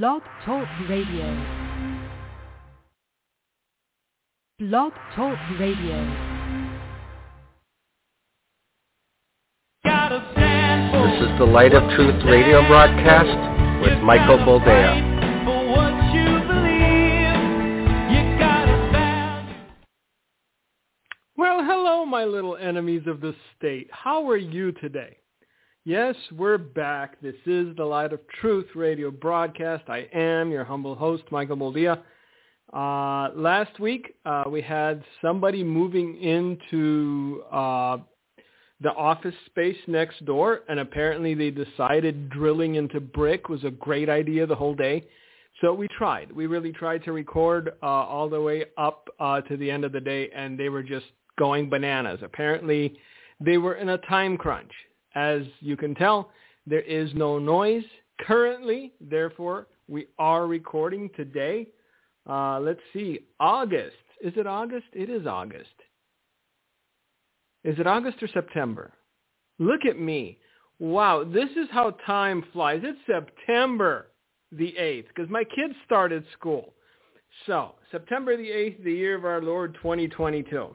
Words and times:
Blog 0.00 0.22
Talk 0.46 0.66
Radio. 0.88 1.26
Blog 4.58 4.92
Talk 5.14 5.38
Radio. 5.60 5.98
This 9.84 11.20
is 11.20 11.38
the 11.38 11.44
Light 11.44 11.74
of 11.74 11.82
Truth 11.94 12.24
radio 12.24 12.66
broadcast 12.68 13.82
with 13.82 13.98
Michael 14.02 14.38
Boldea. 14.38 15.10
Well, 21.36 21.62
hello, 21.62 22.06
my 22.06 22.24
little 22.24 22.56
enemies 22.56 23.02
of 23.06 23.20
the 23.20 23.34
state. 23.58 23.90
How 23.92 24.26
are 24.30 24.38
you 24.38 24.72
today? 24.72 25.18
Yes, 25.84 26.14
we're 26.30 26.58
back. 26.58 27.20
This 27.20 27.34
is 27.44 27.74
the 27.74 27.84
Light 27.84 28.12
of 28.12 28.20
Truth 28.40 28.68
radio 28.76 29.10
broadcast. 29.10 29.82
I 29.88 30.06
am 30.14 30.52
your 30.52 30.62
humble 30.62 30.94
host, 30.94 31.24
Michael 31.32 31.56
Boldea. 31.56 31.98
Uh, 32.72 33.34
last 33.34 33.80
week, 33.80 34.14
uh, 34.24 34.44
we 34.48 34.62
had 34.62 35.02
somebody 35.20 35.64
moving 35.64 36.22
into 36.22 37.42
uh, 37.50 37.98
the 38.80 38.92
office 38.92 39.34
space 39.46 39.76
next 39.88 40.24
door, 40.24 40.60
and 40.68 40.78
apparently 40.78 41.34
they 41.34 41.50
decided 41.50 42.30
drilling 42.30 42.76
into 42.76 43.00
brick 43.00 43.48
was 43.48 43.64
a 43.64 43.70
great 43.72 44.08
idea 44.08 44.46
the 44.46 44.54
whole 44.54 44.76
day. 44.76 45.04
So 45.60 45.74
we 45.74 45.88
tried. 45.98 46.30
We 46.30 46.46
really 46.46 46.70
tried 46.70 47.02
to 47.06 47.12
record 47.12 47.72
uh, 47.82 47.86
all 47.86 48.28
the 48.28 48.40
way 48.40 48.66
up 48.78 49.08
uh, 49.18 49.40
to 49.40 49.56
the 49.56 49.68
end 49.68 49.82
of 49.84 49.90
the 49.90 50.00
day, 50.00 50.30
and 50.32 50.56
they 50.56 50.68
were 50.68 50.84
just 50.84 51.06
going 51.40 51.68
bananas. 51.68 52.20
Apparently, 52.22 52.96
they 53.40 53.58
were 53.58 53.74
in 53.74 53.88
a 53.88 53.98
time 53.98 54.36
crunch. 54.36 54.70
As 55.14 55.42
you 55.60 55.76
can 55.76 55.94
tell, 55.94 56.30
there 56.66 56.80
is 56.80 57.10
no 57.14 57.38
noise 57.38 57.84
currently. 58.20 58.92
Therefore, 59.00 59.66
we 59.88 60.06
are 60.18 60.46
recording 60.46 61.10
today. 61.16 61.68
Uh, 62.28 62.60
let's 62.60 62.80
see, 62.92 63.20
August. 63.40 63.96
Is 64.22 64.32
it 64.36 64.46
August? 64.46 64.86
It 64.92 65.10
is 65.10 65.26
August. 65.26 65.74
Is 67.64 67.78
it 67.78 67.86
August 67.86 68.22
or 68.22 68.28
September? 68.28 68.92
Look 69.58 69.84
at 69.88 69.98
me. 69.98 70.38
Wow, 70.78 71.24
this 71.24 71.50
is 71.50 71.68
how 71.70 71.90
time 72.06 72.44
flies. 72.52 72.80
It's 72.82 72.98
September 73.06 74.08
the 74.50 74.74
8th 74.78 75.08
because 75.08 75.30
my 75.30 75.44
kids 75.44 75.74
started 75.84 76.24
school. 76.32 76.74
So, 77.46 77.76
September 77.90 78.36
the 78.36 78.48
8th, 78.48 78.84
the 78.84 78.92
year 78.92 79.16
of 79.16 79.24
our 79.24 79.40
Lord 79.40 79.74
2022. 79.74 80.74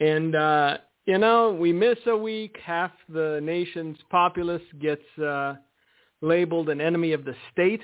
And, 0.00 0.34
uh, 0.34 0.78
you 1.06 1.18
know, 1.18 1.52
we 1.52 1.72
miss 1.72 1.98
a 2.06 2.16
week. 2.16 2.56
Half 2.64 2.90
the 3.08 3.40
nation's 3.42 3.96
populace 4.10 4.62
gets 4.80 5.18
uh, 5.18 5.54
labeled 6.20 6.68
an 6.68 6.80
enemy 6.80 7.12
of 7.12 7.24
the 7.24 7.34
state. 7.52 7.80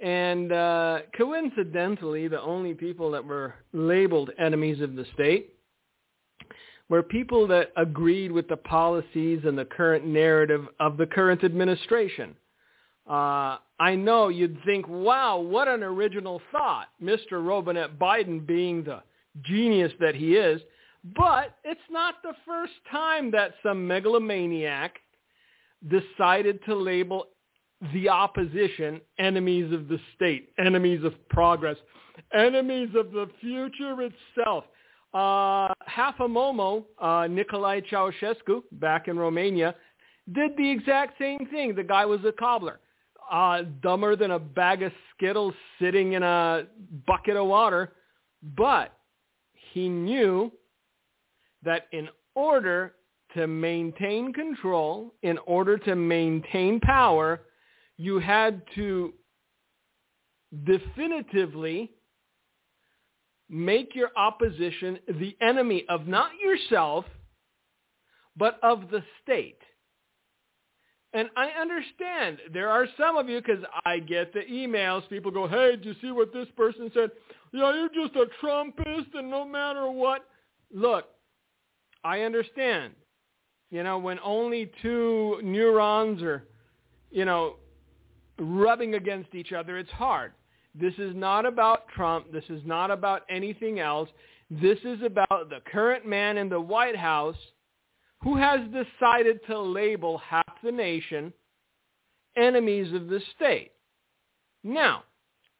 And 0.00 0.52
uh, 0.52 1.00
coincidentally, 1.16 2.28
the 2.28 2.40
only 2.40 2.74
people 2.74 3.10
that 3.12 3.24
were 3.24 3.54
labeled 3.72 4.30
enemies 4.38 4.80
of 4.80 4.94
the 4.94 5.06
state 5.14 5.54
were 6.88 7.02
people 7.02 7.46
that 7.48 7.72
agreed 7.76 8.30
with 8.30 8.48
the 8.48 8.56
policies 8.56 9.40
and 9.44 9.58
the 9.58 9.64
current 9.64 10.06
narrative 10.06 10.66
of 10.80 10.96
the 10.96 11.06
current 11.06 11.44
administration. 11.44 12.36
Uh, 13.08 13.58
I 13.78 13.94
know 13.94 14.28
you'd 14.28 14.58
think, 14.64 14.86
wow, 14.88 15.38
what 15.38 15.68
an 15.68 15.82
original 15.82 16.40
thought, 16.50 16.88
Mr. 17.02 17.46
Robinette 17.46 17.98
Biden 17.98 18.46
being 18.46 18.82
the 18.82 19.02
genius 19.42 19.92
that 20.00 20.14
he 20.14 20.36
is. 20.36 20.60
But 21.14 21.56
it's 21.64 21.80
not 21.90 22.16
the 22.22 22.32
first 22.46 22.72
time 22.90 23.30
that 23.32 23.54
some 23.62 23.86
megalomaniac 23.86 24.96
decided 25.88 26.64
to 26.64 26.74
label 26.74 27.26
the 27.92 28.08
opposition 28.08 29.00
enemies 29.18 29.72
of 29.72 29.88
the 29.88 30.00
state, 30.14 30.50
enemies 30.58 31.04
of 31.04 31.12
progress, 31.28 31.76
enemies 32.32 32.88
of 32.96 33.12
the 33.12 33.28
future 33.40 33.96
itself. 34.02 34.64
Uh, 35.14 35.68
half 35.86 36.18
a 36.20 36.28
Momo, 36.28 36.84
uh, 37.00 37.26
Nicolae 37.28 37.82
Ceausescu, 37.90 38.62
back 38.72 39.08
in 39.08 39.18
Romania, 39.18 39.74
did 40.32 40.56
the 40.56 40.68
exact 40.68 41.18
same 41.18 41.46
thing. 41.50 41.74
The 41.74 41.84
guy 41.84 42.04
was 42.04 42.20
a 42.24 42.32
cobbler, 42.32 42.80
uh, 43.30 43.62
dumber 43.82 44.16
than 44.16 44.32
a 44.32 44.38
bag 44.38 44.82
of 44.82 44.92
Skittles 45.14 45.54
sitting 45.80 46.14
in 46.14 46.22
a 46.22 46.64
bucket 47.06 47.36
of 47.36 47.46
water, 47.46 47.92
but 48.56 48.92
he 49.72 49.88
knew 49.88 50.50
that 51.62 51.86
in 51.92 52.08
order 52.34 52.94
to 53.34 53.46
maintain 53.46 54.32
control, 54.32 55.14
in 55.22 55.38
order 55.38 55.76
to 55.78 55.96
maintain 55.96 56.80
power, 56.80 57.42
you 57.96 58.18
had 58.18 58.62
to 58.74 59.12
definitively 60.64 61.90
make 63.48 63.94
your 63.94 64.10
opposition 64.16 64.98
the 65.20 65.36
enemy 65.40 65.84
of 65.88 66.06
not 66.06 66.30
yourself, 66.42 67.04
but 68.36 68.58
of 68.62 68.90
the 68.90 69.02
state. 69.22 69.58
And 71.12 71.30
I 71.36 71.48
understand 71.48 72.38
there 72.52 72.68
are 72.68 72.86
some 72.98 73.16
of 73.16 73.28
you, 73.28 73.40
because 73.40 73.64
I 73.86 73.98
get 73.98 74.34
the 74.34 74.40
emails, 74.40 75.08
people 75.08 75.30
go, 75.30 75.48
hey, 75.48 75.76
did 75.76 75.84
you 75.84 75.94
see 76.02 76.10
what 76.10 76.32
this 76.32 76.48
person 76.56 76.90
said? 76.92 77.10
Yeah, 77.52 77.72
you're 77.74 77.88
just 77.88 78.16
a 78.16 78.26
Trumpist 78.44 79.14
and 79.14 79.30
no 79.30 79.46
matter 79.46 79.90
what. 79.90 80.26
Look, 80.74 81.06
I 82.04 82.20
understand. 82.22 82.94
You 83.70 83.82
know, 83.82 83.98
when 83.98 84.18
only 84.22 84.70
two 84.82 85.40
neurons 85.42 86.22
are, 86.22 86.44
you 87.10 87.24
know, 87.24 87.56
rubbing 88.38 88.94
against 88.94 89.34
each 89.34 89.52
other, 89.52 89.78
it's 89.78 89.90
hard. 89.90 90.32
This 90.74 90.94
is 90.98 91.14
not 91.16 91.46
about 91.46 91.88
Trump. 91.88 92.32
This 92.32 92.44
is 92.48 92.62
not 92.64 92.90
about 92.90 93.22
anything 93.28 93.80
else. 93.80 94.08
This 94.50 94.78
is 94.84 95.02
about 95.02 95.48
the 95.48 95.60
current 95.72 96.06
man 96.06 96.36
in 96.36 96.48
the 96.48 96.60
White 96.60 96.96
House 96.96 97.36
who 98.22 98.36
has 98.36 98.60
decided 98.68 99.40
to 99.46 99.58
label 99.58 100.18
half 100.18 100.44
the 100.62 100.72
nation 100.72 101.32
enemies 102.36 102.92
of 102.92 103.08
the 103.08 103.20
state. 103.34 103.72
Now, 104.62 105.04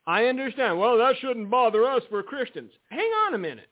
I 0.06 0.26
understand, 0.26 0.78
well, 0.78 0.98
that 0.98 1.16
shouldn't 1.20 1.50
bother 1.50 1.84
us. 1.84 2.02
We're 2.10 2.22
Christians. 2.22 2.70
Hang 2.90 3.10
on 3.26 3.34
a 3.34 3.38
minute. 3.38 3.68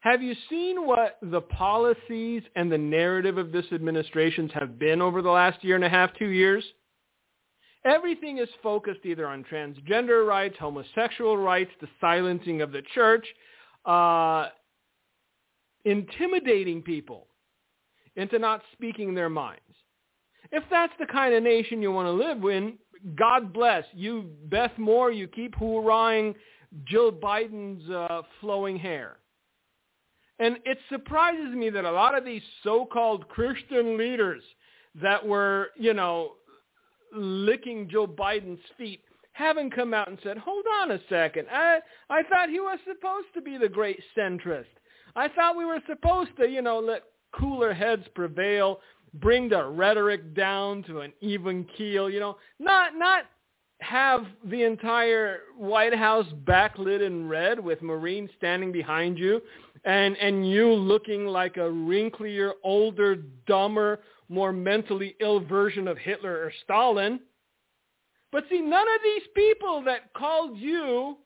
Have 0.00 0.22
you 0.22 0.34
seen 0.48 0.86
what 0.86 1.18
the 1.20 1.42
policies 1.42 2.42
and 2.56 2.72
the 2.72 2.78
narrative 2.78 3.36
of 3.36 3.52
this 3.52 3.66
administrations 3.70 4.50
have 4.54 4.78
been 4.78 5.02
over 5.02 5.20
the 5.20 5.30
last 5.30 5.62
year 5.62 5.76
and 5.76 5.84
a 5.84 5.90
half, 5.90 6.10
two 6.18 6.30
years? 6.30 6.64
Everything 7.84 8.38
is 8.38 8.48
focused 8.62 9.00
either 9.04 9.26
on 9.26 9.44
transgender 9.44 10.26
rights, 10.26 10.56
homosexual 10.58 11.36
rights, 11.36 11.70
the 11.80 11.88
silencing 12.00 12.62
of 12.62 12.72
the 12.72 12.82
church, 12.94 13.26
uh, 13.84 14.48
intimidating 15.84 16.82
people 16.82 17.26
into 18.16 18.38
not 18.38 18.62
speaking 18.72 19.14
their 19.14 19.30
minds. 19.30 19.60
If 20.50 20.64
that's 20.70 20.92
the 20.98 21.06
kind 21.06 21.34
of 21.34 21.42
nation 21.42 21.80
you 21.80 21.92
want 21.92 22.06
to 22.06 22.12
live 22.12 22.42
in, 22.44 22.78
God 23.16 23.52
bless 23.52 23.84
you, 23.94 24.30
Beth 24.46 24.76
Moore. 24.78 25.12
You 25.12 25.28
keep 25.28 25.54
hoorahing 25.54 26.34
Jill 26.86 27.12
Biden's 27.12 27.88
uh, 27.90 28.22
flowing 28.40 28.78
hair. 28.78 29.19
And 30.40 30.58
it 30.64 30.78
surprises 30.88 31.54
me 31.54 31.68
that 31.70 31.84
a 31.84 31.92
lot 31.92 32.16
of 32.16 32.24
these 32.24 32.42
so-called 32.64 33.28
Christian 33.28 33.98
leaders 33.98 34.42
that 35.00 35.24
were, 35.24 35.68
you 35.76 35.92
know, 35.92 36.32
licking 37.14 37.88
Joe 37.90 38.06
Biden's 38.06 38.60
feet 38.78 39.02
haven't 39.32 39.74
come 39.74 39.92
out 39.92 40.08
and 40.08 40.18
said, 40.22 40.38
hold 40.38 40.64
on 40.80 40.92
a 40.92 41.00
second. 41.08 41.46
I, 41.52 41.80
I 42.08 42.22
thought 42.24 42.48
he 42.48 42.58
was 42.58 42.78
supposed 42.86 43.28
to 43.34 43.42
be 43.42 43.58
the 43.58 43.68
great 43.68 44.00
centrist. 44.16 44.64
I 45.14 45.28
thought 45.28 45.56
we 45.56 45.66
were 45.66 45.80
supposed 45.86 46.30
to, 46.38 46.48
you 46.48 46.62
know, 46.62 46.78
let 46.78 47.02
cooler 47.38 47.74
heads 47.74 48.04
prevail, 48.14 48.80
bring 49.14 49.48
the 49.48 49.64
rhetoric 49.66 50.34
down 50.34 50.82
to 50.84 51.00
an 51.00 51.12
even 51.20 51.66
keel, 51.76 52.08
you 52.08 52.20
know, 52.20 52.38
not, 52.58 52.92
not 52.96 53.24
have 53.80 54.26
the 54.44 54.62
entire 54.62 55.40
White 55.56 55.94
House 55.94 56.26
backlit 56.44 57.04
in 57.04 57.28
red 57.28 57.58
with 57.58 57.82
Marines 57.82 58.30
standing 58.36 58.72
behind 58.72 59.18
you 59.18 59.40
and, 59.84 60.16
and 60.16 60.48
you 60.48 60.72
looking 60.72 61.26
like 61.26 61.56
a 61.56 61.70
wrinklier, 61.70 62.52
older, 62.62 63.16
dumber, 63.46 64.00
more 64.28 64.52
mentally 64.52 65.16
ill 65.20 65.40
version 65.40 65.88
of 65.88 65.98
Hitler 65.98 66.32
or 66.32 66.52
Stalin. 66.64 67.20
But 68.32 68.44
see, 68.48 68.60
none 68.60 68.86
of 68.86 69.00
these 69.02 69.28
people 69.34 69.82
that 69.86 70.12
called 70.14 70.56
you 70.58 71.16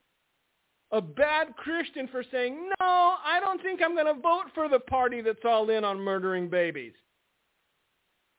a 0.92 1.00
bad 1.00 1.56
Christian 1.56 2.08
for 2.08 2.24
saying, 2.30 2.70
no, 2.80 3.14
I 3.24 3.40
don't 3.40 3.60
think 3.62 3.80
I'm 3.82 3.94
going 3.94 4.14
to 4.14 4.20
vote 4.20 4.44
for 4.54 4.68
the 4.68 4.78
party 4.78 5.20
that's 5.20 5.44
all 5.44 5.68
in 5.70 5.84
on 5.84 5.98
murdering 5.98 6.48
babies. 6.48 6.92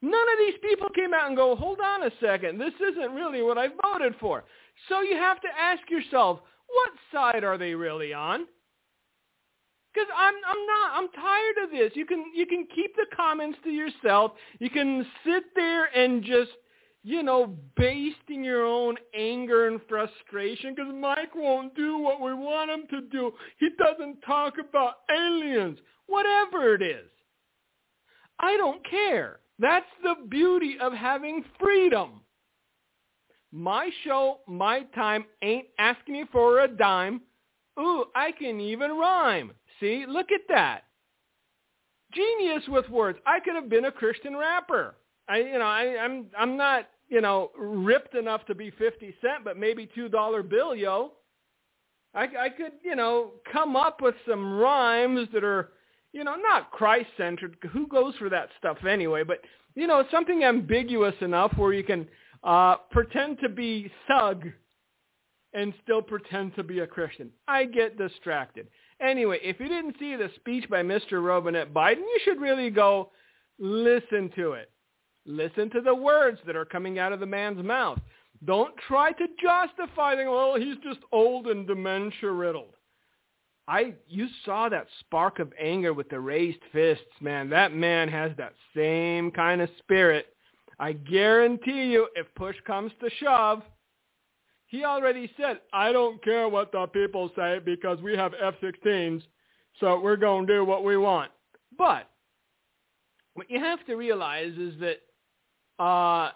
None 0.02 0.14
of 0.14 0.40
these 0.40 0.60
people 0.62 0.88
came 0.90 1.14
out 1.14 1.28
and 1.28 1.36
go, 1.36 1.56
hold 1.56 1.80
on 1.80 2.04
a 2.04 2.12
second, 2.22 2.60
this 2.60 2.74
isn't 2.80 3.14
really 3.14 3.42
what 3.42 3.58
I 3.58 3.68
voted 3.84 4.16
for. 4.20 4.44
So 4.88 5.02
you 5.02 5.16
have 5.16 5.42
to 5.42 5.48
ask 5.60 5.82
yourself, 5.90 6.40
what 6.68 6.92
side 7.12 7.44
are 7.44 7.58
they 7.58 7.74
really 7.74 8.14
on? 8.14 8.46
Because 9.96 10.10
I'm 10.18 10.34
I'm 10.46 10.66
not 10.66 10.92
I'm 10.94 11.10
tired 11.22 11.64
of 11.64 11.72
this. 11.72 11.92
You 11.96 12.06
can 12.06 12.26
you 12.36 12.46
can 12.46 12.68
keep 12.76 12.96
the 12.96 13.06
comments 13.16 13.58
to 13.64 13.70
yourself. 13.70 14.34
You 14.60 14.70
can 14.70 15.06
sit 15.26 15.44
there 15.56 15.86
and 15.86 16.22
just 16.22 16.52
you 17.04 17.24
know 17.24 17.56
baste 17.78 18.18
in 18.28 18.44
your 18.44 18.66
own 18.66 18.98
anger 19.18 19.68
and 19.68 19.80
frustration 19.88 20.76
because 20.76 20.94
Mike 20.94 21.34
won't 21.34 21.74
do 21.76 21.98
what 21.98 22.20
we 22.20 22.34
want 22.34 22.72
him 22.72 22.84
to 22.90 23.08
do. 23.08 23.32
He 23.60 23.70
doesn't 23.78 24.22
talk 24.22 24.56
about 24.58 24.96
aliens, 25.10 25.80
whatever 26.08 26.76
it 26.76 26.82
is. 26.82 27.10
I 28.40 28.58
don't 28.58 28.86
care. 28.90 29.40
That's 29.60 29.86
the 30.04 30.16
beauty 30.28 30.76
of 30.82 30.92
having 30.92 31.46
freedom. 31.58 32.22
My 33.54 33.90
show, 34.04 34.40
my 34.48 34.82
time 34.94 35.24
ain't 35.42 35.68
asking 35.80 36.14
me 36.14 36.26
for 36.34 36.60
a 36.60 36.68
dime. 36.68 37.22
Ooh, 37.80 38.06
I 38.14 38.34
can 38.34 38.60
even 38.60 38.92
rhyme. 38.92 39.52
See, 39.80 40.06
look 40.08 40.32
at 40.32 40.42
that. 40.50 40.84
Genius 42.14 42.64
with 42.68 42.90
words. 42.90 43.20
I 43.26 43.40
could 43.40 43.56
have 43.56 43.70
been 43.70 43.86
a 43.86 43.92
Christian 43.92 44.36
rapper. 44.36 44.96
I, 45.28 45.38
you 45.38 45.60
know, 45.60 45.66
I, 45.66 45.98
I'm, 46.00 46.28
I'm 46.38 46.56
not, 46.56 46.88
you 47.10 47.22
know, 47.22 47.52
ripped 47.58 48.16
enough 48.16 48.46
to 48.46 48.56
be 48.56 48.72
50 48.72 49.14
Cent, 49.22 49.44
but 49.44 49.58
maybe 49.58 49.90
$2 49.98 50.50
bill, 50.50 50.76
yo. 50.76 51.14
I, 52.14 52.28
I 52.40 52.50
could, 52.50 52.74
you 52.84 52.96
know, 52.96 53.32
come 53.52 53.76
up 53.76 54.02
with 54.02 54.16
some 54.28 54.58
rhymes 54.58 55.28
that 55.34 55.44
are, 55.44 55.72
you 56.14 56.24
know, 56.24 56.36
not 56.36 56.72
Christ-centered. 56.72 57.58
Who 57.74 57.88
goes 57.88 58.16
for 58.16 58.30
that 58.30 58.50
stuff 58.58 58.78
anyway? 58.88 59.24
But, 59.24 59.40
you 59.76 59.88
know, 59.88 60.06
something 60.10 60.44
ambiguous 60.44 61.16
enough 61.20 61.52
where 61.58 61.74
you 61.74 61.84
can 61.84 62.08
uh, 62.44 62.76
pretend 62.92 63.40
to 63.42 63.50
be 63.50 63.92
thug 64.08 64.46
and 65.54 65.74
still 65.84 66.02
pretend 66.02 66.56
to 66.56 66.64
be 66.64 66.80
a 66.80 66.88
Christian. 66.88 67.32
I 67.48 67.66
get 67.66 67.98
distracted. 67.98 68.68
Anyway, 69.02 69.40
if 69.44 69.60
you 69.60 69.68
didn't 69.68 69.98
see 70.00 70.16
the 70.16 70.30
speech 70.36 70.70
by 70.70 70.82
Mr. 70.82 71.26
Robinette 71.26 71.74
Biden, 71.74 71.98
you 71.98 72.20
should 72.24 72.40
really 72.40 72.70
go 72.70 73.12
listen 73.60 74.32
to 74.36 74.54
it. 74.54 74.72
Listen 75.26 75.70
to 75.72 75.82
the 75.82 75.94
words 75.94 76.40
that 76.46 76.56
are 76.56 76.66
coming 76.66 77.00
out 77.00 77.12
of 77.12 77.20
the 77.20 77.26
man's 77.26 77.64
mouth. 77.64 78.00
Don't 78.46 78.76
try 78.88 79.12
to 79.14 79.28
justify 79.42 80.16
them. 80.16 80.28
Well, 80.28 80.56
he's 80.56 80.78
just 80.84 81.00
old 81.12 81.48
and 81.48 81.66
dementia 81.66 82.32
riddled. 82.32 82.76
I 83.68 83.96
you 84.08 84.28
saw 84.44 84.70
that 84.70 84.88
spark 85.00 85.40
of 85.40 85.52
anger 85.60 85.94
with 85.94 86.10
the 86.10 86.20
raised 86.20 86.62
fists, 86.72 87.04
man. 87.20 87.50
That 87.50 87.74
man 87.74 88.08
has 88.10 88.32
that 88.38 88.54
same 88.76 89.32
kind 89.32 89.62
of 89.62 89.70
spirit. 89.80 90.28
I 90.80 90.92
guarantee 90.92 91.86
you, 91.86 92.08
if 92.16 92.28
push 92.36 92.56
comes 92.68 92.92
to 93.00 93.10
shove, 93.20 93.64
he 94.68 94.84
already 94.84 95.32
said, 95.38 95.60
I 95.74 95.92
don't 95.92 96.24
care 96.24 96.50
what 96.50 96.72
the 96.72 96.88
people 96.88 97.32
say 97.36 97.60
because 97.64 98.02
we 98.02 98.16
have 98.16 98.34
F-16s, 98.42 99.22
so 99.80 100.00
we're 100.00 100.16
going 100.16 100.48
to 100.48 100.54
do 100.54 100.66
what 100.66 100.84
we 100.84 100.98
want. 100.98 101.32
But 101.78 102.10
what 103.36 103.50
you 103.50 103.60
have 103.60 103.86
to 103.86 103.96
realize 103.96 104.54
is 104.58 104.74
that 104.80 105.84
uh, 105.84 106.32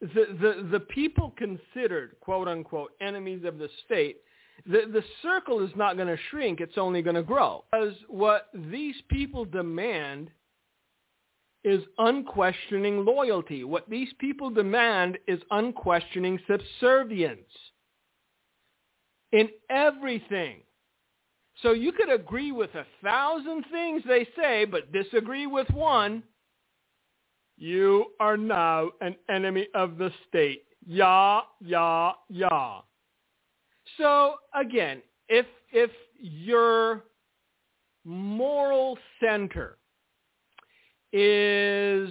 the, 0.00 0.26
the, 0.40 0.68
the 0.72 0.80
people 0.80 1.34
considered, 1.36 2.16
quote 2.20 2.48
unquote, 2.48 2.92
enemies 3.00 3.44
of 3.44 3.58
the 3.58 3.68
state, 3.84 4.18
the, 4.66 4.82
the 4.92 5.04
circle 5.22 5.64
is 5.64 5.70
not 5.76 5.96
going 5.96 6.08
to 6.08 6.18
shrink. 6.30 6.60
It's 6.60 6.78
only 6.78 7.02
going 7.02 7.16
to 7.16 7.22
grow. 7.22 7.64
Because 7.70 7.94
what 8.08 8.48
these 8.54 8.96
people 9.08 9.44
demand 9.44 10.30
is 11.64 11.82
unquestioning 11.98 13.04
loyalty. 13.04 13.64
What 13.64 13.88
these 13.88 14.12
people 14.18 14.50
demand 14.50 15.18
is 15.26 15.40
unquestioning 15.50 16.38
subservience 16.46 17.40
in 19.32 19.48
everything. 19.68 20.58
So 21.62 21.72
you 21.72 21.92
could 21.92 22.10
agree 22.10 22.52
with 22.52 22.74
a 22.74 22.86
thousand 23.02 23.64
things 23.70 24.02
they 24.06 24.26
say, 24.36 24.64
but 24.64 24.92
disagree 24.92 25.46
with 25.46 25.68
one. 25.70 26.22
You 27.58 28.06
are 28.18 28.38
now 28.38 28.90
an 29.02 29.14
enemy 29.28 29.68
of 29.74 29.98
the 29.98 30.10
state. 30.28 30.64
Ya, 30.86 31.42
ya, 31.60 32.14
ya. 32.30 32.80
So 33.98 34.36
again, 34.54 35.02
if 35.28 35.44
if 35.70 35.90
your 36.18 37.04
moral 38.04 38.96
center 39.20 39.76
is 41.12 42.10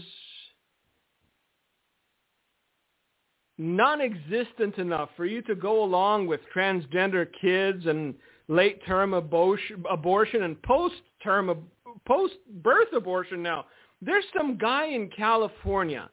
non-existent 3.58 4.78
enough 4.78 5.10
for 5.18 5.26
you 5.26 5.42
to 5.44 5.56
go 5.56 5.84
along 5.84 6.28
with 6.28 6.40
transgender 6.56 7.28
kids 7.42 7.86
and 7.86 8.16
late-term 8.48 9.14
abortion, 9.14 9.84
abortion 9.90 10.44
and 10.44 10.62
post-term 10.64 11.68
post-birth 12.08 12.88
abortion 12.96 13.44
now. 13.44 13.66
There's 14.02 14.24
some 14.36 14.58
guy 14.58 14.88
in 14.88 15.10
California. 15.10 16.10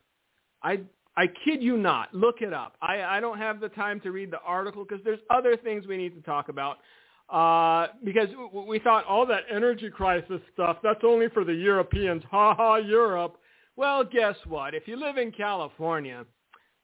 I 0.62 0.80
I 1.16 1.26
kid 1.44 1.62
you 1.62 1.78
not. 1.78 2.12
Look 2.12 2.42
it 2.42 2.52
up. 2.52 2.76
I, 2.82 3.02
I 3.02 3.20
don't 3.20 3.38
have 3.38 3.58
the 3.58 3.70
time 3.70 4.00
to 4.00 4.12
read 4.12 4.30
the 4.30 4.40
article 4.44 4.84
because 4.84 5.02
there's 5.02 5.20
other 5.30 5.56
things 5.56 5.86
we 5.86 5.96
need 5.96 6.14
to 6.14 6.20
talk 6.20 6.50
about. 6.50 6.78
Uh, 7.28 7.88
because 8.04 8.28
we 8.68 8.78
thought 8.78 9.04
all 9.06 9.26
that 9.26 9.42
energy 9.52 9.90
crisis 9.90 10.40
stuff, 10.54 10.76
that's 10.82 11.00
only 11.02 11.28
for 11.28 11.44
the 11.44 11.52
Europeans. 11.52 12.22
Ha 12.30 12.54
ha, 12.54 12.76
Europe. 12.76 13.38
Well, 13.74 14.04
guess 14.04 14.36
what? 14.46 14.74
If 14.74 14.86
you 14.86 14.96
live 14.96 15.18
in 15.18 15.32
California, 15.32 16.24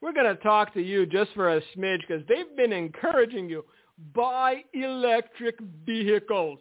we're 0.01 0.13
going 0.13 0.27
to 0.27 0.43
talk 0.43 0.75
to 0.75 0.83
you 0.83 1.07
just 1.07 1.31
for 1.35 1.57
a 1.57 1.61
smidge 1.77 2.01
because 2.07 2.25
they've 2.29 2.57
been 2.57 2.73
encouraging 2.73 3.49
you. 3.49 3.65
Buy 4.15 4.65
electric 4.75 5.59
vehicles. 5.87 6.59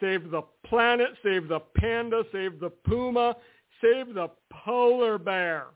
Save 0.00 0.30
the 0.30 0.42
planet, 0.66 1.10
save 1.22 1.46
the 1.48 1.60
panda, 1.76 2.22
save 2.32 2.58
the 2.58 2.70
puma, 2.70 3.36
save 3.82 4.14
the 4.14 4.28
polar 4.50 5.18
bear. 5.18 5.66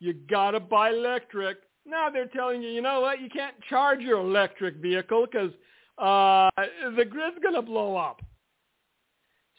You 0.00 0.12
got 0.12 0.50
to 0.50 0.60
buy 0.60 0.90
electric. 0.90 1.58
Now 1.86 2.10
they're 2.10 2.26
telling 2.26 2.62
you, 2.62 2.68
you 2.68 2.82
know 2.82 3.00
what? 3.00 3.22
You 3.22 3.30
can't 3.30 3.56
charge 3.70 4.00
your 4.00 4.20
electric 4.20 4.76
vehicle 4.76 5.26
because 5.30 5.50
uh, 5.98 6.50
the 6.96 7.04
grid's 7.04 7.38
going 7.42 7.54
to 7.54 7.62
blow 7.62 7.96
up. 7.96 8.20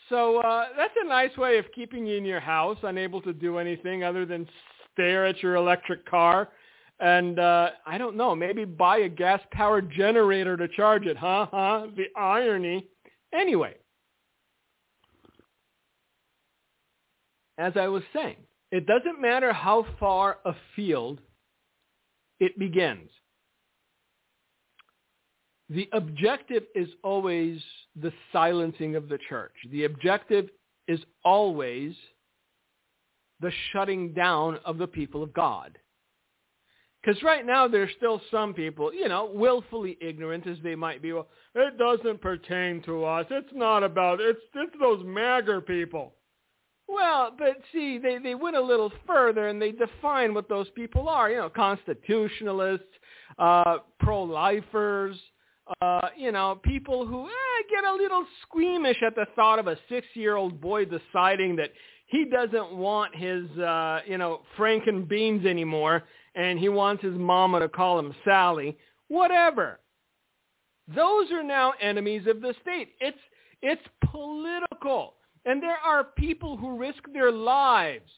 So 0.09 0.39
uh, 0.39 0.65
that's 0.75 0.93
a 1.03 1.07
nice 1.07 1.35
way 1.37 1.57
of 1.59 1.65
keeping 1.73 2.05
you 2.05 2.17
in 2.17 2.25
your 2.25 2.39
house, 2.39 2.77
unable 2.83 3.21
to 3.21 3.33
do 3.33 3.57
anything 3.57 4.03
other 4.03 4.25
than 4.25 4.47
stare 4.91 5.25
at 5.25 5.41
your 5.43 5.55
electric 5.55 6.09
car. 6.09 6.49
And 6.99 7.39
uh, 7.39 7.69
I 7.85 7.97
don't 7.97 8.17
know, 8.17 8.35
maybe 8.35 8.65
buy 8.65 8.97
a 8.99 9.09
gas-powered 9.09 9.91
generator 9.91 10.57
to 10.57 10.67
charge 10.67 11.05
it, 11.05 11.15
huh? 11.15 11.47
Huh? 11.51 11.87
The 11.95 12.05
irony. 12.19 12.87
Anyway, 13.33 13.75
as 17.57 17.73
I 17.75 17.87
was 17.87 18.03
saying, 18.13 18.37
it 18.71 18.85
doesn't 18.87 19.21
matter 19.21 19.53
how 19.53 19.85
far 19.99 20.39
afield 20.45 21.21
it 22.39 22.57
begins 22.57 23.09
the 25.69 25.87
objective 25.93 26.63
is 26.75 26.89
always 27.03 27.61
the 27.95 28.11
silencing 28.33 28.95
of 28.95 29.07
the 29.07 29.19
church. 29.29 29.53
The 29.71 29.85
objective 29.85 30.49
is 30.87 30.99
always 31.23 31.93
the 33.39 33.51
shutting 33.71 34.13
down 34.13 34.59
of 34.65 34.77
the 34.77 34.87
people 34.87 35.23
of 35.23 35.33
God. 35.33 35.77
Because 37.01 37.21
right 37.23 37.45
now 37.45 37.67
there's 37.67 37.91
still 37.95 38.21
some 38.29 38.53
people, 38.53 38.93
you 38.93 39.07
know, 39.07 39.31
willfully 39.33 39.97
ignorant 40.01 40.45
as 40.47 40.57
they 40.63 40.75
might 40.75 41.01
be. 41.01 41.13
Well, 41.13 41.27
it 41.55 41.77
doesn't 41.77 42.19
pertain 42.21 42.81
to 42.83 43.05
us. 43.05 43.25
It's 43.29 43.53
not 43.53 43.83
about 43.83 44.19
it's 44.19 44.41
it's 44.53 44.75
those 44.79 45.01
MAGA 45.05 45.61
people. 45.61 46.15
Well, 46.89 47.33
but 47.37 47.57
see, 47.71 47.99
they 47.99 48.17
they 48.17 48.35
went 48.35 48.57
a 48.57 48.61
little 48.61 48.91
further 49.07 49.47
and 49.47 49.61
they 49.61 49.71
define 49.71 50.33
what 50.33 50.49
those 50.49 50.69
people 50.71 51.07
are. 51.07 51.29
You 51.29 51.37
know, 51.37 51.49
constitutionalists, 51.49 52.85
uh, 53.37 53.77
pro-lifers, 53.99 55.17
uh, 55.81 56.09
you 56.17 56.31
know, 56.31 56.59
people 56.63 57.05
who 57.05 57.25
eh, 57.25 57.63
get 57.69 57.83
a 57.83 57.93
little 57.93 58.25
squeamish 58.41 58.97
at 59.05 59.15
the 59.15 59.25
thought 59.35 59.59
of 59.59 59.67
a 59.67 59.77
six-year-old 59.87 60.59
boy 60.59 60.85
deciding 60.85 61.55
that 61.57 61.71
he 62.07 62.25
doesn't 62.25 62.75
want 62.75 63.15
his, 63.15 63.45
uh, 63.59 63.99
you 64.07 64.17
know, 64.17 64.41
Franken 64.57 65.07
beans 65.07 65.45
anymore, 65.45 66.03
and 66.35 66.57
he 66.57 66.69
wants 66.69 67.03
his 67.03 67.13
mama 67.13 67.59
to 67.59 67.69
call 67.69 67.99
him 67.99 68.15
Sally. 68.25 68.77
Whatever. 69.07 69.79
Those 70.93 71.31
are 71.31 71.43
now 71.43 71.73
enemies 71.81 72.23
of 72.27 72.41
the 72.41 72.55
state. 72.61 72.89
It's 72.99 73.17
it's 73.61 73.81
political, 74.11 75.15
and 75.45 75.61
there 75.61 75.77
are 75.85 76.03
people 76.03 76.57
who 76.57 76.77
risk 76.77 77.03
their 77.13 77.31
lives 77.31 78.09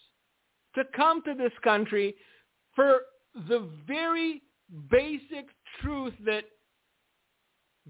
to 0.75 0.83
come 0.95 1.21
to 1.23 1.33
this 1.33 1.51
country 1.63 2.15
for 2.75 2.99
the 3.49 3.67
very 3.87 4.41
basic 4.89 5.47
truth 5.81 6.13
that 6.25 6.45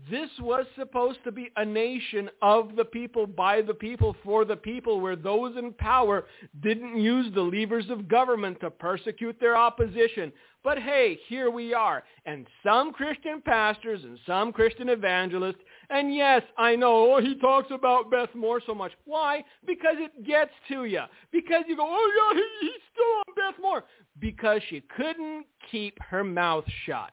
this 0.10 0.30
was 0.40 0.66
supposed 0.78 1.20
to 1.26 1.32
be 1.32 1.52
a 1.58 1.66
nation 1.66 2.30
of 2.42 2.76
the 2.76 2.86
people, 2.86 3.28
by 3.28 3.62
the 3.62 3.74
people, 3.74 4.16
for 4.24 4.46
the 4.46 4.56
people, 4.56 5.00
where 5.00 5.16
those 5.16 5.58
in 5.58 5.74
power 5.74 6.26
didn't 6.62 7.00
use 7.00 7.32
the 7.34 7.42
levers 7.42 7.90
of 7.90 8.08
government 8.08 8.60
to 8.62 8.72
persecute 8.72 9.40
their 9.40 9.56
opposition. 9.56 10.32
But 10.64 10.80
hey, 10.80 11.20
here 11.28 11.50
we 11.50 11.74
are. 11.74 12.04
And 12.26 12.48
some 12.64 12.94
Christian 12.94 13.42
pastors 13.42 14.04
and 14.04 14.18
some 14.28 14.54
Christian 14.54 14.90
evangelists, 14.90 15.62
and 15.90 16.14
yes, 16.14 16.44
I 16.58 16.76
know, 16.76 17.14
oh, 17.14 17.22
he 17.22 17.36
talks 17.36 17.72
about 17.72 18.12
Beth 18.12 18.34
Moore 18.36 18.62
so 18.66 18.76
much. 18.76 18.92
Why? 19.06 19.44
Because 19.66 19.96
it 19.98 20.26
gets 20.26 20.52
to 20.70 20.86
you. 20.86 21.02
Because 21.32 21.64
you 21.68 21.76
go, 21.76 21.86
oh 21.86 22.34
yeah, 22.34 22.40
he, 22.40 22.68
he's 22.68 22.82
still 22.94 23.06
on 23.06 23.36
Beth 23.36 23.62
Moore. 23.62 23.84
Because 24.20 24.62
she 24.70 24.82
couldn't 24.96 25.46
keep 25.72 25.98
her 26.02 26.24
mouth 26.24 26.66
shut. 26.86 27.12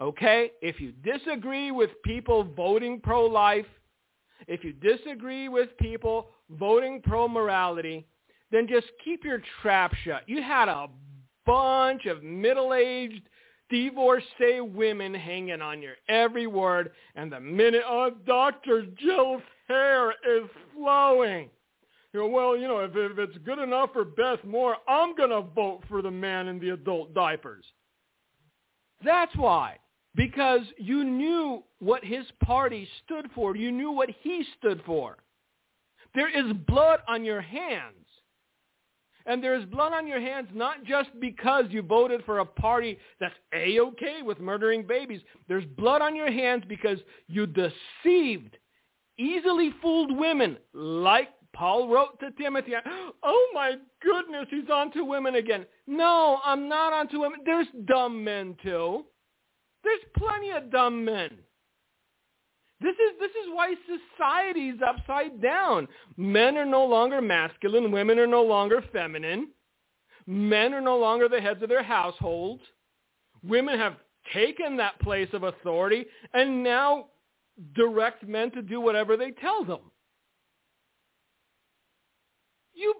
Okay? 0.00 0.52
If 0.60 0.80
you 0.80 0.92
disagree 0.92 1.70
with 1.70 1.90
people 2.04 2.44
voting 2.44 3.00
pro-life, 3.00 3.66
if 4.46 4.62
you 4.62 4.72
disagree 4.72 5.48
with 5.48 5.76
people 5.78 6.28
voting 6.50 7.00
pro-morality, 7.02 8.06
then 8.50 8.68
just 8.68 8.86
keep 9.02 9.24
your 9.24 9.42
trap 9.62 9.92
shut. 10.04 10.22
You 10.26 10.42
had 10.42 10.68
a 10.68 10.88
bunch 11.44 12.06
of 12.06 12.22
middle-aged 12.22 13.22
divorcee 13.68 14.60
women 14.60 15.12
hanging 15.14 15.60
on 15.60 15.82
your 15.82 15.94
every 16.08 16.46
word, 16.46 16.92
and 17.16 17.32
the 17.32 17.40
minute 17.40 17.82
oh, 17.86 18.10
Dr. 18.26 18.86
Jill's 18.98 19.42
hair 19.68 20.10
is 20.10 20.48
flowing. 20.74 21.50
Well, 22.14 22.56
you 22.56 22.66
know, 22.66 22.78
if, 22.78 22.92
if 22.94 23.18
it's 23.18 23.36
good 23.44 23.58
enough 23.58 23.92
for 23.92 24.04
Beth 24.04 24.42
Moore, 24.44 24.76
I'm 24.88 25.14
going 25.16 25.30
to 25.30 25.42
vote 25.42 25.82
for 25.88 26.00
the 26.00 26.10
man 26.10 26.48
in 26.48 26.58
the 26.58 26.70
adult 26.70 27.12
diapers. 27.12 27.64
That's 29.04 29.34
why. 29.36 29.76
Because 30.16 30.62
you 30.78 31.04
knew 31.04 31.62
what 31.78 32.04
his 32.04 32.24
party 32.42 32.88
stood 33.04 33.26
for. 33.34 33.54
You 33.54 33.70
knew 33.70 33.92
what 33.92 34.08
he 34.22 34.44
stood 34.58 34.82
for. 34.86 35.18
There 36.14 36.28
is 36.28 36.52
blood 36.66 37.00
on 37.06 37.24
your 37.24 37.42
hands. 37.42 37.92
And 39.26 39.42
there 39.42 39.58
is 39.58 39.64
blood 39.66 39.92
on 39.92 40.06
your 40.06 40.20
hands 40.20 40.48
not 40.54 40.84
just 40.84 41.10
because 41.20 41.64
you 41.68 41.82
voted 41.82 42.24
for 42.24 42.38
a 42.38 42.46
party 42.46 42.96
that's 43.20 43.34
A-okay 43.52 44.22
with 44.22 44.40
murdering 44.40 44.86
babies. 44.86 45.20
There's 45.48 45.66
blood 45.76 46.00
on 46.00 46.14
your 46.16 46.30
hands 46.30 46.62
because 46.68 46.98
you 47.26 47.46
deceived, 47.46 48.56
easily 49.18 49.74
fooled 49.82 50.16
women 50.16 50.56
like 50.72 51.28
Paul 51.52 51.88
wrote 51.88 52.20
to 52.20 52.30
Timothy, 52.32 52.72
oh 53.22 53.48
my 53.52 53.76
goodness, 54.02 54.46
he's 54.50 54.70
on 54.72 54.92
to 54.92 55.04
women 55.04 55.36
again. 55.36 55.66
No, 55.86 56.38
I'm 56.44 56.68
not 56.68 56.92
on 56.92 57.08
to 57.08 57.18
women. 57.18 57.40
There's 57.44 57.66
dumb 57.86 58.22
men 58.22 58.56
too. 58.62 59.06
There's 59.86 60.00
plenty 60.18 60.50
of 60.50 60.72
dumb 60.72 61.04
men. 61.04 61.30
This 62.80 62.94
is 62.94 63.20
this 63.20 63.30
is 63.30 63.52
why 63.52 63.74
society 64.18 64.70
is 64.70 64.80
upside 64.86 65.40
down. 65.40 65.86
Men 66.16 66.56
are 66.56 66.66
no 66.66 66.84
longer 66.84 67.22
masculine, 67.22 67.92
women 67.92 68.18
are 68.18 68.26
no 68.26 68.42
longer 68.42 68.82
feminine. 68.92 69.48
Men 70.26 70.74
are 70.74 70.80
no 70.80 70.98
longer 70.98 71.28
the 71.28 71.40
heads 71.40 71.62
of 71.62 71.68
their 71.68 71.84
households. 71.84 72.62
Women 73.44 73.78
have 73.78 73.94
taken 74.34 74.76
that 74.76 75.00
place 75.00 75.28
of 75.32 75.44
authority 75.44 76.04
and 76.34 76.64
now 76.64 77.06
direct 77.76 78.26
men 78.26 78.50
to 78.50 78.62
do 78.62 78.80
whatever 78.80 79.16
they 79.16 79.30
tell 79.30 79.64
them. 79.64 79.92
You 82.74 82.92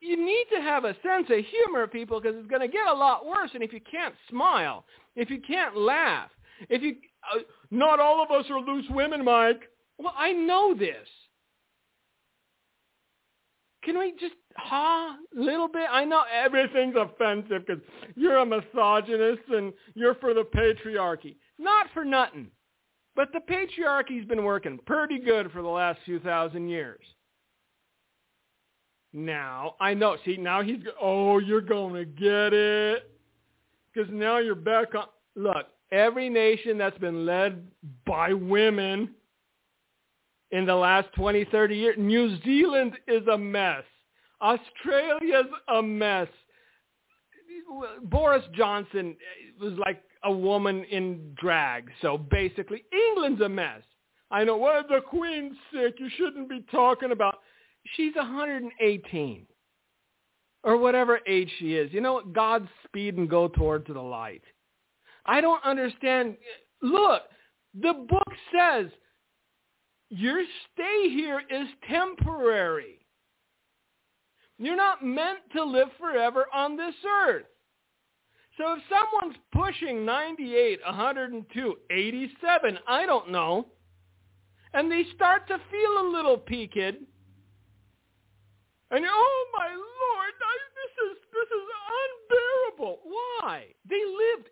you 0.00 0.24
need 0.24 0.46
to 0.54 0.62
have 0.62 0.84
a 0.84 0.96
sense 1.02 1.26
of 1.30 1.44
humor, 1.44 1.86
people, 1.86 2.18
because 2.18 2.36
it's 2.38 2.48
going 2.48 2.62
to 2.62 2.68
get 2.68 2.88
a 2.88 2.94
lot 2.94 3.26
worse. 3.26 3.50
And 3.52 3.62
if 3.62 3.74
you 3.74 3.80
can't 3.90 4.14
smile, 4.30 4.86
if 5.16 5.30
you 5.30 5.40
can't 5.40 5.76
laugh, 5.76 6.30
if 6.68 6.82
you 6.82 6.96
uh, 7.34 7.40
not 7.70 8.00
all 8.00 8.22
of 8.22 8.30
us 8.30 8.46
are 8.50 8.60
loose 8.60 8.86
women, 8.90 9.24
Mike. 9.24 9.62
Well, 9.98 10.14
I 10.16 10.32
know 10.32 10.74
this. 10.74 11.08
Can 13.84 13.98
we 13.98 14.12
just 14.18 14.34
ha 14.56 15.16
a 15.36 15.40
little 15.40 15.68
bit? 15.68 15.86
I 15.90 16.04
know 16.04 16.24
everything's 16.32 16.96
offensive 16.96 17.66
because 17.66 17.82
you're 18.16 18.38
a 18.38 18.46
misogynist 18.46 19.42
and 19.50 19.72
you're 19.94 20.14
for 20.16 20.32
the 20.34 20.44
patriarchy. 20.44 21.36
Not 21.58 21.86
for 21.92 22.04
nothing. 22.04 22.48
But 23.14 23.28
the 23.32 23.40
patriarchy's 23.40 24.24
been 24.24 24.42
working 24.42 24.78
pretty 24.86 25.20
good 25.20 25.52
for 25.52 25.62
the 25.62 25.68
last 25.68 26.00
few 26.04 26.18
thousand 26.18 26.68
years. 26.68 27.04
Now, 29.12 29.76
I 29.80 29.94
know. 29.94 30.16
See, 30.24 30.36
now 30.36 30.62
he's, 30.62 30.80
oh, 31.00 31.38
you're 31.38 31.60
going 31.60 31.94
to 31.94 32.04
get 32.04 32.52
it. 32.52 33.13
Because 33.94 34.10
now 34.12 34.38
you're 34.38 34.54
back 34.54 34.94
on. 34.94 35.06
Look, 35.36 35.66
every 35.92 36.28
nation 36.28 36.78
that's 36.78 36.98
been 36.98 37.26
led 37.26 37.66
by 38.06 38.32
women 38.32 39.10
in 40.50 40.66
the 40.66 40.74
last 40.74 41.08
20, 41.16 41.44
30 41.46 41.76
years, 41.76 41.96
New 41.98 42.40
Zealand 42.42 42.94
is 43.08 43.26
a 43.28 43.38
mess. 43.38 43.84
Australia's 44.40 45.46
a 45.68 45.82
mess. 45.82 46.28
Boris 48.04 48.44
Johnson 48.54 49.16
was 49.60 49.72
like 49.78 50.02
a 50.24 50.32
woman 50.32 50.84
in 50.84 51.34
drag. 51.40 51.90
So 52.02 52.18
basically, 52.18 52.84
England's 52.92 53.40
a 53.40 53.48
mess. 53.48 53.82
I 54.30 54.44
know, 54.44 54.56
well, 54.56 54.82
the 54.88 55.00
Queen's 55.00 55.56
sick. 55.72 55.94
You 55.98 56.08
shouldn't 56.16 56.48
be 56.48 56.64
talking 56.70 57.12
about. 57.12 57.38
She's 57.96 58.14
118 58.16 59.46
or 60.64 60.78
whatever 60.78 61.20
age 61.26 61.50
she 61.58 61.74
is. 61.74 61.92
You 61.92 62.00
know 62.00 62.14
what? 62.14 62.32
Godspeed 62.32 63.16
and 63.16 63.28
go 63.28 63.48
towards 63.48 63.86
the 63.86 64.00
light. 64.00 64.42
I 65.26 65.40
don't 65.40 65.64
understand. 65.64 66.36
Look, 66.82 67.22
the 67.80 67.92
book 68.08 68.32
says 68.52 68.86
your 70.08 70.42
stay 70.72 71.08
here 71.10 71.42
is 71.50 71.68
temporary. 71.88 73.00
You're 74.58 74.76
not 74.76 75.04
meant 75.04 75.40
to 75.54 75.64
live 75.64 75.88
forever 75.98 76.46
on 76.52 76.76
this 76.76 76.94
earth. 77.06 77.46
So 78.56 78.74
if 78.74 78.78
someone's 78.88 79.36
pushing 79.52 80.04
98, 80.04 80.78
102, 80.86 81.74
87, 81.90 82.78
I 82.86 83.04
don't 83.04 83.32
know, 83.32 83.66
and 84.72 84.90
they 84.90 85.04
start 85.14 85.48
to 85.48 85.58
feel 85.70 86.00
a 86.00 86.12
little 86.12 86.38
peaked, 86.38 87.02
and 88.94 89.04
oh 89.08 89.46
my 89.52 89.68
lord, 89.68 90.32
this 90.38 90.94
is 91.10 91.16
this 91.32 91.48
is 91.50 91.66
unbearable. 91.98 93.00
Why? 93.04 93.66
They 93.88 94.02
lived 94.04 94.48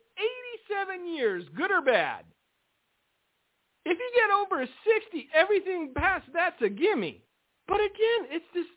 87 0.68 1.06
years, 1.06 1.44
good 1.54 1.70
or 1.70 1.80
bad. 1.80 2.24
If 3.84 3.98
you 3.98 4.10
get 4.14 4.30
over 4.30 4.64
60, 4.64 5.28
everything 5.34 5.92
past 5.94 6.26
that's 6.32 6.60
a 6.62 6.68
gimme. 6.68 7.22
But 7.68 7.80
again, 7.80 8.28
it's 8.30 8.44
just, 8.54 8.68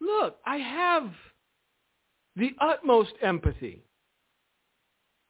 look, 0.00 0.36
I 0.46 0.56
have 0.56 1.10
the 2.36 2.50
utmost 2.60 3.12
empathy 3.22 3.84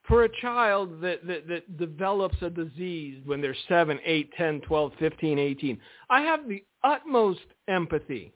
for 0.09 0.25
a 0.25 0.41
child 0.41 1.01
that, 1.03 1.27
that, 1.27 1.47
that 1.49 1.77
develops 1.79 2.37
a 2.43 2.51
disease 2.51 3.23
when 3.25 3.41
they're 3.41 3.57
7, 3.69 3.99
8, 4.05 4.33
10, 4.37 4.61
12, 4.63 4.93
15, 4.99 5.39
18. 5.39 5.79
I 6.09 6.23
have 6.23 6.49
the 6.49 6.65
utmost 6.83 7.41
empathy 7.69 8.33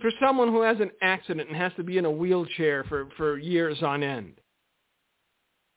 for 0.00 0.10
someone 0.20 0.48
who 0.48 0.62
has 0.62 0.78
an 0.80 0.90
accident 1.02 1.48
and 1.48 1.56
has 1.56 1.72
to 1.76 1.84
be 1.84 1.98
in 1.98 2.04
a 2.04 2.10
wheelchair 2.10 2.84
for, 2.84 3.08
for 3.16 3.38
years 3.38 3.82
on 3.82 4.02
end. 4.02 4.34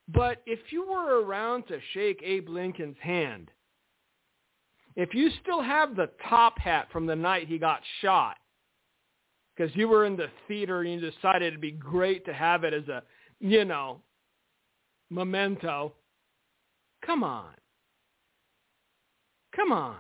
But 0.08 0.42
if 0.46 0.60
you 0.72 0.88
were 0.90 1.22
around 1.22 1.68
to 1.68 1.80
shake 1.94 2.22
Abe 2.24 2.48
Lincoln's 2.48 2.98
hand, 3.02 3.52
if 4.96 5.14
you 5.14 5.30
still 5.42 5.62
have 5.62 5.96
the 5.96 6.10
top 6.28 6.58
hat 6.58 6.88
from 6.92 7.06
the 7.06 7.16
night 7.16 7.48
he 7.48 7.58
got 7.58 7.82
shot, 8.02 8.38
because 9.56 9.76
you 9.76 9.88
were 9.88 10.06
in 10.06 10.16
the 10.16 10.30
theater 10.48 10.82
and 10.82 10.92
you 10.92 11.12
decided 11.12 11.48
it'd 11.48 11.62
be 11.62 11.72
great 11.72 12.26
to 12.26 12.34
have 12.34 12.64
it 12.64 12.74
as 12.74 12.88
a, 12.88 13.04
you 13.40 13.66
know, 13.66 14.02
memento, 15.10 15.94
come 17.06 17.24
on. 17.24 17.54
Come 19.56 19.72
on. 19.72 19.98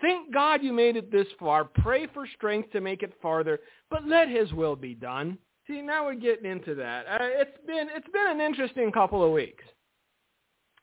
Thank 0.00 0.32
God 0.32 0.62
you 0.62 0.72
made 0.72 0.96
it 0.96 1.10
this 1.10 1.26
far. 1.40 1.64
Pray 1.64 2.06
for 2.06 2.26
strength 2.36 2.70
to 2.72 2.80
make 2.80 3.02
it 3.02 3.12
farther, 3.20 3.58
but 3.90 4.06
let 4.06 4.28
his 4.28 4.52
will 4.52 4.76
be 4.76 4.94
done. 4.94 5.38
See, 5.66 5.82
now 5.82 6.06
we're 6.06 6.14
getting 6.14 6.50
into 6.50 6.74
that. 6.76 7.06
Uh, 7.06 7.18
it's 7.20 7.58
been 7.66 7.88
it's 7.94 8.08
been 8.10 8.28
an 8.28 8.40
interesting 8.40 8.92
couple 8.92 9.24
of 9.24 9.32
weeks. 9.32 9.64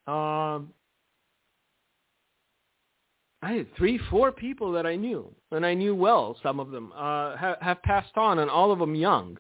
Um, 0.06 0.74
I 3.42 3.54
had 3.54 3.76
three, 3.76 4.00
four 4.10 4.32
people 4.32 4.72
that 4.74 4.86
I 4.86 4.96
knew, 4.96 5.34
and 5.52 5.66
I 5.66 5.74
knew 5.74 5.96
well. 5.96 6.38
Some 6.44 6.60
of 6.60 6.72
them 6.72 6.92
uh, 6.96 7.38
have, 7.38 7.58
have 7.62 7.82
passed 7.84 8.16
on, 8.16 8.40
and 8.40 8.50
all 8.50 8.72
of 8.72 8.80
them 8.80 8.96
young. 8.96 9.38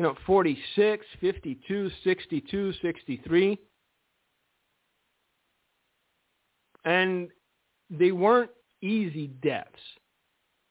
You 0.00 0.06
know, 0.06 0.14
46, 0.24 1.04
52, 1.20 1.90
62, 2.02 2.72
63. 2.80 3.58
And 6.86 7.28
they 7.90 8.10
weren't 8.10 8.50
easy 8.80 9.26
deaths. 9.42 9.68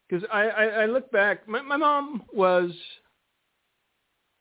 Because 0.10 0.28
I, 0.34 0.46
I, 0.46 0.64
I 0.66 0.86
look 0.88 1.12
back, 1.12 1.48
my, 1.48 1.62
my 1.62 1.78
mom 1.78 2.24
was 2.34 2.72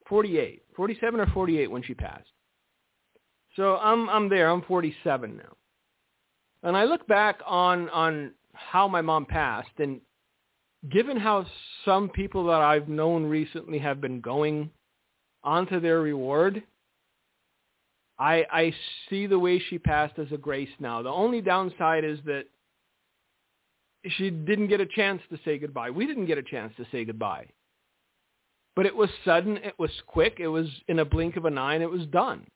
48, 0.09 0.63
47 0.75 1.21
or 1.21 1.27
48 1.27 1.71
when 1.71 1.83
she 1.83 1.93
passed. 1.93 2.31
So 3.57 3.77
I'm 3.77 4.09
I'm 4.09 4.31
there. 4.31 4.49
I'm 4.51 4.63
47 4.63 5.37
now. 5.37 5.55
And 6.63 6.75
I 6.79 6.85
look 6.85 7.07
back 7.07 7.41
on 7.47 7.91
on 7.91 8.33
how 8.55 8.89
my 8.89 9.03
mom 9.03 9.27
passed 9.27 9.69
and 9.77 10.01
given 10.89 11.19
how 11.19 11.45
some 11.85 12.09
people 12.09 12.47
that 12.47 12.63
I've 12.63 12.89
known 12.89 13.27
recently 13.27 13.79
have 13.81 14.01
been 14.01 14.23
going 14.23 14.71
onto 15.49 15.81
their 15.81 16.01
reward, 16.01 16.63
I 18.19 18.45
I 18.53 18.75
see 19.09 19.27
the 19.27 19.39
way 19.39 19.59
she 19.59 19.79
passed 19.79 20.19
as 20.19 20.31
a 20.31 20.37
grace 20.37 20.75
now. 20.79 21.03
The 21.03 21.09
only 21.09 21.41
downside 21.41 22.05
is 22.05 22.19
that 22.27 22.45
she 24.17 24.31
didn't 24.31 24.69
get 24.69 24.81
a 24.81 24.87
chance 24.87 25.23
to 25.31 25.39
say 25.45 25.59
goodbye. 25.59 25.91
We 25.91 26.07
didn't 26.07 26.27
get 26.27 26.39
a 26.39 26.43
chance 26.43 26.73
to 26.77 26.85
say 26.93 27.05
goodbye. 27.05 27.47
But 28.77 28.87
it 28.87 28.95
was 28.95 29.09
sudden. 29.25 29.57
It 29.57 29.79
was 29.79 29.91
quick. 30.07 30.37
It 30.39 30.49
was 30.49 30.69
in 30.87 30.99
a 30.99 31.05
blink 31.05 31.37
of 31.37 31.47
an 31.47 31.57
eye, 31.57 31.75
and 31.75 31.83
it 31.83 31.91
was 31.91 32.07
done. 32.07 32.47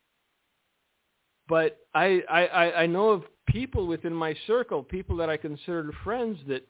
But 1.48 1.78
I, 1.94 2.22
I, 2.30 2.72
I 2.82 2.86
know 2.86 3.10
of 3.10 3.24
people 3.48 3.86
within 3.86 4.14
my 4.14 4.34
circle, 4.46 4.82
people 4.82 5.16
that 5.16 5.28
I 5.28 5.36
considered 5.36 5.92
friends 6.04 6.38
that 6.46 6.66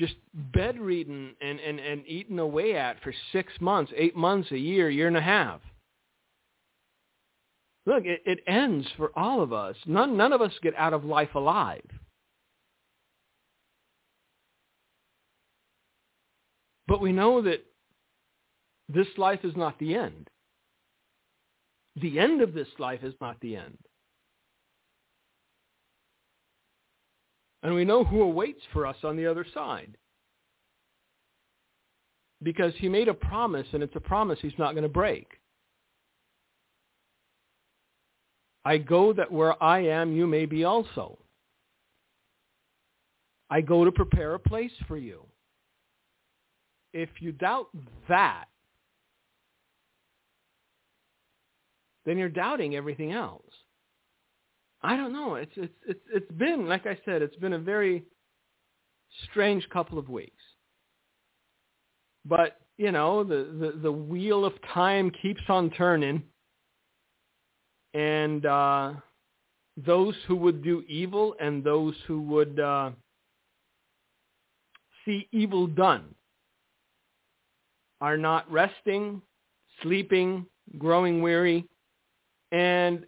just 0.00 0.14
bedridden 0.32 1.36
and, 1.42 1.60
and, 1.60 1.78
and 1.78 2.02
eaten 2.06 2.38
away 2.38 2.74
at 2.74 3.00
for 3.02 3.12
six 3.32 3.52
months, 3.60 3.92
eight 3.94 4.16
months, 4.16 4.50
a 4.50 4.58
year, 4.58 4.88
year 4.88 5.06
and 5.06 5.16
a 5.16 5.20
half. 5.20 5.60
Look, 7.84 8.06
it, 8.06 8.22
it 8.24 8.38
ends 8.46 8.88
for 8.96 9.10
all 9.14 9.42
of 9.42 9.52
us. 9.52 9.76
None, 9.86 10.16
none 10.16 10.32
of 10.32 10.40
us 10.40 10.52
get 10.62 10.74
out 10.76 10.94
of 10.94 11.04
life 11.04 11.34
alive. 11.34 11.84
But 16.88 17.02
we 17.02 17.12
know 17.12 17.42
that 17.42 17.64
this 18.88 19.06
life 19.18 19.40
is 19.44 19.54
not 19.54 19.78
the 19.78 19.94
end. 19.94 20.28
The 21.96 22.18
end 22.18 22.40
of 22.40 22.54
this 22.54 22.68
life 22.78 23.04
is 23.04 23.14
not 23.20 23.36
the 23.40 23.56
end. 23.56 23.78
And 27.62 27.74
we 27.74 27.84
know 27.84 28.04
who 28.04 28.22
awaits 28.22 28.60
for 28.72 28.86
us 28.86 28.96
on 29.04 29.16
the 29.16 29.26
other 29.26 29.46
side. 29.52 29.96
Because 32.42 32.72
he 32.78 32.88
made 32.88 33.08
a 33.08 33.14
promise, 33.14 33.66
and 33.72 33.82
it's 33.82 33.96
a 33.96 34.00
promise 34.00 34.38
he's 34.40 34.52
not 34.58 34.72
going 34.72 34.82
to 34.82 34.88
break. 34.88 35.26
I 38.64 38.78
go 38.78 39.12
that 39.12 39.30
where 39.30 39.62
I 39.62 39.80
am, 39.80 40.12
you 40.12 40.26
may 40.26 40.46
be 40.46 40.64
also. 40.64 41.18
I 43.50 43.60
go 43.60 43.84
to 43.84 43.92
prepare 43.92 44.34
a 44.34 44.38
place 44.38 44.72
for 44.86 44.96
you. 44.96 45.26
If 46.92 47.08
you 47.20 47.32
doubt 47.32 47.68
that, 48.08 48.46
then 52.04 52.16
you're 52.16 52.28
doubting 52.28 52.76
everything 52.76 53.12
else. 53.12 53.42
I 54.82 54.96
don't 54.96 55.12
know. 55.12 55.34
It's 55.34 55.52
it's 55.56 55.74
it's 55.86 56.00
it's 56.12 56.32
been 56.32 56.66
like 56.66 56.86
I 56.86 56.98
said, 57.04 57.22
it's 57.22 57.36
been 57.36 57.52
a 57.52 57.58
very 57.58 58.04
strange 59.30 59.68
couple 59.70 59.98
of 59.98 60.08
weeks. 60.08 60.42
But, 62.24 62.58
you 62.76 62.92
know, 62.92 63.24
the, 63.24 63.48
the, 63.58 63.78
the 63.82 63.92
wheel 63.92 64.44
of 64.44 64.52
time 64.72 65.10
keeps 65.22 65.40
on 65.48 65.70
turning. 65.70 66.22
And 67.94 68.46
uh, 68.46 68.92
those 69.76 70.14
who 70.26 70.36
would 70.36 70.62
do 70.62 70.84
evil 70.88 71.34
and 71.40 71.64
those 71.64 71.94
who 72.06 72.22
would 72.22 72.60
uh, 72.60 72.90
see 75.04 75.28
evil 75.32 75.66
done 75.66 76.14
are 78.00 78.16
not 78.16 78.50
resting, 78.50 79.20
sleeping, 79.82 80.46
growing 80.78 81.20
weary. 81.20 81.66
And 82.52 83.06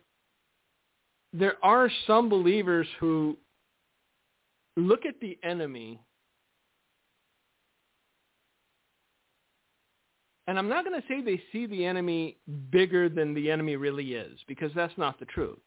there 1.33 1.57
are 1.63 1.91
some 2.07 2.29
believers 2.29 2.87
who 3.01 3.37
look 4.77 5.07
at 5.07 5.15
the 5.21 5.39
enemy 5.43 6.01
and 10.47 10.59
I'm 10.59 10.69
not 10.69 10.85
going 10.85 11.01
to 11.01 11.07
say 11.09 11.23
they 11.23 11.43
see 11.53 11.67
the 11.67 11.85
enemy 11.85 12.39
bigger 12.71 13.09
than 13.09 13.35
the 13.35 13.51
enemy 13.51 13.77
really 13.77 14.15
is 14.15 14.39
because 14.49 14.71
that's 14.75 14.97
not 14.99 15.19
the 15.19 15.27
truth. 15.27 15.59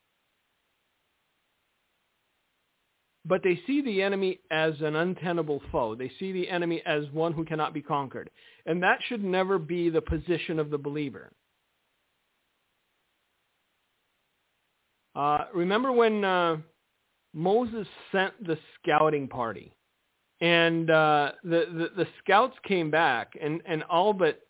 But 3.27 3.41
they 3.43 3.60
see 3.65 3.81
the 3.81 4.03
enemy 4.03 4.39
as 4.51 4.74
an 4.81 4.95
untenable 4.95 5.62
foe. 5.72 5.95
They 5.95 6.12
see 6.19 6.31
the 6.31 6.48
enemy 6.48 6.84
as 6.86 7.10
one 7.12 7.34
who 7.34 7.43
cannot 7.43 7.74
be 7.74 7.81
conquered. 7.81 8.29
And 8.67 8.84
that 8.84 9.00
should 9.07 9.24
never 9.24 9.57
be 9.57 9.89
the 9.89 10.01
position 10.01 10.60
of 10.60 10.69
the 10.69 10.77
believer. 10.77 11.31
Uh, 15.15 15.45
remember 15.54 15.91
when 15.91 16.23
uh, 16.23 16.58
Moses 17.34 17.88
sent 18.12 18.34
the 18.45 18.58
scouting 18.75 19.28
party, 19.28 19.73
and 20.41 20.89
uh, 20.89 21.32
the, 21.43 21.65
the, 21.71 22.04
the 22.04 22.08
scouts 22.23 22.56
came 22.67 22.91
back, 22.91 23.34
and, 23.41 23.62
and 23.65 23.84
all 23.84 24.12
but 24.12 24.41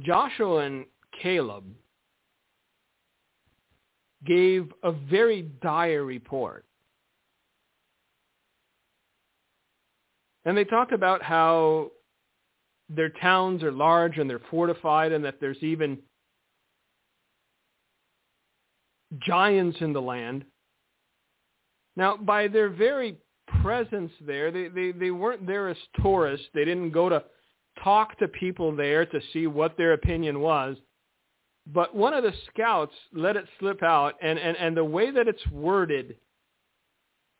Joshua 0.00 0.58
and 0.64 0.84
Caleb 1.22 1.64
gave 4.26 4.72
a 4.82 4.92
very 4.92 5.42
dire 5.62 6.04
report. 6.04 6.64
And 10.44 10.56
they 10.56 10.64
talked 10.64 10.92
about 10.92 11.22
how 11.22 11.90
their 12.88 13.10
towns 13.10 13.62
are 13.62 13.72
large 13.72 14.18
and 14.18 14.28
they're 14.28 14.40
fortified 14.50 15.12
and 15.12 15.24
that 15.24 15.40
there's 15.40 15.62
even 15.62 15.98
giants 19.18 19.78
in 19.80 19.92
the 19.92 20.02
land. 20.02 20.44
Now, 21.96 22.16
by 22.16 22.48
their 22.48 22.68
very 22.70 23.18
presence 23.62 24.12
there, 24.20 24.50
they, 24.50 24.68
they, 24.68 24.92
they 24.92 25.10
weren't 25.10 25.46
there 25.46 25.68
as 25.68 25.76
tourists. 26.00 26.46
They 26.54 26.64
didn't 26.64 26.90
go 26.92 27.08
to 27.08 27.24
talk 27.82 28.18
to 28.18 28.28
people 28.28 28.74
there 28.74 29.04
to 29.06 29.20
see 29.32 29.46
what 29.46 29.76
their 29.76 29.92
opinion 29.92 30.40
was. 30.40 30.76
But 31.66 31.94
one 31.94 32.14
of 32.14 32.24
the 32.24 32.32
scouts 32.52 32.94
let 33.12 33.36
it 33.36 33.44
slip 33.58 33.82
out, 33.82 34.14
and, 34.22 34.38
and, 34.38 34.56
and 34.56 34.76
the 34.76 34.84
way 34.84 35.10
that 35.10 35.28
it's 35.28 35.46
worded, 35.48 36.16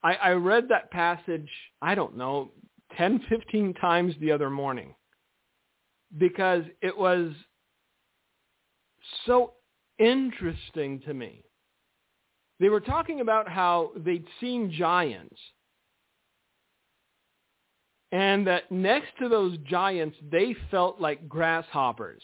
I, 0.03 0.15
I 0.15 0.31
read 0.33 0.69
that 0.69 0.91
passage, 0.91 1.49
I 1.83 1.95
don't 1.95 2.17
know, 2.17 2.51
10, 2.97 3.25
15 3.29 3.75
times 3.75 4.15
the 4.21 4.33
other 4.33 4.51
morning 4.51 4.95
because 6.19 6.65
it 6.83 6.97
was 6.97 7.33
so 9.27 9.55
interesting 9.99 11.01
to 11.01 11.15
me. 11.15 11.45
They 12.61 12.69
were 12.69 12.81
talking 12.81 13.21
about 13.21 13.49
how 13.49 13.91
they'd 13.97 14.27
seen 14.39 14.71
giants 14.71 15.37
and 18.13 18.47
that 18.47 18.71
next 18.71 19.09
to 19.21 19.29
those 19.29 19.57
giants, 19.59 20.17
they 20.31 20.55
felt 20.71 21.01
like 21.01 21.29
grasshoppers. 21.29 22.23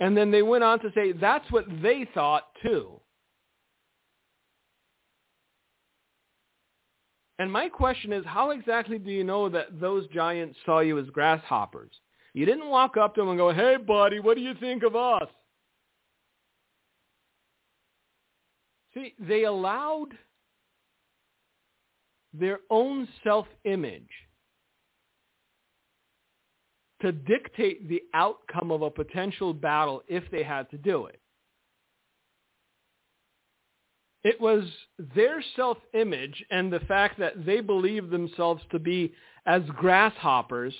And 0.00 0.16
then 0.16 0.30
they 0.30 0.42
went 0.42 0.64
on 0.64 0.80
to 0.80 0.90
say 0.94 1.12
that's 1.12 1.50
what 1.50 1.64
they 1.82 2.06
thought 2.14 2.44
too. 2.62 3.00
And 7.38 7.50
my 7.50 7.68
question 7.68 8.12
is, 8.12 8.24
how 8.26 8.50
exactly 8.50 8.98
do 8.98 9.10
you 9.10 9.24
know 9.24 9.48
that 9.48 9.80
those 9.80 10.06
giants 10.08 10.56
saw 10.64 10.80
you 10.80 10.98
as 10.98 11.06
grasshoppers? 11.06 11.90
You 12.32 12.46
didn't 12.46 12.68
walk 12.68 12.96
up 12.96 13.14
to 13.14 13.22
them 13.22 13.30
and 13.30 13.38
go, 13.38 13.52
hey, 13.52 13.76
buddy, 13.76 14.20
what 14.20 14.36
do 14.36 14.42
you 14.42 14.54
think 14.60 14.82
of 14.82 14.94
us? 14.94 15.28
They 19.18 19.44
allowed 19.44 20.08
their 22.32 22.60
own 22.70 23.08
self-image 23.22 24.08
to 27.00 27.12
dictate 27.12 27.88
the 27.88 28.02
outcome 28.14 28.70
of 28.70 28.82
a 28.82 28.90
potential 28.90 29.52
battle 29.52 30.02
if 30.08 30.24
they 30.30 30.42
had 30.42 30.70
to 30.70 30.78
do 30.78 31.06
it. 31.06 31.20
It 34.24 34.40
was 34.40 34.64
their 35.14 35.44
self-image 35.54 36.44
and 36.50 36.72
the 36.72 36.80
fact 36.80 37.18
that 37.18 37.44
they 37.44 37.60
believed 37.60 38.10
themselves 38.10 38.62
to 38.70 38.78
be 38.78 39.12
as 39.44 39.62
grasshoppers 39.76 40.74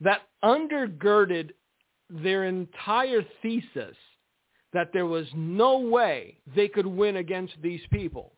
that 0.00 0.22
undergirded 0.42 1.50
their 2.08 2.44
entire 2.44 3.24
thesis 3.42 3.96
that 4.72 4.92
there 4.92 5.06
was 5.06 5.26
no 5.34 5.78
way 5.78 6.38
they 6.54 6.68
could 6.68 6.86
win 6.86 7.16
against 7.16 7.54
these 7.62 7.80
people. 7.90 8.32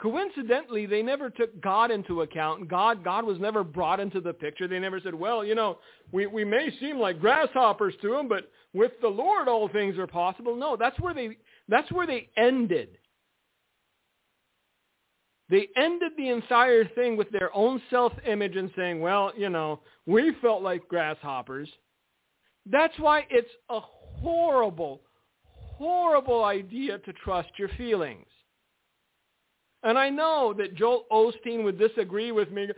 Coincidentally, 0.00 0.86
they 0.86 1.00
never 1.00 1.30
took 1.30 1.60
God 1.60 1.92
into 1.92 2.22
account. 2.22 2.68
God, 2.68 3.04
God 3.04 3.24
was 3.24 3.38
never 3.38 3.62
brought 3.62 4.00
into 4.00 4.20
the 4.20 4.32
picture. 4.32 4.66
They 4.66 4.80
never 4.80 4.98
said, 4.98 5.14
well, 5.14 5.44
you 5.44 5.54
know, 5.54 5.78
we, 6.10 6.26
we 6.26 6.44
may 6.44 6.70
seem 6.80 6.98
like 6.98 7.20
grasshoppers 7.20 7.94
to 8.02 8.18
him, 8.18 8.28
but 8.28 8.50
with 8.74 8.92
the 9.00 9.08
Lord 9.08 9.46
all 9.46 9.68
things 9.68 9.96
are 9.98 10.08
possible. 10.08 10.56
No, 10.56 10.76
that's 10.76 10.98
where 10.98 11.14
they, 11.14 11.36
that's 11.68 11.92
where 11.92 12.06
they 12.06 12.28
ended. 12.36 12.98
They 15.50 15.68
ended 15.76 16.12
the 16.16 16.30
entire 16.30 16.84
thing 16.84 17.16
with 17.16 17.30
their 17.30 17.54
own 17.54 17.80
self-image 17.90 18.56
and 18.56 18.70
saying, 18.74 19.00
well, 19.00 19.32
you 19.36 19.50
know, 19.50 19.80
we 20.06 20.32
felt 20.40 20.62
like 20.62 20.88
grasshoppers. 20.88 21.68
That's 22.66 22.98
why 22.98 23.26
it's 23.30 23.50
a 23.70 23.80
horrible, 23.80 25.02
horrible 25.44 26.44
idea 26.44 26.98
to 26.98 27.12
trust 27.12 27.50
your 27.58 27.68
feelings. 27.76 28.26
And 29.82 29.98
I 29.98 30.10
know 30.10 30.54
that 30.58 30.76
Joel 30.76 31.06
Osteen 31.10 31.64
would 31.64 31.78
disagree 31.78 32.30
with 32.30 32.52
me. 32.52 32.68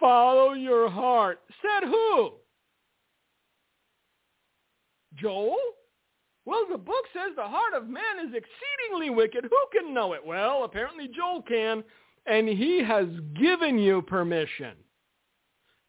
Follow 0.00 0.54
your 0.54 0.88
heart. 0.88 1.40
Said 1.60 1.86
who? 1.86 2.32
Joel? 5.16 5.58
Well, 6.46 6.64
the 6.70 6.78
book 6.78 7.04
says 7.12 7.36
the 7.36 7.42
heart 7.42 7.74
of 7.74 7.88
man 7.88 8.26
is 8.26 8.34
exceedingly 8.34 9.10
wicked. 9.10 9.44
Who 9.44 9.78
can 9.78 9.92
know 9.92 10.14
it? 10.14 10.24
Well, 10.24 10.64
apparently 10.64 11.06
Joel 11.14 11.42
can, 11.42 11.84
and 12.24 12.48
he 12.48 12.82
has 12.82 13.06
given 13.38 13.78
you 13.78 14.00
permission 14.00 14.72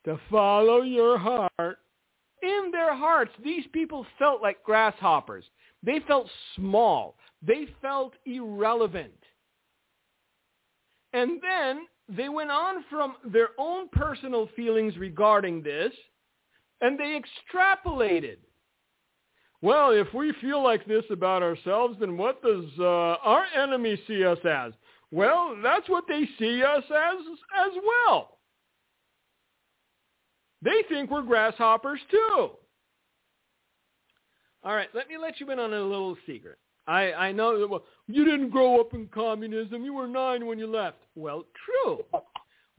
to 0.03 0.19
follow 0.29 0.81
your 0.81 1.17
heart 1.17 1.77
in 2.43 2.71
their 2.71 2.95
hearts, 2.95 3.31
these 3.43 3.65
people 3.73 4.05
felt 4.17 4.41
like 4.41 4.63
grasshoppers. 4.63 5.45
They 5.83 5.99
felt 6.07 6.27
small. 6.55 7.15
They 7.45 7.67
felt 7.81 8.13
irrelevant. 8.25 9.13
And 11.13 11.41
then 11.41 11.87
they 12.07 12.29
went 12.29 12.51
on 12.51 12.83
from 12.89 13.15
their 13.25 13.49
own 13.57 13.89
personal 13.89 14.49
feelings 14.55 14.97
regarding 14.97 15.63
this, 15.63 15.93
and 16.81 16.99
they 16.99 17.19
extrapolated. 17.19 18.37
Well, 19.61 19.91
if 19.91 20.13
we 20.13 20.33
feel 20.39 20.63
like 20.63 20.85
this 20.85 21.03
about 21.11 21.43
ourselves, 21.43 21.97
then 21.99 22.17
what 22.17 22.41
does 22.41 22.65
uh, 22.79 22.83
our 22.83 23.45
enemy 23.55 24.01
see 24.07 24.23
us 24.23 24.37
as? 24.49 24.73
Well, 25.11 25.57
that's 25.61 25.89
what 25.89 26.05
they 26.07 26.27
see 26.37 26.63
us 26.63 26.83
as 26.83 27.17
as 27.65 27.73
well. 27.85 28.38
They 30.61 30.83
think 30.89 31.09
we're 31.09 31.21
grasshoppers 31.21 31.99
too. 32.11 32.51
All 34.63 34.75
right, 34.75 34.89
let 34.93 35.07
me 35.07 35.17
let 35.17 35.39
you 35.39 35.49
in 35.51 35.59
on 35.59 35.73
a 35.73 35.81
little 35.81 36.17
secret. 36.27 36.57
I, 36.85 37.13
I 37.13 37.31
know 37.31 37.59
that, 37.59 37.67
well, 37.67 37.83
you 38.07 38.25
didn't 38.25 38.49
grow 38.49 38.81
up 38.81 38.93
in 38.93 39.07
communism. 39.07 39.85
You 39.85 39.93
were 39.93 40.07
nine 40.07 40.45
when 40.47 40.57
you 40.57 40.67
left. 40.67 40.97
Well, 41.15 41.45
true. 41.65 42.03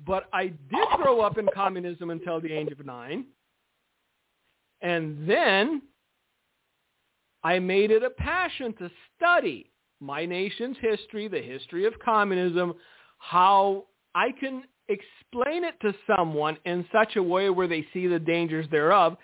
But 0.04 0.28
I 0.32 0.48
did 0.48 0.88
grow 0.96 1.20
up 1.20 1.38
in 1.38 1.48
communism 1.54 2.10
until 2.10 2.40
the 2.40 2.52
age 2.52 2.72
of 2.72 2.84
nine. 2.84 3.26
And 4.82 5.28
then 5.28 5.82
I 7.44 7.58
made 7.58 7.90
it 7.90 8.02
a 8.02 8.10
passion 8.10 8.74
to 8.74 8.90
study 9.16 9.70
my 10.00 10.26
nation's 10.26 10.76
history, 10.80 11.28
the 11.28 11.40
history 11.40 11.86
of 11.86 11.98
communism, 12.04 12.74
how 13.18 13.86
I 14.14 14.32
can 14.32 14.64
explain 14.90 15.64
it 15.64 15.80
to 15.80 15.94
someone 16.06 16.58
in 16.64 16.84
such 16.92 17.16
a 17.16 17.22
way 17.22 17.48
where 17.50 17.68
they 17.68 17.86
see 17.92 18.06
the 18.06 18.18
dangers 18.18 18.66
thereof. 18.70 19.16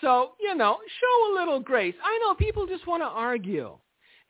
So, 0.00 0.32
you 0.40 0.54
know, 0.54 0.78
show 1.00 1.32
a 1.32 1.34
little 1.34 1.60
grace. 1.60 1.94
I 2.04 2.18
know 2.18 2.34
people 2.34 2.66
just 2.66 2.86
want 2.86 3.02
to 3.02 3.06
argue. 3.06 3.76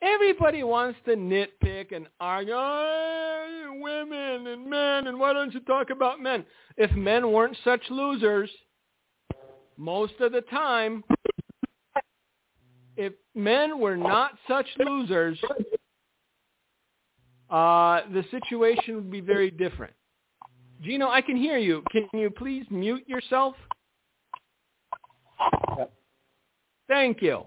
Everybody 0.02 0.62
wants 0.62 0.98
to 1.06 1.16
nitpick 1.16 1.94
and 1.94 2.06
argue, 2.20 2.52
oh, 2.54 3.78
women 3.80 4.46
and 4.48 4.68
men, 4.68 5.06
and 5.06 5.18
why 5.18 5.32
don't 5.32 5.54
you 5.54 5.60
talk 5.60 5.90
about 5.90 6.20
men? 6.20 6.44
If 6.76 6.92
men 6.92 7.32
weren't 7.32 7.56
such 7.64 7.80
losers, 7.90 8.50
most 9.76 10.14
of 10.20 10.32
the 10.32 10.42
time, 10.42 11.04
if 12.96 13.12
men 13.34 13.78
were 13.80 13.96
not 13.96 14.32
such 14.46 14.66
losers, 14.78 15.38
uh, 17.50 18.00
the 18.12 18.24
situation 18.30 18.96
would 18.96 19.10
be 19.10 19.20
very 19.20 19.50
different. 19.50 19.94
Gino, 20.82 21.08
I 21.08 21.20
can 21.20 21.36
hear 21.36 21.58
you. 21.58 21.82
Can 21.90 22.08
you 22.12 22.30
please 22.30 22.64
mute 22.70 23.04
yourself? 23.06 23.54
Thank 26.88 27.22
you. 27.22 27.44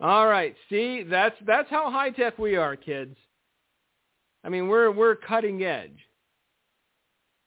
All 0.00 0.26
right. 0.26 0.54
See, 0.68 1.02
that's 1.04 1.36
that's 1.46 1.70
how 1.70 1.90
high 1.90 2.10
tech 2.10 2.38
we 2.38 2.56
are, 2.56 2.76
kids. 2.76 3.16
I 4.44 4.48
mean, 4.48 4.68
we're 4.68 4.90
we're 4.90 5.16
cutting 5.16 5.62
edge. 5.64 5.96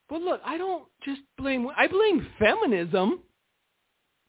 But 0.09 0.21
look, 0.21 0.41
I 0.45 0.57
don't 0.57 0.85
just 1.03 1.21
blame 1.37 1.67
I 1.75 1.87
blame 1.87 2.25
feminism. 2.39 3.19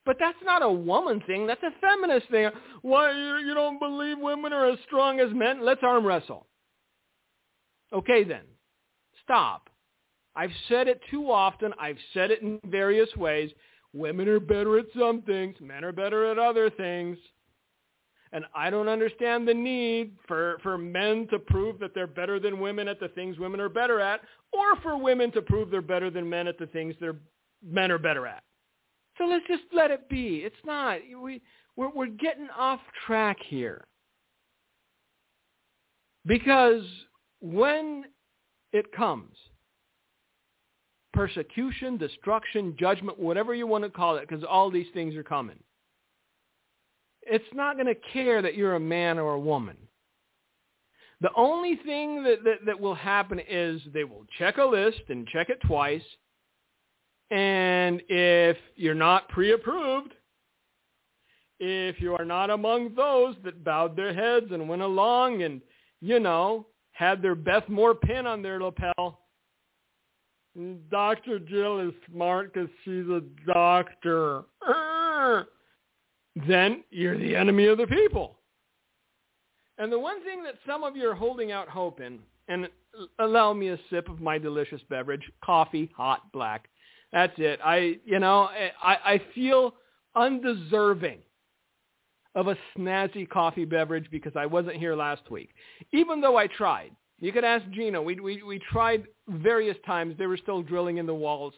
But 0.05 0.17
that's 0.19 0.39
not 0.43 0.63
a 0.63 0.71
woman 0.71 1.23
thing. 1.27 1.47
That's 1.47 1.63
a 1.63 1.71
feminist 1.83 2.31
thing. 2.31 2.49
Why 2.81 3.13
you, 3.13 3.47
you 3.47 3.55
don't 3.55 3.79
believe 3.79 4.19
women 4.19 4.55
are 4.55 4.71
as 4.71 4.79
strong 4.87 5.21
as 5.21 5.29
men? 5.35 5.63
Let's 5.63 5.83
arm 5.83 6.07
wrestle. 6.07 6.47
Okay 7.93 8.25
then. 8.25 8.45
Stop. 9.29 9.69
I've 10.35 10.51
said 10.69 10.89
it 10.89 11.03
too 11.11 11.31
often. 11.31 11.75
I've 11.79 11.99
said 12.15 12.31
it 12.31 12.41
in 12.41 12.59
various 12.65 13.15
ways. 13.15 13.51
Women 13.93 14.27
are 14.27 14.41
better 14.41 14.79
at 14.79 14.87
some 14.99 15.21
things. 15.23 15.55
Men 15.61 15.85
are 15.85 15.93
better 15.93 16.31
at 16.31 16.39
other 16.39 16.71
things. 16.71 17.19
And 18.33 18.47
I 18.55 18.71
don't 18.71 18.89
understand 18.89 19.47
the 19.47 19.53
need 19.53 20.17
for, 20.27 20.59
for 20.63 20.79
men 20.79 21.27
to 21.31 21.39
prove 21.39 21.79
that 21.81 21.95
they're 21.95 22.07
better 22.07 22.41
than 22.41 22.59
women 22.59 22.89
at 22.89 23.01
the 23.01 23.09
things 23.09 23.39
women 23.39 23.61
are 23.61 23.69
better 23.69 24.01
at, 24.01 24.21
or 24.53 24.77
for 24.83 24.97
women 24.97 25.31
to 25.33 25.43
prove 25.43 25.71
they're 25.71 25.83
better 25.83 26.11
than 26.11 26.29
men 26.29 26.47
at 26.47 26.59
the 26.59 26.67
things 26.67 26.95
they're, 26.99 27.17
men 27.63 27.91
are 27.91 27.99
better 27.99 28.27
at. 28.27 28.43
So 29.19 29.25
let's 29.25 29.47
just 29.47 29.65
let 29.73 29.91
it 29.91 30.09
be. 30.09 30.39
It's 30.39 30.57
not. 30.65 31.01
We, 31.21 31.43
we're, 31.77 31.91
we're 31.91 32.07
getting 32.07 32.49
off 32.57 32.81
track 33.07 33.39
here. 33.47 33.87
Because 36.27 36.83
when 37.41 38.05
it 38.73 38.93
comes, 38.93 39.37
persecution, 41.13 41.97
destruction, 41.97 42.77
judgment, 42.79 43.19
whatever 43.19 43.55
you 43.55 43.67
want 43.67 43.85
to 43.85 43.91
call 43.91 44.17
it, 44.17 44.29
because 44.29 44.45
all 44.45 44.71
these 44.71 44.87
things 44.95 45.15
are 45.17 45.23
coming, 45.23 45.59
it's 47.23 47.45
not 47.55 47.77
going 47.77 47.87
to 47.87 48.13
care 48.13 48.41
that 48.43 48.55
you're 48.55 48.77
a 48.77 48.81
man 48.81 49.19
or 49.19 49.35
a 49.35 49.41
woman. 49.41 49.77
The 51.21 51.31
only 51.37 51.77
thing 51.85 52.23
that, 52.23 52.45
that, 52.45 52.65
that 52.67 52.79
will 52.79 52.95
happen 52.95 53.41
is 53.49 53.83
they 53.93 54.05
will 54.05 54.25
check 54.39 54.59
a 54.59 54.65
list 54.65 55.03
and 55.09 55.27
check 55.27 55.49
it 55.49 55.61
twice 55.67 56.03
and 57.31 58.03
if 58.09 58.57
you're 58.77 58.95
not 58.95 59.29
pre-approved, 59.29 60.15
if 61.61 62.01
you 62.01 62.15
are 62.15 62.25
not 62.25 62.51
among 62.51 62.95
those 62.95 63.35
that 63.45 63.65
bowed 63.65 63.97
their 63.97 64.15
heads 64.15 64.47
and 64.51 64.69
went 64.69 64.83
along 64.83 65.43
and, 65.43 65.61
you 66.01 66.21
know, 66.21 66.67
had 66.99 67.23
their 67.23 67.37
Beth 67.37 67.69
Moore 67.69 67.95
pin 67.95 68.27
on 68.27 68.43
their 68.43 68.61
lapel, 68.61 69.21
Dr. 70.91 71.39
Jill 71.39 71.79
is 71.79 71.93
smart 72.13 72.53
because 72.53 72.69
she's 72.85 73.07
a 73.07 73.23
doctor. 73.47 74.43
Then 76.49 76.83
you're 76.91 77.17
the 77.17 77.37
enemy 77.37 77.67
of 77.67 77.79
the 77.79 77.87
people. 77.87 78.39
And 79.79 79.93
the 79.93 79.99
one 79.99 80.25
thing 80.25 80.43
that 80.43 80.57
some 80.67 80.83
of 80.83 80.97
you 80.97 81.09
are 81.09 81.15
holding 81.15 81.53
out 81.53 81.69
hope 81.69 82.01
in, 82.01 82.19
and 82.49 82.69
allow 83.21 83.53
me 83.53 83.69
a 83.69 83.79
sip 83.91 84.09
of 84.09 84.21
my 84.21 84.37
delicious 84.37 84.81
beverage, 84.91 85.31
coffee, 85.45 85.93
hot, 85.97 86.33
black. 86.33 86.67
That's 87.13 87.35
it. 87.39 87.61
I, 87.65 87.99
you 88.05 88.19
know, 88.19 88.49
I, 88.83 88.97
I 89.05 89.23
feel 89.37 89.75
undeserving 90.17 91.19
of 92.39 92.47
a 92.47 92.57
snazzy 92.77 93.29
coffee 93.29 93.65
beverage 93.65 94.09
because 94.13 94.33
I 94.37 94.47
wasn't 94.47 94.77
here 94.77 94.95
last 94.95 95.29
week. 95.29 95.51
Even 95.93 96.21
though 96.21 96.37
I 96.37 96.47
tried. 96.47 96.93
You 97.19 97.33
could 97.33 97.43
ask 97.43 97.69
Gino. 97.71 98.01
We, 98.01 98.21
we, 98.21 98.45
we 98.45 98.61
tried 98.61 99.09
various 99.27 99.77
times. 99.85 100.15
They 100.17 100.27
were 100.27 100.37
still 100.37 100.63
drilling 100.63 100.99
in 100.99 101.07
the 101.07 101.15
walls. 101.15 101.53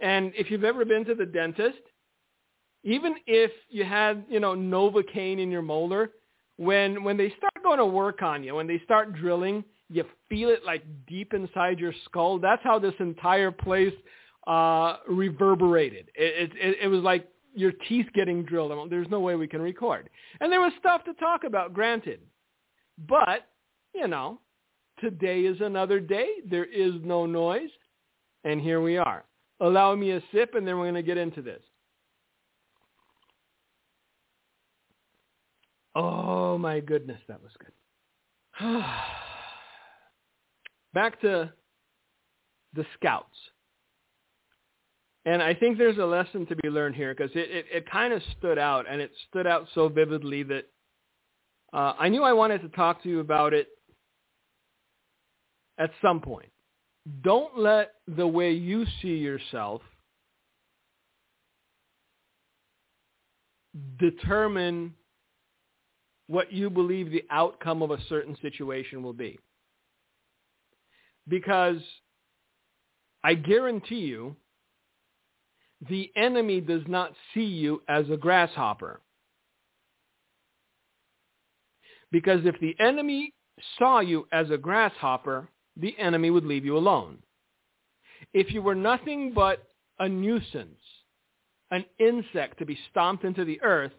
And 0.00 0.32
if 0.36 0.50
you've 0.50 0.64
ever 0.64 0.84
been 0.84 1.04
to 1.04 1.14
the 1.14 1.24
dentist, 1.24 1.78
even 2.82 3.14
if 3.28 3.52
you 3.68 3.84
had, 3.84 4.24
you 4.28 4.40
know, 4.40 4.56
Novocaine 4.56 5.40
in 5.40 5.52
your 5.52 5.62
molar, 5.62 6.10
when, 6.56 7.04
when 7.04 7.16
they 7.16 7.32
start 7.38 7.54
going 7.62 7.78
to 7.78 7.86
work 7.86 8.20
on 8.20 8.42
you, 8.42 8.56
when 8.56 8.66
they 8.66 8.80
start 8.84 9.14
drilling, 9.14 9.62
you 9.88 10.04
feel 10.28 10.48
it 10.48 10.64
like 10.66 10.82
deep 11.06 11.32
inside 11.32 11.78
your 11.78 11.94
skull. 12.06 12.40
That's 12.40 12.62
how 12.64 12.80
this 12.80 12.94
entire 12.98 13.52
place 13.52 13.94
uh, 14.48 14.96
reverberated. 15.08 16.10
It, 16.16 16.50
it, 16.60 16.78
it 16.82 16.88
was 16.88 17.02
like 17.02 17.28
your 17.54 17.72
teeth 17.88 18.06
getting 18.14 18.44
drilled. 18.44 18.90
There's 18.90 19.08
no 19.10 19.20
way 19.20 19.36
we 19.36 19.48
can 19.48 19.62
record. 19.62 20.10
And 20.40 20.52
there 20.52 20.60
was 20.60 20.72
stuff 20.78 21.04
to 21.04 21.14
talk 21.14 21.44
about, 21.44 21.72
granted. 21.72 22.20
But, 23.08 23.48
you 23.94 24.08
know, 24.08 24.40
today 25.00 25.42
is 25.42 25.60
another 25.60 26.00
day. 26.00 26.28
There 26.48 26.64
is 26.64 26.94
no 27.02 27.26
noise. 27.26 27.70
And 28.44 28.60
here 28.60 28.80
we 28.80 28.96
are. 28.96 29.24
Allow 29.60 29.94
me 29.94 30.12
a 30.12 30.22
sip, 30.32 30.54
and 30.54 30.66
then 30.66 30.76
we're 30.76 30.84
going 30.84 30.94
to 30.94 31.02
get 31.02 31.16
into 31.16 31.40
this. 31.40 31.62
Oh, 35.94 36.58
my 36.58 36.80
goodness, 36.80 37.20
that 37.28 37.40
was 37.40 37.52
good. 37.58 38.60
Back 40.92 41.20
to 41.20 41.52
the 42.74 42.84
scouts. 42.94 43.36
And 45.26 45.42
I 45.42 45.54
think 45.54 45.78
there's 45.78 45.98
a 45.98 46.04
lesson 46.04 46.46
to 46.46 46.56
be 46.56 46.68
learned 46.68 46.96
here 46.96 47.14
because 47.14 47.34
it, 47.34 47.50
it, 47.50 47.66
it 47.72 47.90
kind 47.90 48.12
of 48.12 48.22
stood 48.38 48.58
out, 48.58 48.84
and 48.90 49.00
it 49.00 49.10
stood 49.28 49.46
out 49.46 49.66
so 49.74 49.88
vividly 49.88 50.42
that 50.42 50.64
uh, 51.72 51.94
I 51.98 52.08
knew 52.08 52.22
I 52.22 52.32
wanted 52.32 52.60
to 52.62 52.68
talk 52.68 53.02
to 53.02 53.08
you 53.08 53.20
about 53.20 53.54
it 53.54 53.68
at 55.78 55.90
some 56.02 56.20
point. 56.20 56.50
Don't 57.22 57.58
let 57.58 57.94
the 58.06 58.26
way 58.26 58.52
you 58.52 58.84
see 59.02 59.16
yourself 59.16 59.82
determine 63.98 64.94
what 66.26 66.52
you 66.52 66.70
believe 66.70 67.10
the 67.10 67.24
outcome 67.30 67.82
of 67.82 67.90
a 67.90 67.98
certain 68.08 68.36
situation 68.40 69.02
will 69.02 69.12
be. 69.12 69.38
Because 71.28 71.78
I 73.22 73.34
guarantee 73.34 74.00
you 74.00 74.36
the 75.88 76.10
enemy 76.16 76.60
does 76.60 76.82
not 76.86 77.12
see 77.32 77.44
you 77.44 77.82
as 77.88 78.08
a 78.10 78.16
grasshopper. 78.16 79.00
Because 82.10 82.40
if 82.44 82.58
the 82.60 82.76
enemy 82.78 83.32
saw 83.78 84.00
you 84.00 84.26
as 84.32 84.50
a 84.50 84.58
grasshopper, 84.58 85.48
the 85.76 85.98
enemy 85.98 86.30
would 86.30 86.44
leave 86.44 86.64
you 86.64 86.76
alone. 86.76 87.18
If 88.32 88.52
you 88.52 88.62
were 88.62 88.74
nothing 88.74 89.32
but 89.34 89.64
a 89.98 90.08
nuisance, 90.08 90.80
an 91.70 91.84
insect 91.98 92.58
to 92.58 92.66
be 92.66 92.78
stomped 92.90 93.24
into 93.24 93.44
the 93.44 93.60
earth, 93.62 93.92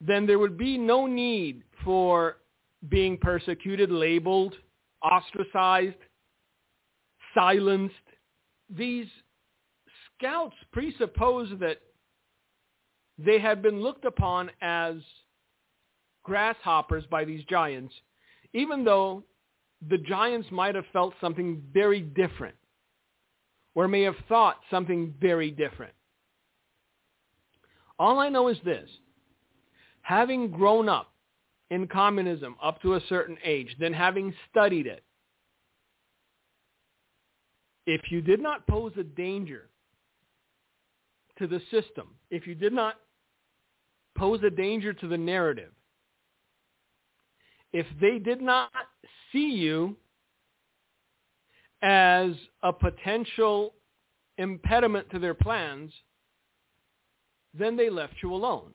then 0.00 0.26
there 0.26 0.38
would 0.38 0.58
be 0.58 0.76
no 0.76 1.06
need 1.06 1.62
for 1.84 2.38
being 2.88 3.16
persecuted, 3.16 3.90
labeled, 3.90 4.54
ostracized, 5.02 5.94
silenced. 7.34 7.94
These 8.68 9.06
scouts 10.22 10.54
presuppose 10.72 11.48
that 11.60 11.78
they 13.18 13.38
had 13.38 13.60
been 13.62 13.82
looked 13.82 14.04
upon 14.04 14.50
as 14.60 14.94
grasshoppers 16.22 17.04
by 17.10 17.24
these 17.24 17.44
giants, 17.44 17.92
even 18.54 18.84
though 18.84 19.24
the 19.88 19.98
giants 19.98 20.48
might 20.50 20.74
have 20.74 20.84
felt 20.92 21.14
something 21.20 21.62
very 21.72 22.00
different 22.00 22.54
or 23.74 23.88
may 23.88 24.02
have 24.02 24.14
thought 24.28 24.60
something 24.70 25.12
very 25.20 25.50
different. 25.50 25.92
All 27.98 28.18
I 28.18 28.28
know 28.28 28.48
is 28.48 28.58
this. 28.64 28.88
Having 30.02 30.52
grown 30.52 30.88
up 30.88 31.12
in 31.70 31.88
communism 31.88 32.54
up 32.62 32.80
to 32.82 32.94
a 32.94 33.00
certain 33.08 33.38
age, 33.44 33.74
then 33.80 33.92
having 33.92 34.34
studied 34.50 34.86
it, 34.86 35.02
if 37.86 38.02
you 38.10 38.20
did 38.20 38.40
not 38.40 38.66
pose 38.68 38.92
a 38.96 39.02
danger 39.02 39.68
to 41.42 41.48
the 41.48 41.60
system, 41.72 42.06
if 42.30 42.46
you 42.46 42.54
did 42.54 42.72
not 42.72 42.94
pose 44.16 44.40
a 44.44 44.50
danger 44.50 44.92
to 44.92 45.08
the 45.08 45.18
narrative, 45.18 45.72
if 47.72 47.86
they 48.00 48.20
did 48.20 48.40
not 48.40 48.70
see 49.32 49.50
you 49.50 49.96
as 51.82 52.30
a 52.62 52.72
potential 52.72 53.74
impediment 54.38 55.10
to 55.10 55.18
their 55.18 55.34
plans, 55.34 55.92
then 57.58 57.76
they 57.76 57.90
left 57.90 58.14
you 58.22 58.32
alone. 58.32 58.72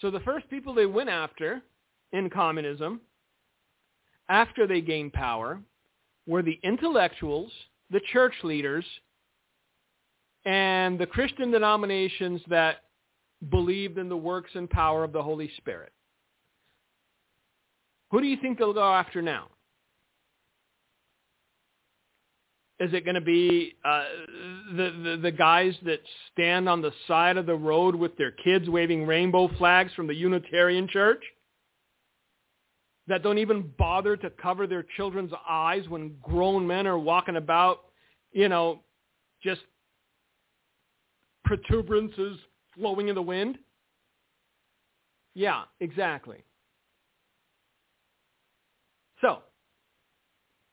So 0.00 0.10
the 0.10 0.20
first 0.20 0.48
people 0.48 0.72
they 0.72 0.86
went 0.86 1.10
after 1.10 1.60
in 2.12 2.30
communism, 2.30 3.02
after 4.30 4.66
they 4.66 4.80
gained 4.80 5.12
power, 5.12 5.60
were 6.26 6.42
the 6.42 6.58
intellectuals, 6.62 7.52
the 7.90 8.00
church 8.12 8.34
leaders, 8.42 8.84
and 10.46 10.96
the 10.98 11.06
Christian 11.06 11.50
denominations 11.50 12.40
that 12.48 12.84
believed 13.50 13.98
in 13.98 14.08
the 14.08 14.16
works 14.16 14.50
and 14.54 14.70
power 14.70 15.04
of 15.04 15.12
the 15.12 15.22
Holy 15.22 15.50
Spirit. 15.58 15.92
Who 18.12 18.20
do 18.20 18.26
you 18.26 18.36
think 18.40 18.56
they'll 18.56 18.72
go 18.72 18.94
after 18.94 19.20
now? 19.20 19.48
Is 22.78 22.92
it 22.92 23.04
going 23.04 23.14
to 23.16 23.22
be 23.22 23.74
uh, 23.84 24.04
the, 24.76 24.90
the 25.02 25.20
the 25.22 25.30
guys 25.32 25.74
that 25.86 26.00
stand 26.30 26.68
on 26.68 26.82
the 26.82 26.92
side 27.08 27.38
of 27.38 27.46
the 27.46 27.54
road 27.54 27.94
with 27.94 28.16
their 28.18 28.30
kids 28.30 28.68
waving 28.68 29.06
rainbow 29.06 29.48
flags 29.56 29.92
from 29.94 30.06
the 30.06 30.14
Unitarian 30.14 30.86
Church? 30.86 31.22
That 33.08 33.22
don't 33.22 33.38
even 33.38 33.72
bother 33.78 34.16
to 34.18 34.30
cover 34.30 34.66
their 34.66 34.84
children's 34.96 35.32
eyes 35.48 35.88
when 35.88 36.16
grown 36.22 36.66
men 36.66 36.86
are 36.86 36.98
walking 36.98 37.36
about, 37.36 37.78
you 38.32 38.48
know, 38.48 38.80
just 39.42 39.62
protuberances 41.46 42.36
flowing 42.74 43.08
in 43.08 43.14
the 43.14 43.22
wind? 43.22 43.58
Yeah, 45.34 45.62
exactly. 45.80 46.44
So, 49.20 49.38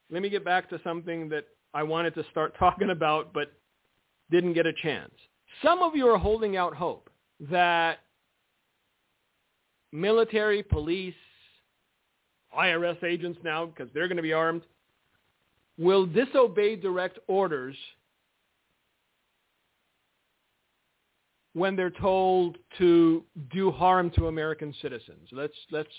let 0.10 0.22
me 0.22 0.30
get 0.30 0.46
back 0.46 0.70
to 0.70 0.80
something 0.84 1.30
that 1.30 1.46
I 1.74 1.84
wanted 1.84 2.16
to 2.16 2.26
start 2.32 2.56
talking 2.60 2.90
about 2.90 3.34
but 3.34 3.54
didn't 4.32 4.54
get 4.54 4.66
a 4.66 4.74
chance. 4.74 5.14
Some 5.62 5.82
of 5.82 5.96
you 5.96 6.08
are 6.08 6.18
holding 6.18 6.58
out 6.58 6.74
hope 6.74 7.10
that 7.52 8.00
military, 9.92 10.64
police, 10.64 11.14
IRS 12.58 13.04
agents 13.04 13.40
now, 13.44 13.66
because 13.66 13.88
they're 13.94 14.08
going 14.08 14.18
to 14.18 14.24
be 14.24 14.34
armed, 14.34 14.64
will 15.78 16.06
disobey 16.06 16.76
direct 16.76 17.20
orders 17.28 17.76
when 21.54 21.76
they're 21.76 21.92
told 21.92 22.58
to 22.80 23.24
do 23.52 23.72
harm 23.72 24.10
to 24.12 24.28
American 24.28 24.74
citizens. 24.82 25.30
Let's 25.32 25.54
let's 25.72 25.90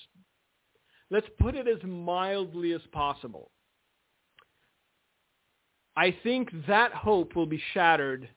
let's 1.11 1.27
put 1.41 1.55
it 1.55 1.69
as 1.69 1.83
mildly 1.85 2.73
as 2.73 2.81
possible. 2.93 3.51
I 5.97 6.15
think 6.25 6.51
that 6.67 6.93
hope 6.93 7.37
will 7.37 7.47
be 7.47 7.63
shattered, 7.73 8.29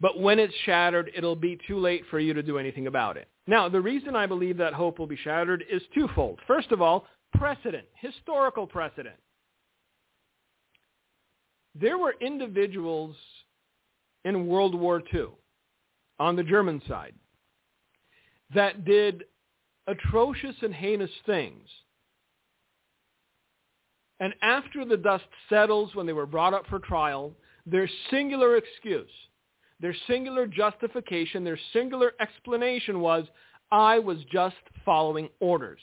but 0.00 0.20
when 0.20 0.38
it's 0.38 0.54
shattered, 0.66 1.10
it'll 1.16 1.36
be 1.36 1.58
too 1.66 1.78
late 1.78 2.04
for 2.10 2.18
you 2.18 2.34
to 2.34 2.42
do 2.42 2.58
anything 2.58 2.86
about 2.86 3.16
it. 3.16 3.28
Now, 3.46 3.70
the 3.70 3.80
reason 3.80 4.14
I 4.14 4.26
believe 4.26 4.58
that 4.58 4.74
hope 4.74 4.98
will 4.98 5.06
be 5.06 5.16
shattered 5.16 5.64
is 5.70 5.80
twofold. 5.94 6.38
First 6.46 6.72
of 6.72 6.82
all, 6.82 7.06
precedent, 7.32 7.86
historical 7.94 8.66
precedent. 8.66 9.16
There 11.74 11.96
were 11.96 12.14
individuals 12.20 13.16
in 14.26 14.46
World 14.46 14.74
War 14.74 15.02
II 15.14 15.28
on 16.20 16.36
the 16.36 16.44
German 16.44 16.80
side 16.86 17.14
that 18.54 18.84
did 18.84 19.24
atrocious 19.88 20.54
and 20.62 20.72
heinous 20.72 21.10
things 21.26 21.68
and 24.20 24.34
after 24.42 24.84
the 24.84 24.98
dust 24.98 25.24
settles, 25.48 25.94
when 25.94 26.06
they 26.06 26.12
were 26.12 26.26
brought 26.26 26.52
up 26.52 26.66
for 26.68 26.78
trial, 26.78 27.32
their 27.66 27.88
singular 28.10 28.56
excuse, 28.56 29.10
their 29.80 29.96
singular 30.06 30.46
justification, 30.46 31.42
their 31.42 31.58
singular 31.72 32.12
explanation 32.20 33.00
was, 33.00 33.24
I 33.72 33.98
was 33.98 34.18
just 34.30 34.56
following 34.84 35.30
orders. 35.40 35.80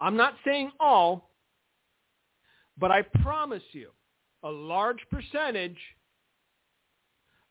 I'm 0.00 0.16
not 0.16 0.34
saying 0.44 0.70
all, 0.78 1.30
but 2.78 2.90
I 2.90 3.02
promise 3.22 3.62
you 3.72 3.88
a 4.42 4.50
large 4.50 5.00
percentage 5.10 5.78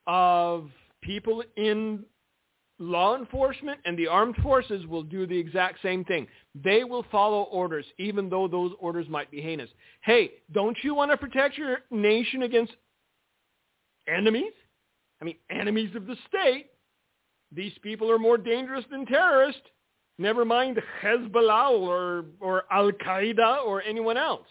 of 0.06 0.70
people 1.02 1.44
in 1.58 2.04
law 2.80 3.18
enforcement 3.18 3.80
and 3.86 3.98
the 3.98 4.08
armed 4.08 4.36
forces 4.38 4.86
will 4.88 5.04
do 5.04 5.28
the 5.28 5.38
exact 5.38 5.82
same 5.82 6.06
thing. 6.06 6.28
They 6.56 6.84
will 6.84 7.06
follow 7.12 7.44
orders, 7.44 7.86
even 7.98 8.30
though 8.30 8.48
those 8.48 8.72
orders 8.80 9.08
might 9.10 9.30
be 9.30 9.42
heinous. 9.42 9.70
Hey, 10.02 10.32
don't 10.54 10.78
you 10.82 10.96
want 10.96 11.12
to 11.12 11.18
protect 11.18 11.58
your 11.58 11.80
nation 11.92 12.44
against 12.44 12.74
enemies? 14.08 14.54
I 15.22 15.26
mean, 15.26 15.36
enemies 15.52 15.94
of 15.96 16.08
the 16.08 16.16
state. 16.28 16.68
These 17.52 17.74
people 17.84 18.10
are 18.10 18.20
more 18.20 18.38
dangerous 18.38 18.86
than 18.90 19.06
terrorists. 19.06 19.62
Never 20.18 20.46
mind 20.46 20.80
Hezbollah 21.04 21.72
or, 21.72 22.26
or 22.40 22.64
Al-Qaeda 22.72 23.66
or 23.66 23.82
anyone 23.82 24.18
else. 24.18 24.48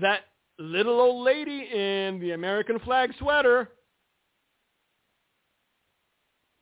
That 0.00 0.20
little 0.58 1.00
old 1.00 1.24
lady 1.24 1.68
in 1.72 2.20
the 2.20 2.32
American 2.32 2.78
flag 2.80 3.12
sweater 3.18 3.70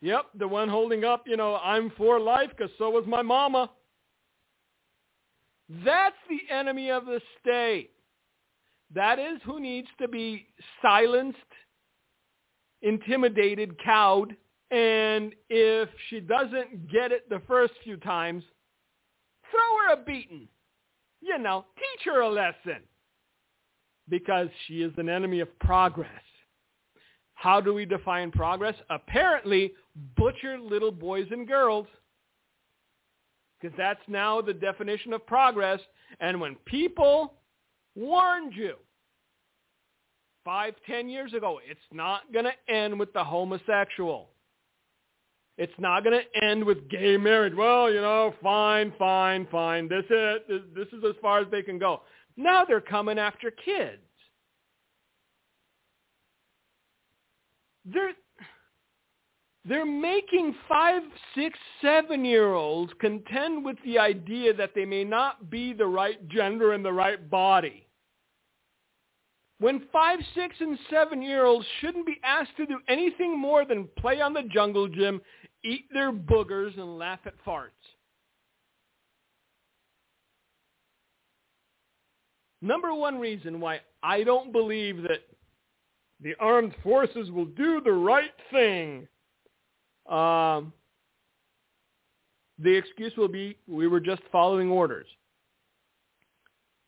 Yep, 0.03 0.27
the 0.39 0.47
one 0.47 0.69
holding 0.69 1.05
up, 1.05 1.25
you 1.27 1.37
know, 1.37 1.57
I'm 1.57 1.91
for 1.97 2.21
life 2.21 2.51
because 2.57 2.71
so 2.79 2.91
was 2.91 3.05
my 3.07 3.23
mama. 3.23 3.71
That's 5.85 6.17
the 6.29 6.55
enemy 6.55 6.91
of 6.91 7.07
the 7.07 7.21
state. 7.41 7.91
That 8.95 9.19
is 9.19 9.41
who 9.45 9.59
needs 9.59 9.89
to 10.01 10.07
be 10.07 10.47
silenced, 10.81 11.39
intimidated, 12.83 13.77
cowed, 13.83 14.37
and 14.71 15.33
if 15.49 15.89
she 16.09 16.21
doesn't 16.21 16.91
get 16.91 17.13
it 17.13 17.29
the 17.29 17.43
first 17.49 17.75
few 17.83 17.97
times, 17.97 18.45
throw 19.51 19.87
her 19.87 20.01
a 20.01 20.05
beating. 20.05 20.49
You 21.21 21.39
know, 21.39 21.65
teach 21.77 22.05
her 22.05 22.21
a 22.21 22.29
lesson. 22.29 22.83
Because 24.09 24.49
she 24.67 24.83
is 24.83 24.93
an 24.99 25.09
enemy 25.09 25.41
of 25.41 25.59
progress. 25.59 26.23
How 27.37 27.61
do 27.61 27.73
we 27.75 27.85
define 27.85 28.31
progress? 28.31 28.75
Apparently, 28.91 29.73
butcher 30.17 30.59
little 30.59 30.91
boys 30.91 31.27
and 31.31 31.47
girls. 31.47 31.87
Because 33.61 33.77
that's 33.77 34.01
now 34.09 34.41
the 34.41 34.55
definition 34.55 35.13
of 35.13 35.25
progress. 35.27 35.81
And 36.21 36.41
when 36.41 36.57
people 36.65 37.35
warned 37.95 38.55
you 38.55 38.75
five, 40.45 40.75
ten 40.87 41.09
years 41.09 41.35
ago, 41.35 41.61
it's 41.69 41.79
not 41.93 42.23
going 42.33 42.47
to 42.47 42.75
end 42.75 42.99
with 42.99 43.13
the 43.13 43.23
homosexual. 43.23 44.31
It's 45.59 45.73
not 45.79 46.05
going 46.05 46.19
to 46.19 46.45
end 46.45 46.65
with 46.65 46.89
gay 46.89 47.17
marriage. 47.19 47.55
Well, 47.55 47.91
you 47.91 48.01
know, 48.01 48.35
fine, 48.43 48.93
fine, 48.99 49.47
fine. 49.51 49.89
This 49.89 50.05
is 50.11 50.63
this 50.75 50.89
is 50.89 51.05
as 51.05 51.15
far 51.21 51.41
as 51.41 51.47
they 51.51 51.63
can 51.63 51.79
go. 51.79 52.03
Now 52.37 52.65
they're 52.65 52.81
coming 52.81 53.19
after 53.19 53.51
kids. 53.51 54.03
They're 57.93 58.13
they're 59.69 59.85
making 59.85 60.55
five, 60.69 61.03
six, 61.35 61.59
seven-year-olds 61.83 62.93
contend 63.01 63.65
with 63.65 63.77
the 63.85 63.99
idea 63.99 64.55
that 64.55 64.71
they 64.77 64.85
may 64.85 65.03
not 65.03 65.51
be 65.51 65.73
the 65.73 65.87
right 65.87 66.29
gender 66.29 66.73
and 66.73 66.85
the 66.85 66.93
right 66.93 67.29
body. 67.29 67.87
when 69.59 69.83
five, 69.93 70.19
six, 70.35 70.55
and 70.61 70.79
seven-year-olds 70.91 71.67
shouldn't 71.81 72.07
be 72.07 72.21
asked 72.23 72.57
to 72.59 72.67
do 72.67 72.79
anything 72.89 73.39
more 73.39 73.65
than 73.65 73.89
play 73.99 74.21
on 74.21 74.33
the 74.35 74.43
jungle 74.43 74.87
gym, 74.87 75.21
eat 75.65 75.87
their 75.93 76.13
boogers, 76.13 76.75
and 76.79 76.99
laugh 76.99 77.21
at 77.25 77.35
farts. 77.45 77.71
Number 82.61 82.95
one 82.95 83.19
reason 83.19 83.61
why 83.61 83.81
I 84.03 84.23
don't 84.25 84.53
believe 84.53 85.03
that 85.03 85.21
the 86.21 86.35
armed 86.41 86.75
forces 86.83 87.31
will 87.31 87.45
do 87.45 87.81
the 87.85 87.93
right 87.93 88.33
thing. 88.51 89.07
Um, 90.09 90.73
the 92.59 92.75
excuse 92.75 93.13
will 93.17 93.29
be 93.29 93.59
we 93.67 93.87
were 93.87 94.01
just 94.01 94.23
following 94.33 94.71
orders. 94.71 95.07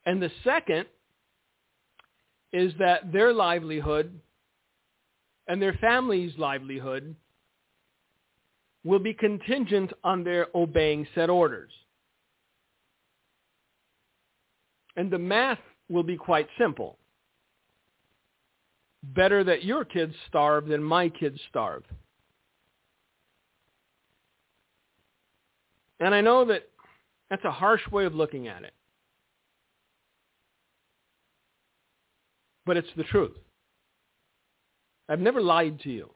And 0.07 0.23
the 0.23 0.31
second 0.45 0.87
is 2.53 2.73
that 2.79 3.13
their 3.13 3.35
livelihood 3.35 4.19
and 5.47 5.61
their 5.61 5.75
family's 5.75 6.33
livelihood 6.39 7.15
will 8.85 8.99
be 8.99 9.13
contingent 9.13 9.93
on 10.05 10.25
their 10.25 10.47
obeying 10.55 11.07
said 11.15 11.29
orders. 11.29 11.71
And 14.97 15.11
the 15.11 15.19
math 15.19 15.59
will 15.91 16.03
be 16.03 16.17
quite 16.17 16.49
simple. 16.59 16.97
Better 19.15 19.43
that 19.45 19.65
your 19.65 19.85
kids 19.85 20.15
starve 20.29 20.67
than 20.67 20.83
my 20.83 21.09
kids 21.09 21.39
starve. 21.49 21.85
And 26.01 26.15
I 26.15 26.21
know 26.21 26.45
that 26.45 26.69
that's 27.31 27.45
a 27.45 27.51
harsh 27.51 27.87
way 27.91 28.05
of 28.05 28.15
looking 28.15 28.49
at 28.49 28.63
it. 28.63 28.75
But 32.67 32.77
it's 32.77 32.89
the 32.97 33.05
truth. 33.05 33.37
I've 35.09 35.21
never 35.21 35.41
lied 35.41 35.81
to 35.81 35.91
you. 35.91 36.11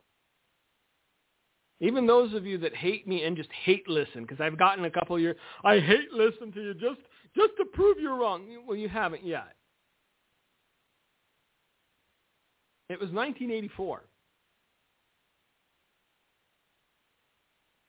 Even 1.80 2.06
those 2.06 2.32
of 2.34 2.46
you 2.46 2.58
that 2.58 2.76
hate 2.76 3.08
me 3.08 3.24
and 3.24 3.36
just 3.36 3.50
hate 3.64 3.88
listen, 3.88 4.22
because 4.22 4.40
I've 4.40 4.58
gotten 4.58 4.84
a 4.84 4.90
couple 4.90 5.16
of 5.16 5.22
years, 5.22 5.36
I 5.64 5.80
hate 5.80 6.12
listen 6.12 6.52
to 6.52 6.62
you 6.62 6.74
just 6.74 7.00
just 7.34 7.52
to 7.58 7.64
prove 7.72 7.98
you're 7.98 8.16
wrong. 8.16 8.46
Well, 8.66 8.76
you 8.76 8.88
haven't 8.88 9.24
yet. 9.24 9.56
It 12.92 13.00
was 13.00 13.08
1984. 13.08 14.04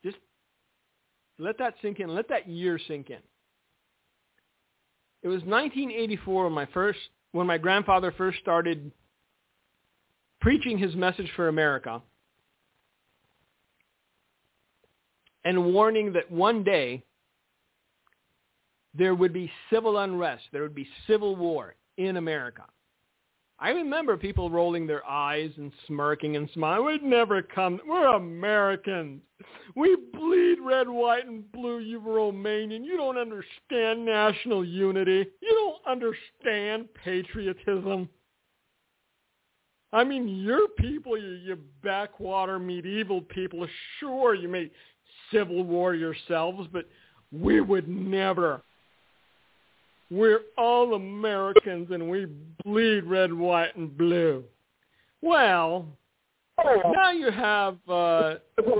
Just 0.05 0.17
let 1.37 1.57
that 1.57 1.73
sink 1.81 1.99
in. 1.99 2.15
Let 2.15 2.29
that 2.29 2.47
year 2.47 2.79
sink 2.87 3.09
in. 3.09 3.19
It 5.21 5.27
was 5.27 5.41
1984 5.43 6.45
when 6.45 6.53
my 6.53 6.65
first, 6.73 6.99
when 7.33 7.45
my 7.45 7.57
grandfather 7.57 8.13
first 8.17 8.39
started 8.39 8.91
preaching 10.39 10.77
his 10.77 10.95
message 10.95 11.29
for 11.35 11.49
America 11.49 12.01
and 15.43 15.73
warning 15.73 16.13
that 16.13 16.31
one 16.31 16.63
day 16.63 17.03
there 18.93 19.15
would 19.15 19.33
be 19.33 19.51
civil 19.69 19.97
unrest, 19.97 20.43
there 20.53 20.61
would 20.61 20.75
be 20.75 20.87
civil 21.07 21.35
war 21.35 21.75
in 21.97 22.15
America. 22.15 22.63
I 23.59 23.69
remember 23.69 24.17
people 24.17 24.49
rolling 24.49 24.87
their 24.87 25.07
eyes 25.07 25.51
and 25.57 25.71
smirking 25.87 26.35
and 26.35 26.49
smiling. 26.53 26.85
We'd 26.85 27.03
never 27.03 27.41
come. 27.41 27.79
We're 27.87 28.15
Americans. 28.15 29.21
We 29.75 29.95
bleed 30.11 30.57
red, 30.61 30.89
white, 30.89 31.27
and 31.27 31.49
blue. 31.51 31.79
You're 31.79 32.01
Romanian. 32.01 32.83
You 32.83 32.97
don't 32.97 33.17
understand 33.17 34.05
national 34.05 34.65
unity. 34.65 35.25
You 35.41 35.79
don't 35.85 35.91
understand 35.91 36.89
patriotism. 37.03 38.09
I 39.93 40.03
mean, 40.03 40.27
your 40.27 40.67
people, 40.79 41.17
you, 41.17 41.33
you 41.33 41.57
backwater 41.83 42.57
medieval 42.57 43.21
people, 43.21 43.65
sure, 43.99 44.33
you 44.33 44.49
made 44.49 44.71
civil 45.31 45.63
war 45.63 45.93
yourselves, 45.93 46.67
but 46.73 46.89
we 47.31 47.61
would 47.61 47.87
never. 47.87 48.63
We're 50.13 50.41
all 50.59 50.93
Americans 50.93 51.87
and 51.89 52.07
we 52.07 52.27
bleed 52.63 53.03
red, 53.05 53.33
white, 53.33 53.75
and 53.75 53.97
blue. 53.97 54.43
Well, 55.23 55.87
now 56.63 57.09
you 57.09 57.31
have 57.31 57.77
uh, 57.89 58.35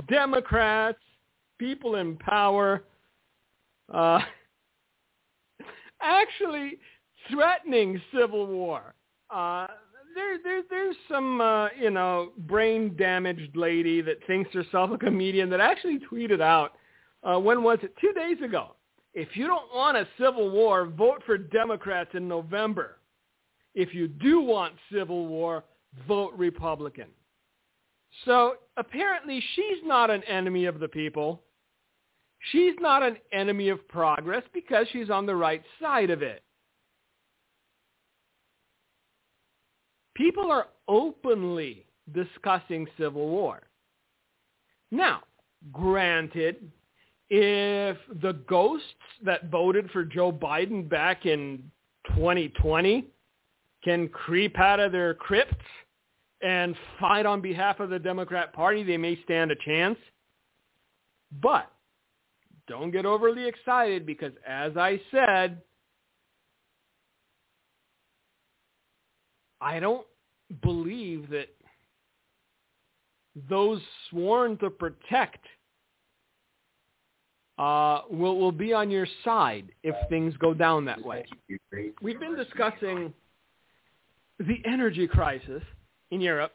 Democrats, 0.08 1.00
people 1.58 1.96
in 1.96 2.16
power, 2.18 2.84
uh, 3.92 4.20
actually 6.00 6.78
threatening 7.28 8.00
civil 8.16 8.46
war. 8.46 8.94
Uh, 9.28 9.66
there, 10.14 10.38
there, 10.40 10.62
there's 10.70 10.96
some, 11.10 11.40
uh, 11.40 11.66
you 11.76 11.90
know, 11.90 12.30
brain 12.46 12.94
damaged 12.96 13.56
lady 13.56 14.02
that 14.02 14.24
thinks 14.28 14.54
herself 14.54 14.92
a 14.92 14.98
comedian 14.98 15.50
that 15.50 15.58
actually 15.58 15.98
tweeted 15.98 16.40
out, 16.40 16.74
uh, 17.24 17.40
when 17.40 17.64
was 17.64 17.80
it? 17.82 17.92
Two 18.00 18.12
days 18.12 18.40
ago 18.40 18.76
if 19.14 19.36
you 19.36 19.46
don't 19.46 19.72
want 19.72 19.96
a 19.96 20.08
civil 20.18 20.50
war, 20.50 20.86
vote 20.86 21.22
for 21.24 21.38
Democrats 21.38 22.10
in 22.14 22.26
November. 22.26 22.98
If 23.74 23.94
you 23.94 24.08
do 24.08 24.40
want 24.40 24.74
civil 24.92 25.26
war, 25.26 25.64
vote 26.06 26.32
Republican. 26.36 27.08
So 28.24 28.54
apparently 28.76 29.42
she's 29.54 29.82
not 29.84 30.10
an 30.10 30.22
enemy 30.24 30.66
of 30.66 30.80
the 30.80 30.88
people. 30.88 31.42
She's 32.52 32.74
not 32.80 33.02
an 33.02 33.16
enemy 33.32 33.68
of 33.70 33.86
progress 33.88 34.42
because 34.52 34.86
she's 34.92 35.10
on 35.10 35.26
the 35.26 35.34
right 35.34 35.62
side 35.80 36.10
of 36.10 36.22
it. 36.22 36.42
People 40.14 40.50
are 40.52 40.68
openly 40.86 41.86
discussing 42.12 42.86
civil 42.98 43.28
war. 43.28 43.62
Now, 44.90 45.22
granted, 45.72 46.70
if 47.30 47.96
the 48.22 48.34
ghosts 48.48 48.86
that 49.24 49.50
voted 49.50 49.90
for 49.90 50.04
Joe 50.04 50.32
Biden 50.32 50.88
back 50.88 51.26
in 51.26 51.70
2020 52.08 53.06
can 53.82 54.08
creep 54.08 54.58
out 54.58 54.80
of 54.80 54.92
their 54.92 55.14
crypts 55.14 55.64
and 56.42 56.76
fight 57.00 57.26
on 57.26 57.40
behalf 57.40 57.80
of 57.80 57.90
the 57.90 57.98
Democrat 57.98 58.52
Party, 58.52 58.82
they 58.82 58.96
may 58.96 59.20
stand 59.24 59.50
a 59.50 59.56
chance. 59.64 59.98
But 61.42 61.70
don't 62.68 62.90
get 62.90 63.06
overly 63.06 63.46
excited 63.46 64.06
because 64.06 64.32
as 64.46 64.76
I 64.76 65.00
said, 65.10 65.60
I 69.60 69.80
don't 69.80 70.06
believe 70.62 71.30
that 71.30 71.48
those 73.48 73.80
sworn 74.10 74.58
to 74.58 74.70
protect 74.70 75.44
uh, 77.58 78.00
will 78.10 78.38
will 78.38 78.52
be 78.52 78.72
on 78.72 78.90
your 78.90 79.06
side 79.24 79.70
if 79.82 79.94
things 80.08 80.34
go 80.38 80.54
down 80.54 80.84
that 80.86 81.02
way. 81.04 81.24
We've 82.02 82.18
been 82.18 82.36
discussing 82.36 83.12
the 84.38 84.56
energy 84.64 85.06
crisis 85.06 85.62
in 86.10 86.20
Europe, 86.20 86.52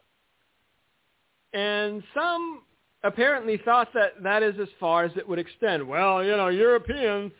and 1.53 2.03
some 2.13 2.63
apparently 3.03 3.57
thought 3.63 3.93
that 3.93 4.21
that 4.23 4.43
is 4.43 4.55
as 4.61 4.67
far 4.79 5.05
as 5.05 5.11
it 5.15 5.27
would 5.27 5.39
extend. 5.39 5.87
Well, 5.87 6.23
you 6.23 6.35
know, 6.35 6.49
Europeans, 6.49 7.31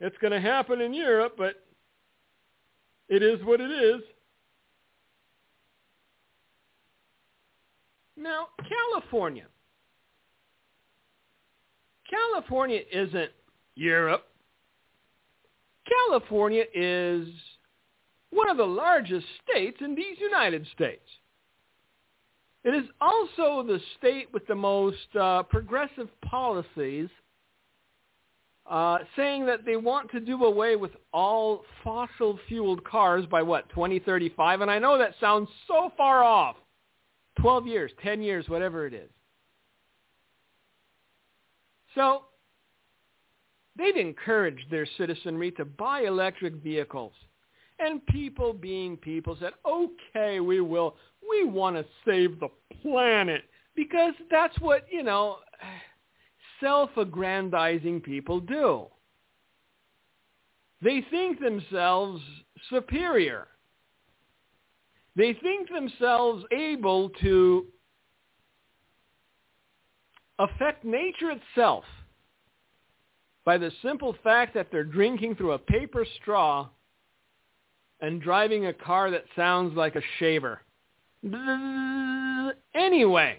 it's 0.00 0.16
going 0.18 0.32
to 0.32 0.40
happen 0.40 0.80
in 0.80 0.92
Europe, 0.92 1.34
but 1.38 1.54
it 3.08 3.22
is 3.22 3.44
what 3.44 3.60
it 3.60 3.70
is. 3.70 4.00
Now, 8.16 8.48
California 8.68 9.46
California 12.10 12.80
isn't 12.92 13.30
Europe. 13.76 14.26
California 15.88 16.64
is 16.74 17.28
one 18.30 18.48
of 18.50 18.56
the 18.56 18.66
largest 18.66 19.26
states 19.44 19.78
in 19.80 19.94
these 19.94 20.18
United 20.18 20.66
States. 20.74 21.06
It 22.64 22.74
is 22.74 22.84
also 23.00 23.62
the 23.62 23.80
state 23.98 24.28
with 24.32 24.46
the 24.46 24.54
most 24.54 25.16
uh, 25.18 25.42
progressive 25.44 26.08
policies 26.22 27.08
uh, 28.68 28.98
saying 29.16 29.46
that 29.46 29.64
they 29.64 29.76
want 29.76 30.10
to 30.10 30.20
do 30.20 30.44
away 30.44 30.76
with 30.76 30.92
all 31.12 31.64
fossil-fueled 31.82 32.84
cars 32.84 33.24
by 33.26 33.42
what, 33.42 33.68
2035? 33.70 34.60
And 34.60 34.70
I 34.70 34.78
know 34.78 34.98
that 34.98 35.14
sounds 35.20 35.48
so 35.66 35.90
far 35.96 36.22
off. 36.22 36.56
12 37.40 37.66
years, 37.66 37.90
10 38.02 38.22
years, 38.22 38.48
whatever 38.48 38.86
it 38.86 38.92
is. 38.92 39.10
So 41.94 42.24
they've 43.76 43.96
encouraged 43.96 44.70
their 44.70 44.86
citizenry 44.96 45.50
to 45.52 45.64
buy 45.64 46.02
electric 46.02 46.54
vehicles. 46.54 47.12
And 47.78 48.04
people 48.06 48.52
being 48.52 48.96
people 48.96 49.36
said, 49.40 49.52
okay, 49.66 50.40
we 50.40 50.60
will. 50.60 50.96
We 51.28 51.44
want 51.44 51.76
to 51.76 51.84
save 52.04 52.38
the 52.38 52.48
planet 52.82 53.44
because 53.74 54.14
that's 54.30 54.58
what, 54.60 54.86
you 54.90 55.02
know, 55.02 55.38
self-aggrandizing 56.60 58.00
people 58.00 58.40
do. 58.40 58.86
They 60.82 61.04
think 61.10 61.40
themselves 61.40 62.22
superior. 62.68 63.48
They 65.16 65.32
think 65.34 65.68
themselves 65.70 66.44
able 66.52 67.10
to 67.20 67.66
affect 70.40 70.84
nature 70.84 71.30
itself 71.30 71.84
by 73.44 73.58
the 73.58 73.70
simple 73.82 74.16
fact 74.24 74.54
that 74.54 74.68
they're 74.72 74.84
drinking 74.84 75.34
through 75.36 75.52
a 75.52 75.58
paper 75.58 76.06
straw 76.20 76.68
and 78.00 78.22
driving 78.22 78.66
a 78.66 78.72
car 78.72 79.10
that 79.10 79.24
sounds 79.36 79.76
like 79.76 79.96
a 79.96 80.02
shaver. 80.18 80.62
Anyway, 82.74 83.38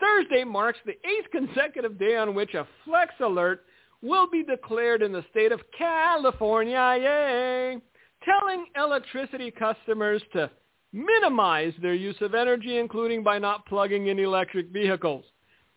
Thursday 0.00 0.44
marks 0.44 0.78
the 0.86 0.92
eighth 0.92 1.30
consecutive 1.30 1.98
day 1.98 2.16
on 2.16 2.34
which 2.34 2.54
a 2.54 2.66
flex 2.84 3.12
alert 3.20 3.64
will 4.02 4.30
be 4.30 4.42
declared 4.42 5.02
in 5.02 5.12
the 5.12 5.24
state 5.30 5.52
of 5.52 5.60
California, 5.76 6.96
yay, 6.98 7.76
telling 8.24 8.64
electricity 8.76 9.50
customers 9.50 10.22
to 10.32 10.50
minimize 10.94 11.74
their 11.82 11.92
use 11.92 12.16
of 12.22 12.34
energy, 12.34 12.78
including 12.78 13.22
by 13.22 13.38
not 13.38 13.66
plugging 13.66 14.06
in 14.06 14.18
electric 14.18 14.68
vehicles 14.68 15.26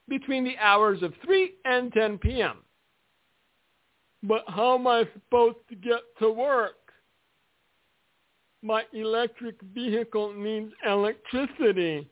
between 0.08 0.44
the 0.44 0.58
hours 0.58 1.02
of 1.02 1.14
3 1.24 1.54
and 1.66 1.92
10 1.94 2.18
p.m. 2.20 2.58
But 4.22 4.44
how 4.48 4.76
am 4.76 4.88
I 4.88 5.08
supposed 5.14 5.58
to 5.70 5.76
get 5.76 6.00
to 6.20 6.32
work? 6.32 6.76
My 8.62 8.84
electric 8.94 9.62
vehicle 9.74 10.34
needs 10.34 10.72
electricity. 10.86 12.08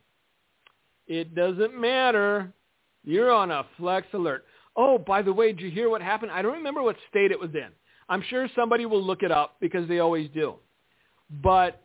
It 1.06 1.34
doesn't 1.34 1.78
matter. 1.78 2.52
You're 3.04 3.32
on 3.32 3.50
a 3.50 3.64
flex 3.78 4.06
alert. 4.12 4.44
Oh, 4.76 4.98
by 4.98 5.22
the 5.22 5.32
way, 5.32 5.52
did 5.52 5.60
you 5.60 5.70
hear 5.70 5.88
what 5.88 6.02
happened? 6.02 6.30
I 6.30 6.42
don't 6.42 6.52
remember 6.52 6.82
what 6.82 6.96
state 7.10 7.30
it 7.30 7.40
was 7.40 7.54
in. 7.54 7.68
I'm 8.08 8.22
sure 8.28 8.48
somebody 8.54 8.84
will 8.86 9.02
look 9.02 9.22
it 9.22 9.30
up 9.30 9.56
because 9.60 9.88
they 9.88 9.98
always 9.98 10.28
do. 10.34 10.54
But 11.42 11.82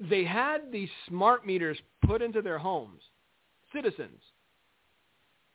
they 0.00 0.24
had 0.24 0.72
these 0.72 0.88
smart 1.08 1.46
meters 1.46 1.78
put 2.04 2.22
into 2.22 2.42
their 2.42 2.58
homes, 2.58 3.00
citizens. 3.72 4.20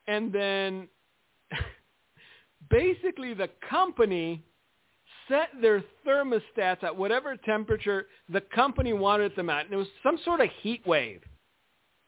And 0.08 0.32
then 0.34 0.88
basically 2.70 3.34
the 3.34 3.50
company 3.70 4.44
set 5.28 5.50
their 5.62 5.84
thermostats 6.06 6.84
at 6.84 6.96
whatever 6.96 7.36
temperature 7.38 8.08
the 8.30 8.42
company 8.42 8.94
wanted 8.94 9.36
them 9.36 9.50
at. 9.50 9.66
And 9.66 9.74
it 9.74 9.78
was 9.78 9.88
some 10.02 10.20
sort 10.26 10.42
of 10.42 10.50
heat 10.62 10.86
wave. 10.86 11.22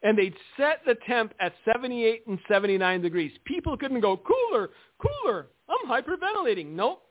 And 0.02 0.18
they'd 0.18 0.34
set 0.56 0.80
the 0.86 0.96
temp 1.06 1.34
at 1.40 1.54
78 1.64 2.26
and 2.26 2.38
79 2.48 3.00
degrees. 3.00 3.32
People 3.44 3.76
couldn't 3.76 4.00
go, 4.00 4.16
cooler, 4.16 4.70
cooler. 5.00 5.46
I'm 5.68 5.90
hyperventilating. 5.90 6.72
Nope. 6.72 7.02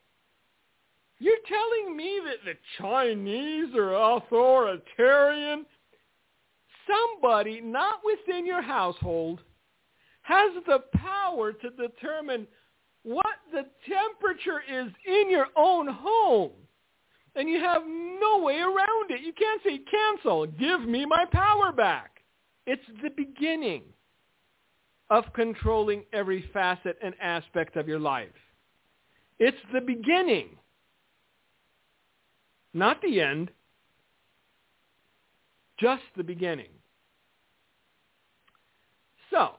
You're 1.20 1.36
telling 1.48 1.96
me 1.96 2.20
that 2.26 2.46
the 2.46 2.58
Chinese 2.78 3.74
are 3.76 4.18
authoritarian? 4.18 5.66
Somebody 6.88 7.62
not 7.62 8.02
within 8.06 8.46
your 8.46 8.62
household 8.62 9.40
has 10.26 10.52
the 10.66 10.80
power 10.98 11.54
to 11.54 11.70
determine 11.70 12.48
what 13.04 13.36
the 13.52 13.64
temperature 13.88 14.62
is 14.68 14.92
in 15.06 15.30
your 15.30 15.48
own 15.56 15.88
home. 15.88 16.52
And 17.36 17.48
you 17.48 17.60
have 17.60 17.84
no 17.86 18.42
way 18.42 18.58
around 18.58 19.12
it. 19.12 19.22
You 19.22 19.34
can't 19.34 19.62
say 19.64 19.80
cancel. 19.80 20.48
Give 20.48 20.82
me 20.82 21.06
my 21.06 21.26
power 21.32 21.72
back. 21.72 22.22
It's 22.66 22.82
the 23.04 23.12
beginning 23.16 23.84
of 25.12 25.26
controlling 25.34 26.04
every 26.12 26.50
facet 26.52 26.98
and 27.04 27.14
aspect 27.22 27.76
of 27.76 27.88
your 27.88 28.00
life. 28.00 28.30
It's 29.38 29.58
the 29.72 29.82
beginning, 29.82 30.58
not 32.74 33.00
the 33.04 33.22
end, 33.22 33.52
just 35.80 36.02
the 36.18 36.24
beginning. 36.24 36.70
So, 39.30 39.58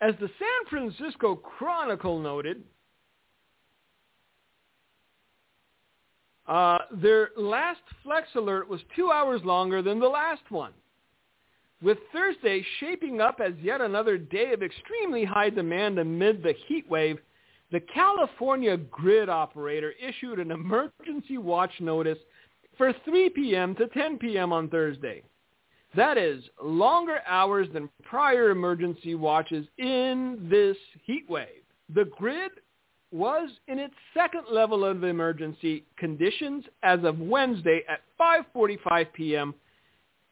as 0.00 0.14
the 0.20 0.30
San 0.38 0.70
Francisco 0.70 1.34
Chronicle 1.34 2.18
noted, 2.18 2.62
uh, 6.46 6.78
their 7.02 7.30
last 7.36 7.80
flex 8.02 8.28
alert 8.34 8.68
was 8.68 8.80
two 8.94 9.10
hours 9.10 9.42
longer 9.44 9.82
than 9.82 9.98
the 9.98 10.08
last 10.08 10.42
one, 10.50 10.72
with 11.82 11.98
Thursday 12.12 12.64
shaping 12.80 13.20
up 13.20 13.40
as 13.44 13.52
yet 13.60 13.80
another 13.80 14.16
day 14.16 14.52
of 14.52 14.62
extremely 14.62 15.24
high 15.24 15.50
demand 15.50 15.98
amid 15.98 16.42
the 16.42 16.54
heat 16.66 16.88
wave. 16.88 17.18
The 17.70 17.80
California 17.80 18.76
grid 18.76 19.28
operator 19.28 19.92
issued 20.00 20.38
an 20.38 20.50
emergency 20.50 21.38
watch 21.38 21.72
notice 21.80 22.18
for 22.78 22.94
3 23.04 23.30
p.m. 23.30 23.74
to 23.74 23.88
10 23.88 24.18
p.m. 24.18 24.52
on 24.52 24.68
Thursday. 24.68 25.22
That 25.96 26.18
is 26.18 26.44
longer 26.62 27.20
hours 27.26 27.68
than 27.72 27.88
prior 28.02 28.50
emergency 28.50 29.14
watches 29.14 29.66
in 29.78 30.46
this 30.50 30.76
heat 31.04 31.28
wave. 31.28 31.62
The 31.94 32.04
grid 32.16 32.52
was 33.10 33.50
in 33.68 33.78
its 33.78 33.94
second 34.12 34.44
level 34.52 34.84
of 34.84 35.02
emergency 35.02 35.84
conditions 35.96 36.64
as 36.82 37.00
of 37.04 37.18
Wednesday 37.18 37.82
at 37.88 38.00
5.45 38.20 39.12
p.m. 39.14 39.54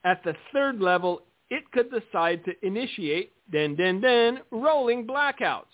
At 0.04 0.22
the 0.24 0.34
third 0.52 0.80
level, 0.80 1.22
it 1.48 1.64
could 1.72 1.90
decide 1.90 2.44
to 2.44 2.52
initiate, 2.66 3.32
then, 3.50 3.76
then, 3.76 4.00
then, 4.00 4.40
rolling 4.50 5.06
blackouts. 5.06 5.64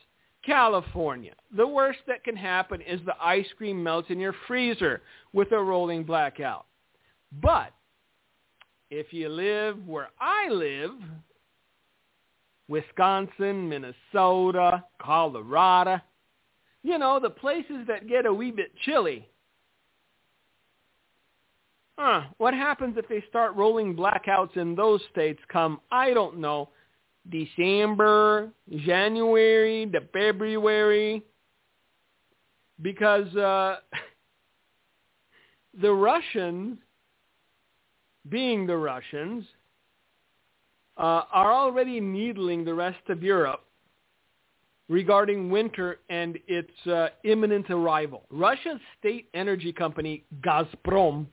California. 0.44 1.34
The 1.56 1.66
worst 1.66 2.00
that 2.08 2.24
can 2.24 2.36
happen 2.36 2.80
is 2.80 3.00
the 3.06 3.14
ice 3.22 3.46
cream 3.56 3.82
melts 3.82 4.10
in 4.10 4.18
your 4.18 4.34
freezer 4.48 5.02
with 5.32 5.52
a 5.52 5.62
rolling 5.62 6.02
blackout. 6.02 6.66
But 7.40 7.72
if 8.94 9.10
you 9.10 9.26
live 9.30 9.88
where 9.88 10.10
I 10.20 10.50
live, 10.50 10.90
Wisconsin, 12.68 13.66
Minnesota, 13.66 14.84
Colorado, 15.00 15.98
you 16.82 16.98
know, 16.98 17.18
the 17.18 17.30
places 17.30 17.86
that 17.88 18.06
get 18.06 18.26
a 18.26 18.34
wee 18.34 18.50
bit 18.50 18.70
chilly. 18.84 19.26
Huh, 21.96 22.24
what 22.36 22.52
happens 22.52 22.96
if 22.98 23.08
they 23.08 23.24
start 23.30 23.54
rolling 23.54 23.96
blackouts 23.96 24.58
in 24.58 24.74
those 24.74 25.00
states 25.10 25.40
come, 25.50 25.80
I 25.90 26.12
don't 26.12 26.38
know, 26.38 26.68
December, 27.30 28.50
January, 28.84 29.86
the 29.86 30.06
February? 30.12 31.22
Because 32.82 33.34
uh, 33.36 33.76
the 35.80 35.92
Russians 35.92 36.76
being 38.28 38.66
the 38.66 38.76
Russians, 38.76 39.44
uh, 40.96 41.22
are 41.32 41.52
already 41.52 42.00
needling 42.00 42.64
the 42.64 42.74
rest 42.74 43.00
of 43.08 43.22
Europe 43.22 43.64
regarding 44.88 45.50
winter 45.50 46.00
and 46.10 46.38
its 46.46 46.86
uh, 46.86 47.08
imminent 47.24 47.70
arrival. 47.70 48.24
Russia's 48.30 48.80
state 48.98 49.28
energy 49.32 49.72
company, 49.72 50.24
Gazprom, 50.42 51.26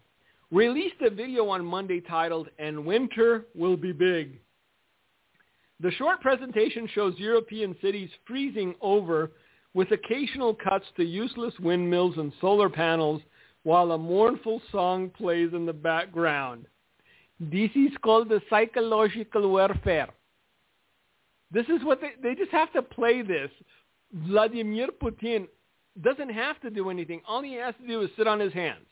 released 0.52 1.02
a 1.02 1.10
video 1.10 1.50
on 1.50 1.66
Monday 1.66 2.00
titled, 2.00 2.50
And 2.58 2.86
Winter 2.86 3.46
Will 3.56 3.76
Be 3.76 3.92
Big. 3.92 4.40
The 5.82 5.92
short 5.92 6.22
presentation 6.22 6.88
shows 6.94 7.14
European 7.18 7.76
cities 7.82 8.10
freezing 8.26 8.76
over 8.82 9.32
with 9.74 9.92
occasional 9.92 10.56
cuts 10.56 10.86
to 10.98 11.04
useless 11.04 11.54
windmills 11.60 12.18
and 12.18 12.34
solar 12.42 12.70
panels 12.70 13.22
while 13.64 13.92
a 13.92 13.98
mournful 13.98 14.62
song 14.72 15.10
plays 15.10 15.50
in 15.54 15.66
the 15.66 15.74
background. 15.74 16.66
This 17.40 17.72
is 17.76 17.92
called 18.04 18.30
the 18.30 18.42
psychological 18.50 19.50
warfare. 19.50 20.10
This 21.52 21.66
is 21.68 21.84
what 21.84 22.02
they, 22.02 22.12
they 22.22 22.36
just 22.36 22.52
have 22.52 22.72
to 22.74 22.82
play 22.82 23.22
this. 23.22 23.50
Vladimir 24.14 24.90
Putin 25.02 25.48
doesn't 26.02 26.30
have 26.30 26.60
to 26.62 26.70
do 26.70 26.90
anything. 26.90 27.22
All 27.28 27.42
he 27.42 27.54
has 27.54 27.74
to 27.82 27.88
do 27.88 28.02
is 28.02 28.10
sit 28.18 28.28
on 28.28 28.40
his 28.40 28.54
hands. 28.54 28.86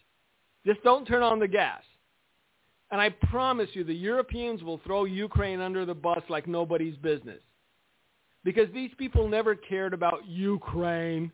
Just 0.66 0.84
don't 0.84 1.06
turn 1.06 1.24
on 1.24 1.40
the 1.40 1.48
gas. 1.48 1.82
And 2.90 3.02
I 3.02 3.10
promise 3.10 3.70
you, 3.74 3.84
the 3.84 3.94
Europeans 3.94 4.64
will 4.64 4.80
throw 4.86 5.04
Ukraine 5.04 5.60
under 5.60 5.86
the 5.86 5.94
bus 5.94 6.22
like 6.30 6.48
nobody's 6.48 6.96
business. 6.98 7.40
Because 8.44 8.68
these 8.74 8.92
people 8.98 9.28
never 9.28 9.56
cared 9.56 9.94
about 9.94 10.26
Ukraine. 10.26 11.32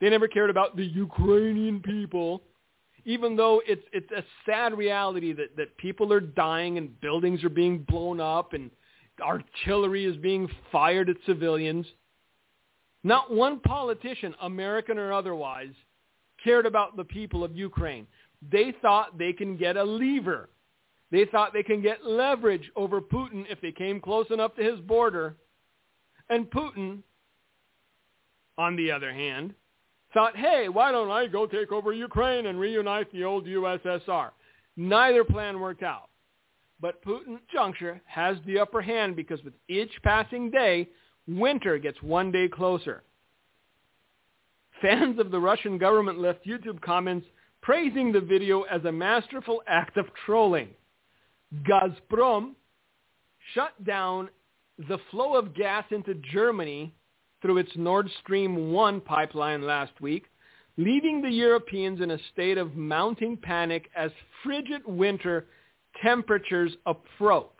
They 0.00 0.08
never 0.08 0.28
cared 0.28 0.50
about 0.50 0.76
the 0.76 0.84
Ukrainian 0.84 1.80
people 1.80 2.42
even 3.04 3.36
though 3.36 3.62
it's 3.66 3.84
it's 3.92 4.10
a 4.12 4.24
sad 4.46 4.76
reality 4.76 5.32
that 5.32 5.56
that 5.56 5.76
people 5.76 6.12
are 6.12 6.20
dying 6.20 6.78
and 6.78 7.00
buildings 7.00 7.44
are 7.44 7.50
being 7.50 7.78
blown 7.78 8.20
up 8.20 8.52
and 8.52 8.70
artillery 9.20 10.04
is 10.04 10.16
being 10.16 10.48
fired 10.72 11.08
at 11.08 11.16
civilians. 11.26 11.86
Not 13.02 13.32
one 13.32 13.60
politician, 13.60 14.34
American 14.42 14.98
or 14.98 15.12
otherwise, 15.12 15.74
cared 16.42 16.66
about 16.66 16.96
the 16.96 17.04
people 17.04 17.44
of 17.44 17.54
Ukraine. 17.54 18.06
They 18.50 18.74
thought 18.82 19.18
they 19.18 19.32
can 19.32 19.56
get 19.56 19.76
a 19.76 19.84
lever. 19.84 20.48
They 21.10 21.26
thought 21.26 21.52
they 21.52 21.62
can 21.62 21.82
get 21.82 22.04
leverage 22.04 22.70
over 22.76 23.00
Putin 23.00 23.44
if 23.48 23.60
they 23.60 23.72
came 23.72 24.00
close 24.00 24.26
enough 24.30 24.54
to 24.56 24.62
his 24.62 24.80
border. 24.80 25.36
And 26.28 26.50
Putin, 26.50 27.02
on 28.58 28.74
the 28.74 28.90
other 28.90 29.12
hand, 29.12 29.54
thought, 30.14 30.36
hey, 30.36 30.68
why 30.68 30.92
don't 30.92 31.10
I 31.10 31.26
go 31.26 31.46
take 31.46 31.72
over 31.72 31.92
Ukraine 31.92 32.46
and 32.46 32.58
reunite 32.58 33.12
the 33.12 33.24
old 33.24 33.46
USSR? 33.46 34.30
Neither 34.76 35.24
plan 35.24 35.60
worked 35.60 35.82
out. 35.82 36.08
But 36.80 37.04
Putin 37.04 37.38
juncture 37.52 38.00
has 38.06 38.36
the 38.46 38.58
upper 38.58 38.80
hand 38.80 39.16
because 39.16 39.42
with 39.44 39.54
each 39.68 39.92
passing 40.02 40.50
day, 40.50 40.88
winter 41.26 41.78
gets 41.78 42.00
one 42.02 42.30
day 42.30 42.48
closer. 42.48 43.02
Fans 44.80 45.18
of 45.18 45.30
the 45.30 45.40
Russian 45.40 45.78
government 45.78 46.18
left 46.18 46.46
YouTube 46.46 46.80
comments 46.80 47.26
praising 47.62 48.12
the 48.12 48.20
video 48.20 48.62
as 48.62 48.84
a 48.84 48.92
masterful 48.92 49.62
act 49.66 49.96
of 49.96 50.06
trolling. 50.26 50.68
Gazprom 51.62 52.52
shut 53.54 53.72
down 53.84 54.28
the 54.88 54.98
flow 55.10 55.36
of 55.36 55.54
gas 55.54 55.84
into 55.90 56.14
Germany 56.32 56.94
through 57.44 57.58
its 57.58 57.72
Nord 57.76 58.08
Stream 58.22 58.72
1 58.72 59.02
pipeline 59.02 59.66
last 59.66 59.92
week, 60.00 60.24
leaving 60.78 61.20
the 61.20 61.30
Europeans 61.30 62.00
in 62.00 62.12
a 62.12 62.18
state 62.32 62.56
of 62.56 62.74
mounting 62.74 63.36
panic 63.36 63.90
as 63.94 64.10
frigid 64.42 64.80
winter 64.86 65.44
temperatures 66.02 66.74
approach. 66.86 67.50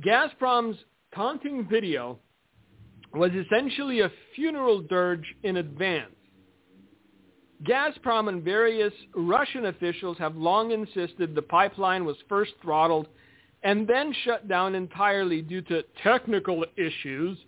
Gazprom's 0.00 0.76
taunting 1.14 1.66
video 1.66 2.18
was 3.14 3.30
essentially 3.32 4.00
a 4.00 4.12
funeral 4.34 4.82
dirge 4.82 5.34
in 5.42 5.56
advance. 5.56 6.14
Gazprom 7.64 8.28
and 8.28 8.42
various 8.42 8.92
Russian 9.14 9.64
officials 9.64 10.18
have 10.18 10.36
long 10.36 10.72
insisted 10.72 11.34
the 11.34 11.42
pipeline 11.42 12.04
was 12.04 12.16
first 12.28 12.52
throttled 12.60 13.08
and 13.62 13.86
then 13.86 14.14
shut 14.24 14.48
down 14.48 14.74
entirely 14.74 15.42
due 15.42 15.62
to 15.62 15.82
technical 16.02 16.64
issues. 16.76 17.38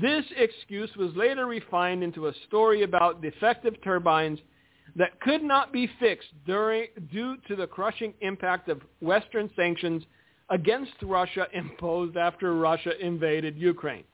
This 0.00 0.24
excuse 0.36 0.90
was 0.96 1.14
later 1.14 1.46
refined 1.46 2.02
into 2.02 2.28
a 2.28 2.34
story 2.46 2.82
about 2.82 3.22
defective 3.22 3.74
turbines 3.84 4.38
that 4.96 5.20
could 5.20 5.42
not 5.42 5.72
be 5.72 5.88
fixed 6.00 6.28
during, 6.46 6.86
due 7.10 7.36
to 7.48 7.56
the 7.56 7.66
crushing 7.66 8.12
impact 8.20 8.68
of 8.68 8.82
Western 9.00 9.50
sanctions 9.54 10.02
against 10.50 10.92
Russia 11.02 11.46
imposed 11.52 12.16
after 12.16 12.54
Russia 12.54 12.92
invaded 13.00 13.56
Ukraine. 13.56 14.04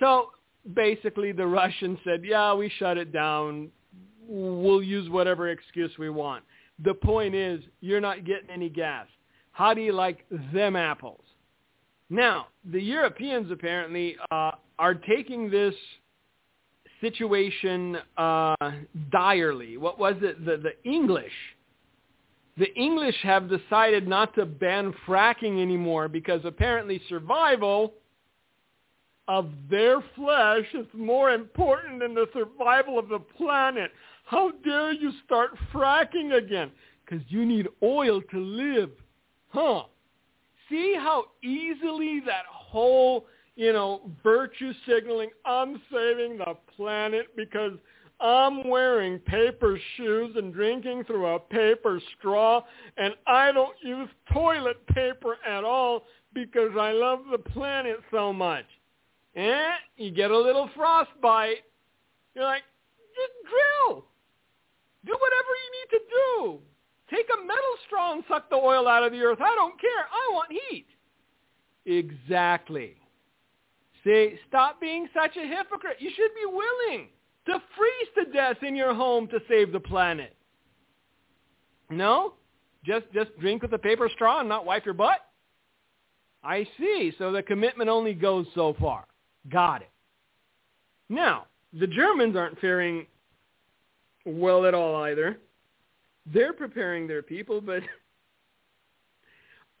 So 0.00 0.30
basically 0.74 1.32
the 1.32 1.46
Russians 1.46 1.98
said, 2.04 2.24
yeah, 2.24 2.52
we 2.54 2.70
shut 2.78 2.98
it 2.98 3.12
down. 3.12 3.70
We'll 4.26 4.82
use 4.82 5.08
whatever 5.08 5.48
excuse 5.48 5.92
we 5.98 6.10
want. 6.10 6.44
The 6.84 6.94
point 6.94 7.34
is, 7.34 7.60
you're 7.80 8.00
not 8.00 8.24
getting 8.24 8.50
any 8.50 8.68
gas. 8.68 9.06
How 9.58 9.74
do 9.74 9.80
you 9.80 9.92
like 9.92 10.24
them 10.52 10.76
apples? 10.76 11.24
Now, 12.10 12.46
the 12.70 12.80
Europeans 12.80 13.50
apparently 13.50 14.14
uh, 14.30 14.52
are 14.78 14.94
taking 14.94 15.50
this 15.50 15.74
situation 17.00 17.96
uh, 18.16 18.54
direly. 19.10 19.76
What 19.76 19.98
was 19.98 20.14
it? 20.22 20.44
The, 20.44 20.58
the 20.58 20.88
English. 20.88 21.32
The 22.56 22.72
English 22.76 23.16
have 23.24 23.50
decided 23.50 24.06
not 24.06 24.32
to 24.36 24.46
ban 24.46 24.94
fracking 25.04 25.60
anymore 25.60 26.06
because 26.06 26.40
apparently 26.44 27.02
survival 27.08 27.94
of 29.26 29.50
their 29.68 29.96
flesh 30.14 30.66
is 30.72 30.86
more 30.94 31.32
important 31.32 31.98
than 31.98 32.14
the 32.14 32.26
survival 32.32 32.96
of 32.96 33.08
the 33.08 33.18
planet. 33.18 33.90
How 34.24 34.52
dare 34.64 34.92
you 34.92 35.10
start 35.26 35.50
fracking 35.74 36.38
again? 36.38 36.70
Because 37.04 37.24
you 37.28 37.44
need 37.44 37.66
oil 37.82 38.22
to 38.22 38.38
live. 38.38 38.90
Huh. 39.48 39.84
See 40.68 40.94
how 40.96 41.24
easily 41.42 42.20
that 42.26 42.44
whole, 42.50 43.26
you 43.56 43.72
know, 43.72 44.10
virtue 44.22 44.72
signaling, 44.86 45.30
I'm 45.44 45.80
saving 45.90 46.38
the 46.38 46.54
planet 46.76 47.28
because 47.36 47.72
I'm 48.20 48.68
wearing 48.68 49.18
paper 49.20 49.78
shoes 49.96 50.34
and 50.36 50.52
drinking 50.52 51.04
through 51.04 51.26
a 51.26 51.38
paper 51.38 52.00
straw 52.18 52.62
and 52.96 53.14
I 53.26 53.52
don't 53.52 53.76
use 53.80 54.08
toilet 54.32 54.84
paper 54.88 55.36
at 55.48 55.64
all 55.64 56.04
because 56.34 56.72
I 56.78 56.92
love 56.92 57.20
the 57.30 57.38
planet 57.38 57.98
so 58.10 58.32
much. 58.32 58.66
Eh? 59.36 59.70
You 59.96 60.10
get 60.10 60.30
a 60.30 60.38
little 60.38 60.68
frostbite. 60.74 61.62
You're 62.34 62.44
like, 62.44 62.64
just 63.14 63.32
drill. 63.48 64.04
Do 65.06 65.12
whatever 65.12 65.52
you 65.62 65.70
need 65.78 65.90
to 65.90 66.00
do. 66.10 66.58
Take 67.16 67.26
a 67.30 67.46
and 68.12 68.24
suck 68.28 68.50
the 68.50 68.56
oil 68.56 68.88
out 68.88 69.02
of 69.02 69.12
the 69.12 69.20
earth. 69.20 69.38
I 69.40 69.54
don't 69.54 69.80
care. 69.80 69.90
I 69.90 70.32
want 70.32 70.50
heat. 70.50 70.86
Exactly. 71.86 72.96
See, 74.04 74.38
stop 74.48 74.80
being 74.80 75.08
such 75.14 75.36
a 75.36 75.46
hypocrite. 75.46 75.96
You 75.98 76.10
should 76.14 76.34
be 76.34 76.46
willing 76.46 77.08
to 77.46 77.62
freeze 77.76 78.08
to 78.26 78.32
death 78.32 78.62
in 78.62 78.76
your 78.76 78.94
home 78.94 79.26
to 79.28 79.38
save 79.48 79.72
the 79.72 79.80
planet. 79.80 80.34
No? 81.90 82.34
Just 82.84 83.06
just 83.12 83.36
drink 83.40 83.62
with 83.62 83.72
a 83.72 83.78
paper 83.78 84.08
straw 84.12 84.40
and 84.40 84.48
not 84.48 84.64
wipe 84.64 84.84
your 84.84 84.94
butt? 84.94 85.18
I 86.44 86.66
see. 86.78 87.12
So 87.18 87.32
the 87.32 87.42
commitment 87.42 87.90
only 87.90 88.14
goes 88.14 88.46
so 88.54 88.76
far. 88.78 89.04
Got 89.50 89.82
it. 89.82 89.90
Now, 91.08 91.46
the 91.72 91.86
Germans 91.86 92.36
aren't 92.36 92.60
faring 92.60 93.06
well 94.24 94.66
at 94.66 94.74
all 94.74 95.02
either 95.04 95.38
they're 96.32 96.52
preparing 96.52 97.06
their 97.06 97.22
people, 97.22 97.60
but 97.60 97.82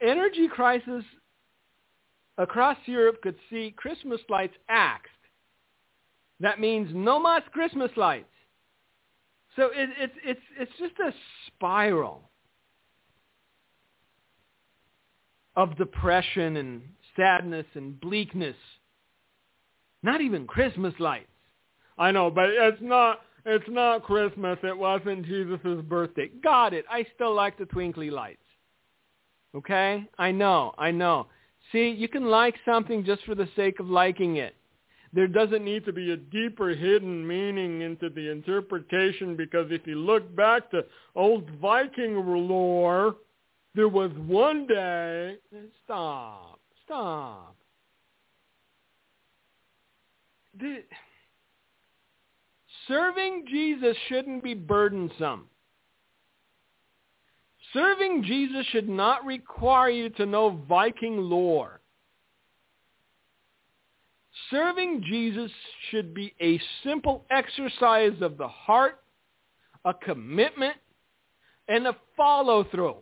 energy 0.00 0.48
crisis 0.48 1.04
across 2.36 2.76
Europe 2.86 3.20
could 3.22 3.36
see 3.50 3.74
Christmas 3.76 4.20
lights 4.28 4.54
axed. 4.68 5.10
That 6.40 6.60
means 6.60 6.90
no 6.94 7.20
more 7.20 7.40
Christmas 7.52 7.90
lights. 7.96 8.26
So 9.56 9.70
it, 9.74 9.90
it's 9.98 10.14
it's 10.24 10.40
it's 10.56 10.72
just 10.78 10.94
a 11.00 11.12
spiral 11.48 12.30
of 15.56 15.76
depression 15.76 16.56
and 16.58 16.82
sadness 17.16 17.66
and 17.74 18.00
bleakness. 18.00 18.54
Not 20.04 20.20
even 20.20 20.46
Christmas 20.46 20.94
lights. 21.00 21.26
I 21.98 22.12
know, 22.12 22.30
but 22.30 22.50
it's 22.50 22.80
not 22.80 23.18
it's 23.48 23.68
not 23.68 24.02
Christmas. 24.02 24.58
It 24.62 24.76
wasn't 24.76 25.24
Jesus' 25.24 25.82
birthday. 25.88 26.28
Got 26.42 26.74
it. 26.74 26.84
I 26.90 27.06
still 27.14 27.34
like 27.34 27.58
the 27.58 27.64
twinkly 27.64 28.10
lights. 28.10 28.42
Okay? 29.54 30.06
I 30.18 30.30
know. 30.30 30.74
I 30.76 30.90
know. 30.90 31.26
See, 31.72 31.90
you 31.90 32.08
can 32.08 32.26
like 32.26 32.54
something 32.64 33.04
just 33.04 33.24
for 33.24 33.34
the 33.34 33.48
sake 33.56 33.80
of 33.80 33.88
liking 33.88 34.36
it. 34.36 34.54
There 35.12 35.26
doesn't 35.26 35.64
need 35.64 35.86
to 35.86 35.92
be 35.92 36.12
a 36.12 36.16
deeper 36.16 36.68
hidden 36.70 37.26
meaning 37.26 37.80
into 37.80 38.10
the 38.10 38.30
interpretation 38.30 39.36
because 39.36 39.68
if 39.70 39.86
you 39.86 39.96
look 39.96 40.34
back 40.36 40.70
to 40.72 40.84
old 41.16 41.48
Viking 41.60 42.14
lore, 42.26 43.16
there 43.74 43.88
was 43.88 44.10
one 44.26 44.66
day... 44.66 45.36
Stop. 45.84 46.60
Stop. 46.84 47.56
The, 50.60 50.82
Serving 52.88 53.44
Jesus 53.48 53.96
shouldn't 54.08 54.42
be 54.42 54.54
burdensome. 54.54 55.44
Serving 57.74 58.24
Jesus 58.24 58.64
should 58.72 58.88
not 58.88 59.24
require 59.26 59.90
you 59.90 60.08
to 60.10 60.24
know 60.24 60.58
Viking 60.68 61.18
lore. 61.18 61.80
Serving 64.50 65.02
Jesus 65.06 65.50
should 65.90 66.14
be 66.14 66.34
a 66.40 66.58
simple 66.82 67.26
exercise 67.30 68.14
of 68.22 68.38
the 68.38 68.48
heart, 68.48 69.00
a 69.84 69.92
commitment, 69.92 70.76
and 71.68 71.86
a 71.86 71.96
follow-through. 72.16 72.96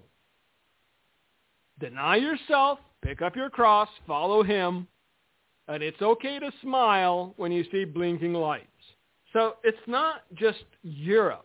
Deny 1.78 2.16
yourself, 2.16 2.80
pick 3.02 3.22
up 3.22 3.36
your 3.36 3.50
cross, 3.50 3.88
follow 4.06 4.42
him, 4.42 4.88
and 5.68 5.82
it's 5.82 6.02
okay 6.02 6.40
to 6.40 6.50
smile 6.62 7.34
when 7.36 7.52
you 7.52 7.64
see 7.70 7.84
blinking 7.84 8.32
lights. 8.32 8.66
So 9.36 9.56
it's 9.62 9.76
not 9.86 10.22
just 10.34 10.64
Europe. 10.82 11.44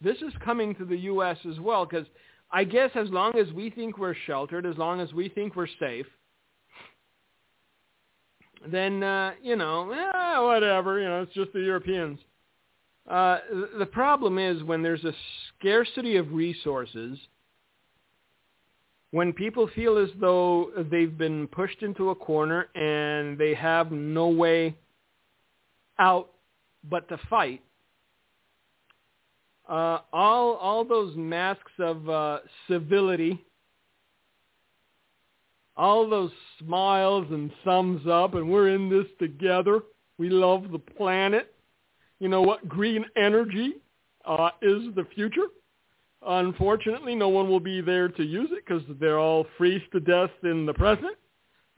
This 0.00 0.18
is 0.18 0.32
coming 0.44 0.76
to 0.76 0.84
the 0.84 0.96
U.S. 0.98 1.36
as 1.50 1.58
well 1.58 1.84
because 1.84 2.06
I 2.52 2.62
guess 2.62 2.90
as 2.94 3.08
long 3.10 3.36
as 3.36 3.52
we 3.52 3.70
think 3.70 3.98
we're 3.98 4.14
sheltered, 4.24 4.66
as 4.66 4.78
long 4.78 5.00
as 5.00 5.12
we 5.12 5.28
think 5.28 5.56
we're 5.56 5.66
safe, 5.80 6.06
then, 8.70 9.02
uh, 9.02 9.32
you 9.42 9.56
know, 9.56 9.90
eh, 9.90 10.38
whatever, 10.38 11.00
you 11.00 11.08
know, 11.08 11.22
it's 11.22 11.34
just 11.34 11.52
the 11.52 11.58
Europeans. 11.58 12.20
Uh, 13.10 13.38
the 13.80 13.86
problem 13.86 14.38
is 14.38 14.62
when 14.62 14.84
there's 14.84 15.04
a 15.04 15.12
scarcity 15.58 16.18
of 16.18 16.32
resources– 16.32 17.18
when 19.12 19.32
people 19.32 19.68
feel 19.74 19.98
as 19.98 20.08
though 20.20 20.70
they've 20.90 21.16
been 21.16 21.46
pushed 21.48 21.82
into 21.82 22.10
a 22.10 22.14
corner 22.14 22.68
and 22.74 23.38
they 23.38 23.54
have 23.54 23.92
no 23.92 24.28
way 24.28 24.74
out 25.98 26.30
but 26.88 27.08
to 27.10 27.18
fight, 27.30 27.62
uh, 29.68 29.98
all 30.12 30.54
all 30.54 30.84
those 30.84 31.14
masks 31.14 31.72
of 31.78 32.08
uh, 32.08 32.38
civility, 32.68 33.38
all 35.76 36.08
those 36.08 36.32
smiles 36.58 37.26
and 37.30 37.50
thumbs 37.64 38.06
up, 38.10 38.34
and 38.34 38.50
we're 38.50 38.70
in 38.70 38.88
this 38.88 39.06
together. 39.18 39.80
We 40.18 40.30
love 40.30 40.72
the 40.72 40.78
planet. 40.78 41.54
you 42.18 42.28
know 42.28 42.42
what, 42.42 42.66
green 42.66 43.04
energy 43.16 43.74
uh, 44.24 44.50
is 44.62 44.94
the 44.94 45.06
future. 45.14 45.48
Unfortunately, 46.24 47.14
no 47.14 47.28
one 47.28 47.48
will 47.48 47.60
be 47.60 47.80
there 47.80 48.08
to 48.08 48.22
use 48.22 48.50
it 48.52 48.64
because 48.66 48.82
they're 49.00 49.18
all 49.18 49.46
freeze 49.58 49.82
to 49.92 50.00
death 50.00 50.30
in 50.44 50.66
the 50.66 50.74
present. 50.74 51.16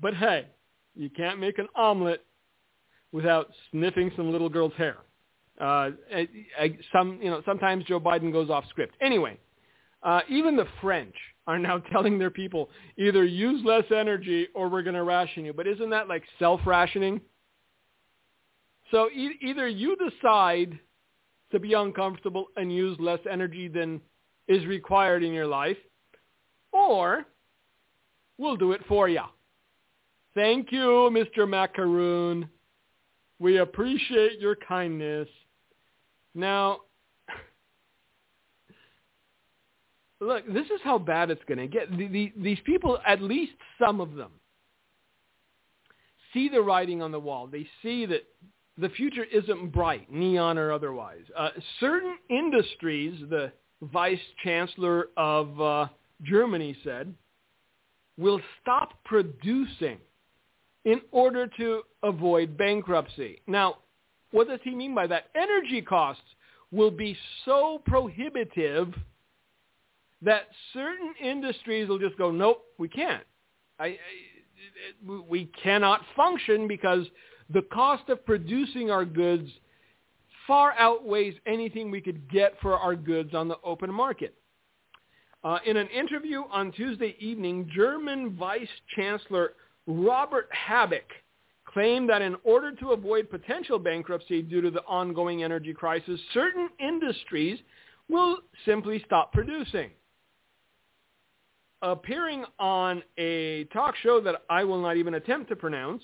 But 0.00 0.14
hey, 0.14 0.46
you 0.94 1.08
can't 1.10 1.40
make 1.40 1.58
an 1.58 1.68
omelet 1.74 2.24
without 3.12 3.48
sniffing 3.70 4.12
some 4.16 4.30
little 4.30 4.48
girl's 4.48 4.72
hair. 4.74 4.98
Uh, 5.60 5.90
I, 6.12 6.28
I, 6.58 6.78
some, 6.92 7.20
you 7.22 7.30
know, 7.30 7.40
sometimes 7.46 7.84
Joe 7.84 8.00
Biden 8.00 8.32
goes 8.32 8.50
off 8.50 8.64
script. 8.68 8.96
Anyway, 9.00 9.38
uh, 10.02 10.20
even 10.28 10.56
the 10.56 10.66
French 10.80 11.14
are 11.46 11.58
now 11.58 11.78
telling 11.92 12.18
their 12.18 12.30
people 12.30 12.70
either 12.98 13.24
use 13.24 13.64
less 13.64 13.84
energy 13.94 14.48
or 14.54 14.68
we're 14.68 14.82
going 14.82 14.94
to 14.96 15.04
ration 15.04 15.44
you. 15.44 15.52
But 15.52 15.66
isn't 15.66 15.90
that 15.90 16.08
like 16.08 16.24
self-rationing? 16.38 17.20
So 18.90 19.08
e- 19.10 19.38
either 19.42 19.68
you 19.68 19.96
decide 19.96 20.78
to 21.52 21.60
be 21.60 21.74
uncomfortable 21.74 22.46
and 22.56 22.74
use 22.74 22.98
less 22.98 23.20
energy 23.30 23.68
than 23.68 24.00
is 24.48 24.64
required 24.66 25.22
in 25.22 25.32
your 25.32 25.46
life, 25.46 25.76
or 26.72 27.24
we'll 28.38 28.56
do 28.56 28.72
it 28.72 28.82
for 28.86 29.08
you. 29.08 29.22
Thank 30.34 30.72
you, 30.72 31.10
Mr. 31.12 31.48
Macaroon. 31.48 32.48
We 33.38 33.58
appreciate 33.58 34.40
your 34.40 34.56
kindness. 34.56 35.28
Now, 36.34 36.80
look, 40.20 40.44
this 40.52 40.66
is 40.66 40.80
how 40.82 40.98
bad 40.98 41.30
it's 41.30 41.44
going 41.46 41.58
to 41.58 41.68
get. 41.68 41.90
The, 41.96 42.08
the, 42.08 42.32
these 42.36 42.58
people, 42.64 42.98
at 43.06 43.22
least 43.22 43.52
some 43.78 44.00
of 44.00 44.14
them, 44.14 44.32
see 46.32 46.48
the 46.48 46.60
writing 46.60 47.00
on 47.00 47.12
the 47.12 47.20
wall. 47.20 47.46
They 47.46 47.66
see 47.82 48.06
that 48.06 48.24
the 48.76 48.88
future 48.90 49.24
isn't 49.24 49.72
bright, 49.72 50.12
neon 50.12 50.58
or 50.58 50.72
otherwise. 50.72 51.22
Uh, 51.36 51.50
certain 51.78 52.16
industries, 52.28 53.20
the 53.30 53.52
vice 53.82 54.18
chancellor 54.42 55.08
of 55.16 55.60
uh, 55.60 55.86
Germany 56.22 56.76
said, 56.84 57.14
will 58.16 58.40
stop 58.62 58.92
producing 59.04 59.98
in 60.84 61.00
order 61.10 61.48
to 61.58 61.82
avoid 62.02 62.56
bankruptcy. 62.56 63.40
Now, 63.46 63.78
what 64.30 64.48
does 64.48 64.60
he 64.62 64.74
mean 64.74 64.94
by 64.94 65.06
that? 65.06 65.24
Energy 65.34 65.80
costs 65.82 66.22
will 66.70 66.90
be 66.90 67.16
so 67.44 67.80
prohibitive 67.86 68.92
that 70.22 70.48
certain 70.72 71.14
industries 71.22 71.88
will 71.88 71.98
just 71.98 72.16
go, 72.18 72.30
nope, 72.30 72.64
we 72.78 72.88
can't. 72.88 73.24
I, 73.78 73.86
I, 73.86 73.98
we 75.28 75.50
cannot 75.62 76.00
function 76.16 76.66
because 76.66 77.06
the 77.52 77.62
cost 77.72 78.08
of 78.08 78.24
producing 78.24 78.90
our 78.90 79.04
goods 79.04 79.50
far 80.46 80.72
outweighs 80.72 81.34
anything 81.46 81.90
we 81.90 82.00
could 82.00 82.30
get 82.30 82.54
for 82.60 82.78
our 82.78 82.96
goods 82.96 83.34
on 83.34 83.48
the 83.48 83.58
open 83.64 83.92
market. 83.92 84.34
Uh, 85.42 85.58
in 85.66 85.76
an 85.76 85.88
interview 85.88 86.42
on 86.50 86.72
Tuesday 86.72 87.14
evening, 87.18 87.68
German 87.74 88.34
Vice 88.36 88.68
Chancellor 88.96 89.52
Robert 89.86 90.48
Habeck 90.52 91.04
claimed 91.66 92.08
that 92.08 92.22
in 92.22 92.36
order 92.44 92.72
to 92.72 92.92
avoid 92.92 93.28
potential 93.28 93.78
bankruptcy 93.78 94.40
due 94.40 94.60
to 94.62 94.70
the 94.70 94.82
ongoing 94.82 95.42
energy 95.42 95.74
crisis, 95.74 96.18
certain 96.32 96.68
industries 96.78 97.58
will 98.08 98.38
simply 98.64 99.02
stop 99.04 99.32
producing. 99.32 99.90
Appearing 101.82 102.44
on 102.58 103.02
a 103.18 103.64
talk 103.64 103.94
show 103.96 104.20
that 104.20 104.42
I 104.48 104.64
will 104.64 104.80
not 104.80 104.96
even 104.96 105.14
attempt 105.14 105.50
to 105.50 105.56
pronounce, 105.56 106.02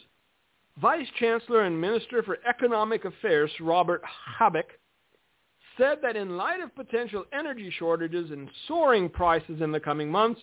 Vice 0.81 1.07
Chancellor 1.19 1.65
and 1.65 1.79
Minister 1.79 2.23
for 2.23 2.39
Economic 2.49 3.05
Affairs 3.05 3.51
Robert 3.61 4.03
Habeck 4.39 4.79
said 5.77 5.99
that 6.03 6.17
in 6.17 6.37
light 6.37 6.61
of 6.61 6.75
potential 6.75 7.25
energy 7.33 7.73
shortages 7.79 8.31
and 8.31 8.49
soaring 8.67 9.09
prices 9.09 9.61
in 9.61 9.73
the 9.73 9.81
coming 9.81 10.11
months, 10.11 10.41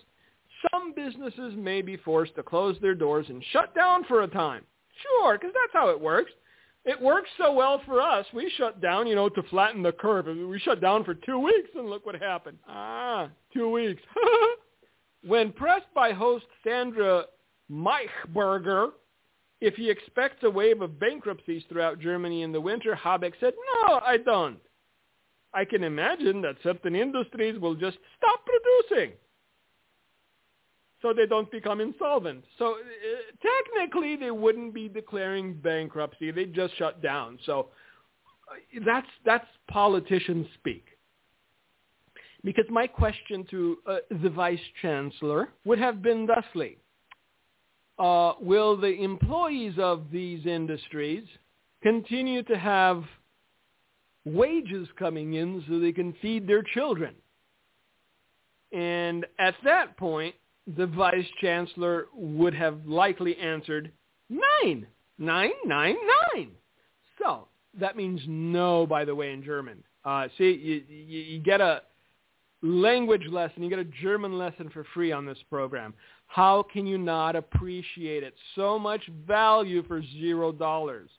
some 0.71 0.93
businesses 0.93 1.53
may 1.57 1.81
be 1.81 1.97
forced 1.97 2.35
to 2.35 2.43
close 2.43 2.77
their 2.81 2.95
doors 2.95 3.25
and 3.29 3.43
shut 3.51 3.73
down 3.73 4.03
for 4.03 4.23
a 4.23 4.27
time. 4.27 4.63
Sure, 5.01 5.37
because 5.37 5.53
that's 5.53 5.73
how 5.73 5.89
it 5.89 5.99
works. 5.99 6.31
It 6.85 7.01
works 7.01 7.29
so 7.37 7.51
well 7.51 7.81
for 7.85 8.01
us. 8.01 8.25
We 8.33 8.51
shut 8.57 8.79
down, 8.81 9.07
you 9.07 9.15
know, 9.15 9.29
to 9.29 9.43
flatten 9.43 9.83
the 9.83 9.91
curve. 9.91 10.25
We 10.25 10.59
shut 10.59 10.81
down 10.81 11.03
for 11.03 11.13
two 11.13 11.39
weeks, 11.39 11.69
and 11.75 11.89
look 11.89 12.05
what 12.05 12.15
happened. 12.15 12.59
Ah, 12.67 13.29
two 13.53 13.69
weeks. 13.69 14.01
when 15.25 15.51
pressed 15.51 15.93
by 15.93 16.13
host 16.13 16.45
Sandra 16.63 17.25
Maischberger 17.71 18.91
if 19.61 19.75
he 19.75 19.89
expects 19.89 20.43
a 20.43 20.49
wave 20.49 20.81
of 20.81 20.99
bankruptcies 20.99 21.63
throughout 21.69 21.99
Germany 21.99 22.43
in 22.43 22.51
the 22.51 22.61
winter, 22.61 22.95
Habeck 22.95 23.33
said, 23.39 23.53
no, 23.75 23.99
I 24.05 24.17
don't. 24.17 24.59
I 25.53 25.65
can 25.65 25.83
imagine 25.83 26.41
that 26.41 26.55
certain 26.61 26.95
industries 26.95 27.59
will 27.59 27.75
just 27.75 27.97
stop 28.17 28.41
producing 28.45 29.13
so 31.01 31.13
they 31.13 31.25
don't 31.25 31.49
become 31.51 31.79
insolvent. 31.79 32.43
So 32.57 32.75
uh, 32.75 33.47
technically, 33.75 34.15
they 34.15 34.31
wouldn't 34.31 34.73
be 34.73 34.89
declaring 34.89 35.53
bankruptcy. 35.53 36.31
They 36.31 36.45
just 36.45 36.75
shut 36.77 37.01
down. 37.01 37.37
So 37.45 37.69
uh, 38.51 38.79
that's 38.85 39.07
that's 39.25 39.47
politician 39.69 40.47
speak. 40.55 40.85
Because 42.43 42.65
my 42.69 42.87
question 42.87 43.45
to 43.51 43.77
uh, 43.87 43.97
the 44.21 44.29
vice 44.29 44.59
chancellor 44.81 45.49
would 45.65 45.79
have 45.79 46.01
been 46.01 46.27
thusly: 46.27 46.77
uh, 47.99 48.33
Will 48.39 48.77
the 48.77 49.01
employees 49.01 49.73
of 49.77 50.05
these 50.11 50.45
industries 50.45 51.23
continue 51.81 52.43
to 52.43 52.57
have 52.57 53.03
wages 54.25 54.87
coming 54.99 55.33
in 55.33 55.63
so 55.67 55.79
they 55.79 55.91
can 55.91 56.13
feed 56.21 56.47
their 56.47 56.63
children? 56.73 57.15
And 58.71 59.25
at 59.39 59.55
that 59.63 59.97
point, 59.97 60.35
the 60.75 60.87
vice 60.87 61.25
chancellor 61.39 62.07
would 62.13 62.53
have 62.53 62.85
likely 62.85 63.37
answered 63.37 63.91
nine, 64.29 64.85
nine, 65.17 65.51
nine, 65.65 65.95
nine. 66.35 66.51
So 67.17 67.47
that 67.79 67.95
means 67.95 68.21
no, 68.27 68.85
by 68.85 69.05
the 69.05 69.15
way, 69.15 69.31
in 69.31 69.43
German. 69.43 69.83
Uh, 70.03 70.27
see, 70.37 70.51
you, 70.51 70.83
you, 70.89 71.19
you 71.21 71.39
get 71.39 71.61
a 71.61 71.81
language 72.61 73.25
lesson, 73.29 73.63
you 73.63 73.69
get 73.69 73.79
a 73.79 73.85
German 73.85 74.37
lesson 74.37 74.69
for 74.69 74.85
free 74.93 75.11
on 75.11 75.25
this 75.25 75.37
program. 75.49 75.93
How 76.27 76.63
can 76.63 76.85
you 76.85 76.97
not 76.97 77.35
appreciate 77.35 78.23
it? 78.23 78.35
So 78.55 78.77
much 78.77 79.01
value 79.25 79.83
for 79.87 80.01
zero 80.03 80.51
dollars. 80.51 81.09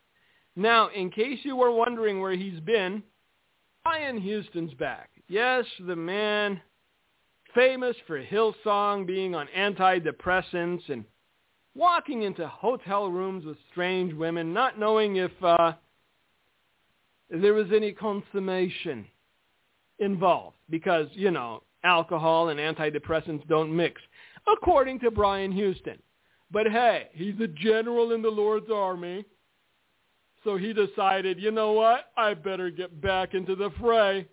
Now, 0.55 0.89
in 0.89 1.11
case 1.11 1.39
you 1.43 1.57
were 1.57 1.73
wondering 1.73 2.21
where 2.21 2.37
he's 2.37 2.61
been, 2.61 3.03
Brian 3.85 4.19
Houston's 4.21 4.75
back. 4.75 5.11
Yes, 5.29 5.65
the 5.87 5.97
man 5.97 6.61
famous 7.55 7.97
for 8.07 8.23
Hillsong 8.23 9.07
being 9.07 9.35
on 9.35 9.49
antidepressants 9.57 10.89
and 10.89 11.05
walking 11.75 12.23
into 12.23 12.47
hotel 12.47 13.09
rooms 13.09 13.45
with 13.45 13.57
strange 13.71 14.13
women, 14.13 14.53
not 14.53 14.79
knowing 14.79 15.17
if 15.17 15.31
uh, 15.43 15.73
there 17.31 17.55
was 17.55 17.69
any 17.75 17.93
consummation 17.93 19.07
involved 19.99 20.57
because, 20.71 21.07
you 21.13 21.31
know, 21.31 21.63
alcohol 21.85 22.49
and 22.49 22.59
antidepressants 22.59 23.47
don't 23.49 23.75
mix, 23.75 24.01
according 24.53 25.01
to 25.01 25.11
Brian 25.11 25.53
Houston. 25.53 25.99
But 26.51 26.67
hey, 26.67 27.09
he's 27.13 27.39
a 27.41 27.49
general 27.49 28.13
in 28.13 28.23
the 28.23 28.31
Lord's 28.31 28.71
army. 28.71 29.25
So 30.45 30.57
he 30.57 30.73
decided, 30.73 31.41
you 31.41 31.51
know 31.51 31.73
what? 31.73 32.07
I 32.17 32.35
better 32.35 32.71
get 32.71 33.01
back 33.01 33.35
into 33.35 33.55
the 33.55 33.71
fray. 33.81 34.27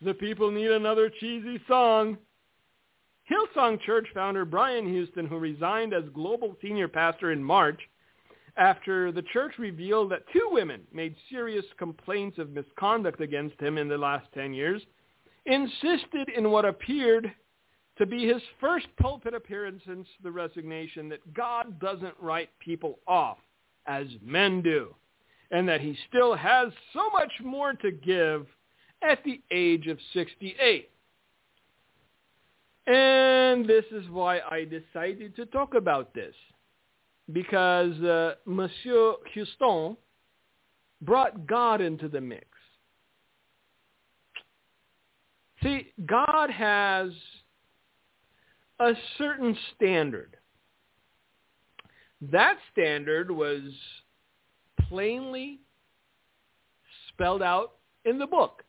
The 0.00 0.14
people 0.14 0.50
need 0.50 0.70
another 0.70 1.10
cheesy 1.20 1.60
song. 1.66 2.18
Hillsong 3.30 3.80
Church 3.82 4.06
founder 4.14 4.44
Brian 4.44 4.88
Houston, 4.88 5.26
who 5.26 5.38
resigned 5.38 5.92
as 5.92 6.04
global 6.14 6.56
senior 6.62 6.88
pastor 6.88 7.32
in 7.32 7.42
March 7.42 7.80
after 8.56 9.12
the 9.12 9.22
church 9.22 9.54
revealed 9.58 10.10
that 10.10 10.24
two 10.32 10.48
women 10.50 10.82
made 10.92 11.14
serious 11.30 11.64
complaints 11.78 12.38
of 12.38 12.50
misconduct 12.50 13.20
against 13.20 13.60
him 13.60 13.78
in 13.78 13.88
the 13.88 13.98
last 13.98 14.26
10 14.34 14.52
years, 14.52 14.82
insisted 15.46 16.28
in 16.36 16.50
what 16.50 16.64
appeared 16.64 17.32
to 17.98 18.06
be 18.06 18.26
his 18.26 18.42
first 18.60 18.86
pulpit 19.00 19.34
appearance 19.34 19.82
since 19.86 20.06
the 20.22 20.30
resignation 20.30 21.08
that 21.08 21.34
God 21.34 21.80
doesn't 21.80 22.14
write 22.20 22.50
people 22.60 23.00
off 23.06 23.38
as 23.86 24.06
men 24.22 24.62
do, 24.62 24.94
and 25.50 25.68
that 25.68 25.80
he 25.80 25.96
still 26.08 26.34
has 26.34 26.72
so 26.92 27.10
much 27.10 27.32
more 27.42 27.72
to 27.74 27.90
give 27.90 28.46
at 29.02 29.22
the 29.24 29.40
age 29.50 29.86
of 29.88 29.98
68. 30.12 30.90
And 32.86 33.68
this 33.68 33.84
is 33.90 34.08
why 34.10 34.40
I 34.40 34.64
decided 34.64 35.36
to 35.36 35.46
talk 35.46 35.74
about 35.74 36.14
this. 36.14 36.34
Because 37.32 37.94
uh, 38.00 38.34
Monsieur 38.46 39.14
Houston 39.34 39.96
brought 41.02 41.46
God 41.46 41.80
into 41.80 42.08
the 42.08 42.20
mix. 42.20 42.46
See, 45.62 45.92
God 46.06 46.50
has 46.50 47.10
a 48.80 48.92
certain 49.16 49.56
standard. 49.74 50.36
That 52.20 52.56
standard 52.72 53.30
was 53.30 53.62
plainly 54.88 55.60
spelled 57.08 57.42
out 57.42 57.74
in 58.04 58.18
the 58.18 58.26
book. 58.26 58.64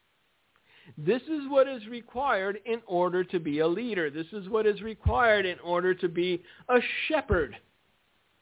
This 0.98 1.22
is 1.24 1.48
what 1.50 1.68
is 1.68 1.86
required 1.88 2.60
in 2.66 2.82
order 2.88 3.24
to 3.24 3.40
be 3.40 3.60
a 3.60 3.68
leader. 3.68 4.10
This 4.10 4.26
is 4.34 4.50
what 4.50 4.66
is 4.66 4.82
required 4.82 5.46
in 5.46 5.60
order 5.60 5.94
to 5.94 6.10
be 6.10 6.44
a 6.68 6.80
shepherd 7.08 7.56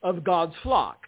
of 0.02 0.24
God's 0.24 0.56
flock. 0.64 1.08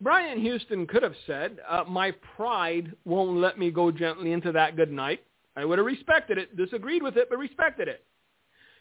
Brian 0.00 0.40
Houston 0.40 0.86
could 0.86 1.02
have 1.02 1.16
said, 1.26 1.58
uh, 1.68 1.82
my 1.88 2.12
pride 2.36 2.92
won't 3.04 3.38
let 3.38 3.58
me 3.58 3.72
go 3.72 3.90
gently 3.90 4.30
into 4.30 4.52
that 4.52 4.76
good 4.76 4.92
night. 4.92 5.24
I 5.56 5.64
would 5.64 5.78
have 5.78 5.86
respected 5.86 6.38
it, 6.38 6.56
disagreed 6.56 7.02
with 7.02 7.16
it, 7.16 7.28
but 7.28 7.38
respected 7.38 7.88
it. 7.88 8.04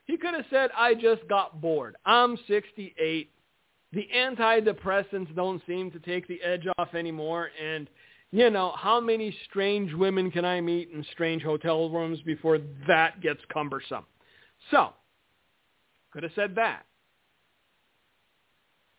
He 0.08 0.18
could 0.18 0.34
have 0.34 0.46
said, 0.50 0.70
I 0.76 0.94
just 0.96 1.28
got 1.28 1.62
bored. 1.62 1.96
I'm 2.06 2.38
68. 2.48 3.30
The 3.94 4.08
antidepressants 4.16 5.36
don't 5.36 5.62
seem 5.68 5.92
to 5.92 6.00
take 6.00 6.28
the 6.28 6.42
edge 6.42 6.66
off 6.78 6.96
anymore. 6.96 7.50
And, 7.62 7.90
you 8.32 8.50
know, 8.50 8.74
how 8.78 9.02
many 9.02 9.36
strange 9.50 9.94
women 9.94 10.32
can 10.32 10.46
I 10.46 10.62
meet 10.62 10.90
in 10.92 11.06
strange 11.12 11.44
hotel 11.44 11.90
rooms 11.90 12.20
before 12.26 12.60
that 12.88 13.22
gets 13.22 13.42
cumbersome? 13.54 14.06
So, 14.72 14.94
could 16.12 16.24
have 16.24 16.32
said 16.36 16.56
that. 16.56 16.86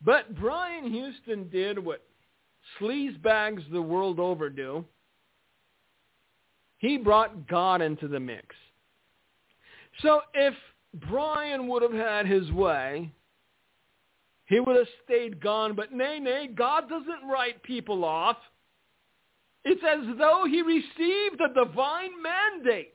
But 0.04 0.34
Brian 0.38 0.92
Houston 0.92 1.48
did 1.48 1.78
what 1.78 2.04
sleazebags 2.78 3.68
the 3.72 3.82
world 3.82 4.20
over 4.20 4.50
do. 4.50 4.84
He 6.78 6.96
brought 6.96 7.48
God 7.48 7.80
into 7.80 8.08
the 8.08 8.20
mix. 8.20 8.54
So 10.02 10.20
if 10.34 10.54
Brian 10.94 11.68
would 11.68 11.82
have 11.82 11.92
had 11.92 12.26
his 12.26 12.50
way, 12.52 13.12
he 14.46 14.60
would 14.60 14.76
have 14.76 14.88
stayed 15.04 15.40
gone. 15.40 15.74
But 15.74 15.92
nay, 15.92 16.18
nay, 16.18 16.48
God 16.52 16.88
doesn't 16.88 17.28
write 17.30 17.62
people 17.62 18.04
off. 18.04 18.38
It's 19.64 19.82
as 19.84 20.16
though 20.16 20.46
he 20.48 20.62
received 20.62 21.40
a 21.40 21.52
divine 21.52 22.10
mandate 22.22 22.94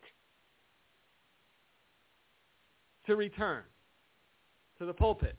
to 3.05 3.15
return 3.15 3.63
to 4.79 4.85
the 4.85 4.93
pulpit. 4.93 5.37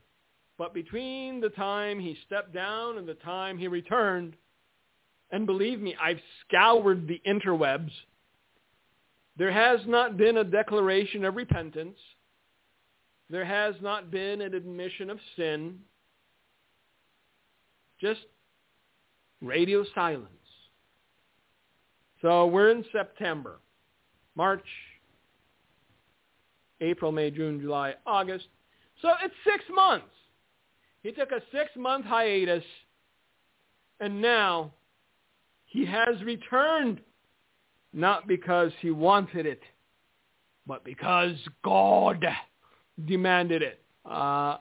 But 0.57 0.73
between 0.73 1.41
the 1.41 1.49
time 1.49 1.99
he 1.99 2.17
stepped 2.27 2.55
down 2.55 2.99
and 2.99 3.09
the 3.09 3.15
time 3.15 3.59
he 3.59 3.67
returned, 3.67 4.37
and 5.33 5.47
believe 5.47 5.81
me, 5.81 5.97
I've 6.01 6.21
scoured 6.47 7.09
the 7.09 7.21
interwebs, 7.27 7.91
there 9.37 9.51
has 9.51 9.81
not 9.87 10.17
been 10.17 10.37
a 10.37 10.45
declaration 10.45 11.25
of 11.25 11.35
repentance. 11.35 11.99
There 13.35 13.45
has 13.45 13.75
not 13.83 14.13
been 14.13 14.43
an 14.43 14.55
admission 14.55 15.11
of 15.11 15.19
sin. 15.35 15.81
Just 18.01 18.21
radio 19.43 19.85
silence. 19.93 20.29
So 22.23 22.47
we're 22.47 22.71
in 22.71 22.85
September, 22.93 23.57
March, 24.37 24.65
April, 26.81 27.11
May, 27.11 27.33
June, 27.33 27.61
July, 27.61 27.95
August. 28.07 28.47
So 29.03 29.09
it's 29.21 29.35
six 29.43 29.65
months. 29.69 30.07
He 31.03 31.11
took 31.11 31.33
a 31.33 31.43
six-month 31.51 32.05
hiatus, 32.05 32.63
and 33.99 34.23
now 34.23 34.73
he 35.67 35.85
has 35.87 36.23
returned, 36.23 37.01
not 37.93 38.29
because 38.29 38.71
he 38.81 38.93
wanted 38.93 39.45
it, 39.45 39.63
but 40.69 40.85
because 40.85 41.35
God 41.65 42.25
demanded 43.07 43.63
it. 43.63 43.81
Uh, 44.05 44.59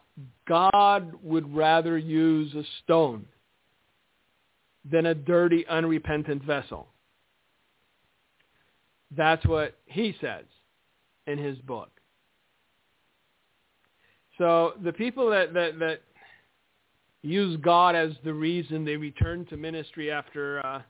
God 0.47 1.13
would 1.21 1.53
rather 1.53 1.97
use 1.97 2.53
a 2.55 2.63
stone 2.84 3.25
than 4.89 5.07
a 5.07 5.15
dirty, 5.15 5.65
unrepentant 5.67 6.43
vessel. 6.43 6.88
That's 9.15 9.45
what 9.45 9.75
he 9.86 10.15
says 10.19 10.45
in 11.27 11.38
his 11.38 11.57
book. 11.59 11.89
So 14.38 14.73
the 14.84 14.93
people 14.93 15.29
that, 15.29 15.53
that, 15.53 15.79
that 15.79 16.01
use 17.21 17.57
God 17.61 17.95
as 17.95 18.11
the 18.23 18.34
reason 18.34 18.84
they 18.84 18.97
return 18.97 19.45
to 19.45 19.57
ministry 19.57 20.11
after 20.11 20.65
uh, 20.65 20.81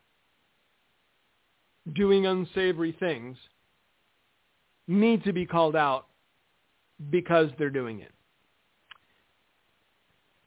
doing 1.93 2.25
unsavory 2.25 2.95
things 2.99 3.37
need 4.87 5.23
to 5.23 5.33
be 5.33 5.45
called 5.45 5.75
out 5.75 6.07
because 7.09 7.49
they're 7.57 7.69
doing 7.69 8.01
it. 8.01 8.11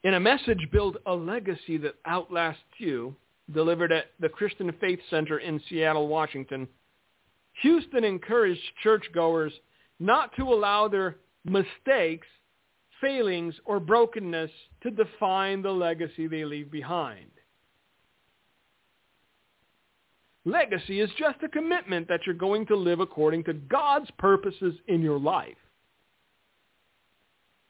In 0.05 0.15
a 0.15 0.21
message, 0.21 0.69
Build 0.73 0.99
a 1.07 1.15
Legacy 1.15 1.79
That 1.79 1.97
Outlasts 2.05 2.61
You, 2.79 3.17
delivered 3.53 3.93
at 3.93 4.07
the 4.21 4.29
Christian 4.29 4.73
Faith 4.81 5.01
Center 5.11 5.39
in 5.39 5.61
Seattle, 5.69 6.09
Washington, 6.09 6.69
Houston 7.63 8.05
encouraged 8.05 8.61
churchgoers 8.83 9.53
not 9.99 10.31
to 10.37 10.43
allow 10.43 10.89
their 10.89 11.17
mistakes 11.45 12.27
failings, 13.01 13.55
or 13.65 13.81
brokenness 13.81 14.51
to 14.83 14.91
define 14.91 15.63
the 15.63 15.71
legacy 15.71 16.27
they 16.27 16.45
leave 16.45 16.71
behind. 16.71 17.31
Legacy 20.45 21.01
is 21.01 21.11
just 21.19 21.43
a 21.43 21.49
commitment 21.49 22.07
that 22.09 22.21
you're 22.25 22.35
going 22.35 22.65
to 22.67 22.77
live 22.77 23.01
according 23.01 23.43
to 23.45 23.53
God's 23.53 24.11
purposes 24.19 24.75
in 24.87 25.03
your 25.03 25.19
life. 25.19 25.57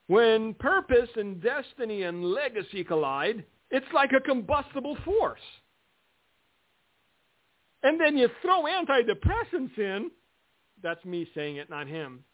When 0.08 0.54
purpose 0.54 1.08
and 1.16 1.42
destiny 1.42 2.04
and 2.04 2.24
legacy 2.24 2.84
collide, 2.84 3.44
it's 3.70 3.86
like 3.92 4.12
a 4.12 4.20
combustible 4.20 4.96
force. 5.04 5.40
And 7.82 8.00
then 8.00 8.16
you 8.16 8.28
throw 8.42 8.64
antidepressants 8.64 9.76
in. 9.78 10.10
That's 10.82 11.04
me 11.04 11.28
saying 11.34 11.56
it, 11.56 11.70
not 11.70 11.86
him. 11.86 12.24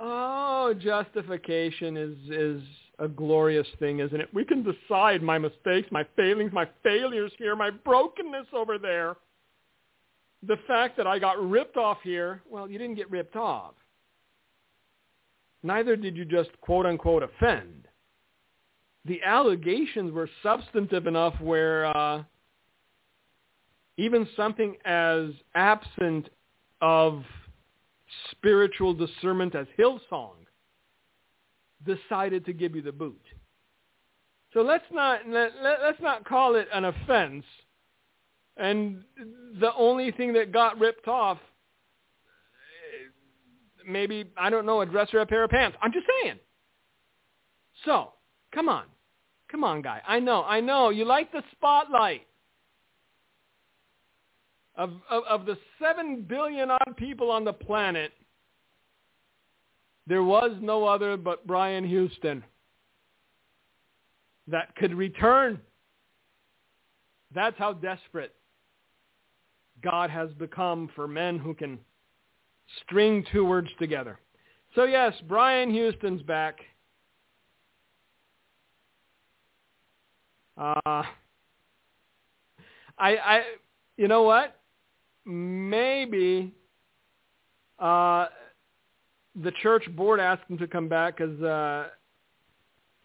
Oh, 0.00 0.74
justification 0.78 1.96
is 1.96 2.16
is 2.28 2.62
a 2.98 3.08
glorious 3.08 3.66
thing, 3.78 4.00
isn't 4.00 4.20
it? 4.20 4.28
We 4.32 4.44
can 4.44 4.62
decide 4.62 5.22
my 5.22 5.38
mistakes, 5.38 5.88
my 5.90 6.04
failings, 6.16 6.52
my 6.52 6.68
failures 6.82 7.32
here, 7.38 7.56
my 7.56 7.70
brokenness 7.70 8.46
over 8.52 8.78
there. 8.78 9.16
The 10.46 10.58
fact 10.66 10.96
that 10.96 11.06
I 11.06 11.18
got 11.18 11.42
ripped 11.42 11.76
off 11.76 11.98
here, 12.02 12.42
well, 12.48 12.68
you 12.68 12.78
didn't 12.78 12.96
get 12.96 13.10
ripped 13.10 13.36
off. 13.36 13.74
Neither 15.64 15.96
did 15.96 16.14
you 16.14 16.26
just 16.26 16.50
quote 16.60 16.84
unquote 16.84 17.22
offend. 17.22 17.88
The 19.06 19.20
allegations 19.24 20.12
were 20.12 20.28
substantive 20.42 21.06
enough 21.06 21.34
where 21.40 21.86
uh, 21.96 22.22
even 23.96 24.28
something 24.36 24.76
as 24.84 25.30
absent 25.54 26.28
of 26.82 27.24
spiritual 28.30 28.92
discernment 28.92 29.54
as 29.54 29.66
Hillsong 29.78 30.36
decided 31.84 32.44
to 32.44 32.52
give 32.52 32.76
you 32.76 32.82
the 32.82 32.92
boot. 32.92 33.20
So 34.52 34.60
let's 34.60 34.84
not 34.92 35.20
let, 35.26 35.52
let's 35.62 36.00
not 36.00 36.24
call 36.24 36.56
it 36.56 36.68
an 36.72 36.84
offense. 36.84 37.44
And 38.58 39.02
the 39.60 39.74
only 39.74 40.12
thing 40.12 40.34
that 40.34 40.52
got 40.52 40.78
ripped 40.78 41.08
off, 41.08 41.38
maybe 43.86 44.30
I 44.36 44.50
don't 44.50 44.66
know, 44.66 44.80
a 44.80 44.86
dress 44.86 45.08
or 45.12 45.20
a 45.20 45.26
pair 45.26 45.44
of 45.44 45.50
pants. 45.50 45.76
I'm 45.82 45.92
just 45.92 46.06
saying. 46.22 46.38
So 47.84 48.12
come 48.54 48.68
on, 48.68 48.84
come 49.50 49.64
on, 49.64 49.82
guy. 49.82 50.00
I 50.06 50.20
know, 50.20 50.44
I 50.44 50.60
know. 50.60 50.90
You 50.90 51.04
like 51.04 51.32
the 51.32 51.42
spotlight. 51.52 52.26
Of, 54.76 54.90
of, 55.08 55.22
of 55.30 55.46
the 55.46 55.56
7 55.80 56.26
billion 56.28 56.68
odd 56.68 56.96
people 56.96 57.30
on 57.30 57.44
the 57.44 57.52
planet, 57.52 58.10
there 60.08 60.24
was 60.24 60.50
no 60.60 60.84
other 60.84 61.16
but 61.16 61.46
Brian 61.46 61.86
Houston 61.86 62.42
that 64.48 64.74
could 64.76 64.94
return. 64.94 65.60
That's 67.34 67.56
how 67.58 67.72
desperate 67.72 68.34
God 69.82 70.10
has 70.10 70.30
become 70.32 70.90
for 70.94 71.08
men 71.08 71.38
who 71.38 71.54
can 71.54 71.78
string 72.84 73.24
two 73.32 73.44
words 73.44 73.68
together. 73.78 74.18
So 74.74 74.84
yes, 74.84 75.14
Brian 75.28 75.70
Houston's 75.70 76.22
back. 76.22 76.58
Uh, 80.56 80.74
I, 80.86 81.04
I, 82.98 83.42
you 83.96 84.08
know 84.08 84.22
what? 84.22 84.56
maybe 85.24 86.52
uh, 87.78 88.26
the 89.42 89.52
church 89.62 89.84
board 89.96 90.20
asked 90.20 90.48
him 90.48 90.58
to 90.58 90.66
come 90.66 90.88
back 90.88 91.16
because 91.16 91.40
uh, 91.42 91.88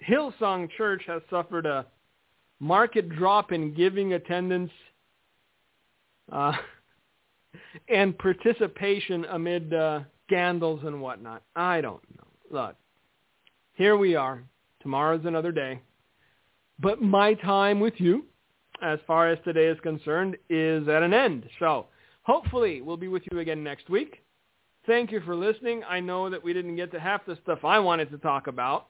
Hillsong 0.08 0.70
Church 0.78 1.04
has 1.08 1.22
suffered 1.30 1.66
a 1.66 1.86
market 2.60 3.10
drop 3.10 3.52
in 3.52 3.74
giving 3.74 4.14
attendance 4.14 4.72
uh, 6.32 6.54
and 7.88 8.18
participation 8.18 9.26
amid 9.30 9.74
uh, 9.74 10.02
scandals 10.28 10.82
and 10.84 11.02
whatnot. 11.02 11.44
I 11.56 11.82
don't 11.82 12.04
know. 12.18 12.28
Look, 12.52 12.76
here 13.74 13.98
we 13.98 14.16
are. 14.16 14.44
Tomorrow's 14.82 15.26
another 15.26 15.52
day. 15.52 15.82
But 16.80 17.02
my 17.02 17.34
time 17.34 17.80
with 17.80 17.96
you 17.98 18.26
as 18.82 19.00
far 19.06 19.30
as 19.30 19.38
today 19.44 19.66
is 19.66 19.80
concerned, 19.82 20.38
is 20.50 20.88
at 20.88 21.04
an 21.04 21.14
end. 21.14 21.48
So 21.60 21.88
hopefully 22.24 22.82
we'll 22.82 22.98
be 22.98 23.08
with 23.08 23.24
you 23.32 23.40
again 23.40 23.64
next 23.64 23.90
week. 23.90 24.24
Thank 24.86 25.12
you 25.12 25.22
for 25.22 25.36
listening. 25.36 25.84
I 25.88 26.00
know 26.00 26.30
that 26.30 26.44
we 26.44 26.54
didn't 26.54 26.76
get 26.76 26.92
to 26.94 27.00
half 27.00 27.26
the 27.26 27.38
stuff 27.44 27.64
I 27.64 27.80
wanted 27.80 28.10
to 28.12 28.18
talk 28.18 28.48
about. 28.48 28.88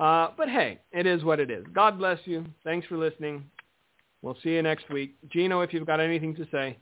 Uh, 0.00 0.28
but 0.36 0.48
hey, 0.48 0.78
it 0.92 1.06
is 1.06 1.24
what 1.24 1.40
it 1.40 1.50
is. 1.50 1.64
God 1.72 1.98
bless 1.98 2.18
you. 2.24 2.46
Thanks 2.64 2.86
for 2.86 2.96
listening. 2.96 3.44
We'll 4.22 4.36
see 4.42 4.50
you 4.50 4.62
next 4.62 4.88
week. 4.90 5.16
Gino, 5.30 5.60
if 5.60 5.72
you've 5.72 5.86
got 5.86 6.00
anything 6.00 6.34
to 6.36 6.46
say, 6.50 6.78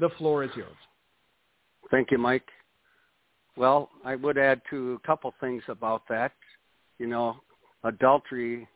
the 0.00 0.10
floor 0.10 0.44
is 0.44 0.50
yours. 0.56 0.76
Thank 1.90 2.10
you, 2.10 2.18
Mike. 2.18 2.48
Well, 3.56 3.90
I 4.04 4.16
would 4.16 4.38
add 4.38 4.62
to 4.70 4.98
a 5.02 5.06
couple 5.06 5.32
things 5.40 5.62
about 5.68 6.02
that. 6.08 6.32
You 6.98 7.06
know, 7.06 7.36
adultery, 7.84 8.66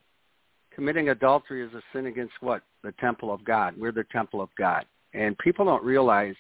committing 0.75 1.09
adultery 1.09 1.65
is 1.65 1.73
a 1.73 1.83
sin 1.93 2.07
against 2.07 2.35
what? 2.41 2.63
The 2.83 2.93
temple 3.01 3.33
of 3.33 3.45
God. 3.45 3.75
We're 3.79 3.93
the 3.93 4.07
temple 4.13 4.41
of 4.41 4.51
God. 4.59 4.85
And 5.15 5.37
people 5.39 5.65
don't 5.65 5.83
realize 5.83 6.35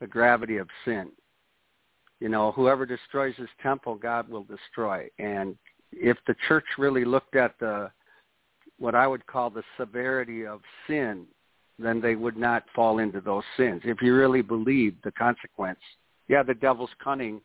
the 0.00 0.06
gravity 0.06 0.58
of 0.58 0.68
sin. 0.84 1.10
You 2.20 2.28
know, 2.28 2.52
whoever 2.52 2.86
destroys 2.86 3.34
his 3.36 3.48
temple, 3.62 3.96
God 3.96 4.28
will 4.28 4.44
destroy. 4.44 5.08
And 5.18 5.56
if 5.92 6.16
the 6.26 6.34
church 6.48 6.64
really 6.78 7.04
looked 7.04 7.36
at 7.36 7.58
the 7.58 7.90
what 8.78 8.94
I 8.94 9.06
would 9.06 9.26
call 9.26 9.48
the 9.48 9.62
severity 9.78 10.46
of 10.46 10.60
sin, 10.86 11.26
then 11.78 12.00
they 12.00 12.14
would 12.14 12.36
not 12.36 12.64
fall 12.74 12.98
into 12.98 13.20
those 13.20 13.44
sins. 13.56 13.82
If 13.84 14.00
you 14.00 14.14
really 14.14 14.42
believe 14.42 14.94
the 15.04 15.12
consequence, 15.12 15.80
yeah, 16.28 16.42
the 16.42 16.54
devil's 16.54 16.90
cunning 17.02 17.40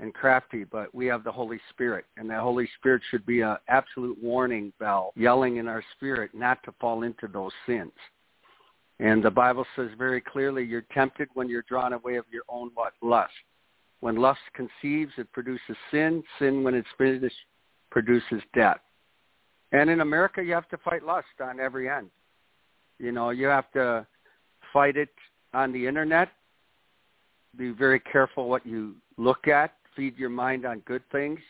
and 0.00 0.12
crafty, 0.12 0.64
but 0.64 0.92
we 0.94 1.06
have 1.06 1.22
the 1.22 1.30
Holy 1.30 1.60
Spirit, 1.70 2.04
and 2.16 2.28
the 2.28 2.40
Holy 2.40 2.68
Spirit 2.78 3.02
should 3.10 3.24
be 3.24 3.40
an 3.42 3.56
absolute 3.68 4.18
warning 4.20 4.72
bell 4.80 5.12
yelling 5.14 5.56
in 5.56 5.68
our 5.68 5.84
spirit 5.96 6.30
not 6.34 6.62
to 6.64 6.74
fall 6.80 7.04
into 7.04 7.28
those 7.28 7.52
sins. 7.66 7.92
And 8.98 9.22
the 9.22 9.30
Bible 9.30 9.66
says 9.76 9.90
very 9.96 10.20
clearly, 10.20 10.64
you're 10.64 10.84
tempted 10.92 11.28
when 11.34 11.48
you're 11.48 11.64
drawn 11.68 11.92
away 11.92 12.16
of 12.16 12.24
your 12.32 12.44
own 12.48 12.70
lust. 13.02 13.32
When 14.00 14.16
lust 14.16 14.40
conceives, 14.54 15.12
it 15.16 15.30
produces 15.32 15.76
sin. 15.90 16.22
Sin, 16.38 16.64
when 16.64 16.74
it's 16.74 16.88
finished, 16.98 17.36
produces 17.90 18.42
death. 18.54 18.80
And 19.70 19.88
in 19.88 20.00
America, 20.00 20.42
you 20.42 20.52
have 20.52 20.68
to 20.68 20.78
fight 20.78 21.04
lust 21.04 21.26
on 21.40 21.60
every 21.60 21.88
end. 21.88 22.10
You 23.02 23.10
know, 23.10 23.30
you 23.30 23.46
have 23.46 23.70
to 23.72 24.06
fight 24.72 24.96
it 24.96 25.08
on 25.52 25.72
the 25.72 25.86
internet. 25.86 26.28
Be 27.58 27.70
very 27.70 27.98
careful 27.98 28.48
what 28.48 28.64
you 28.64 28.94
look 29.18 29.48
at. 29.48 29.74
Feed 29.96 30.16
your 30.16 30.30
mind 30.30 30.64
on 30.64 30.78
good 30.86 31.02
things, 31.10 31.40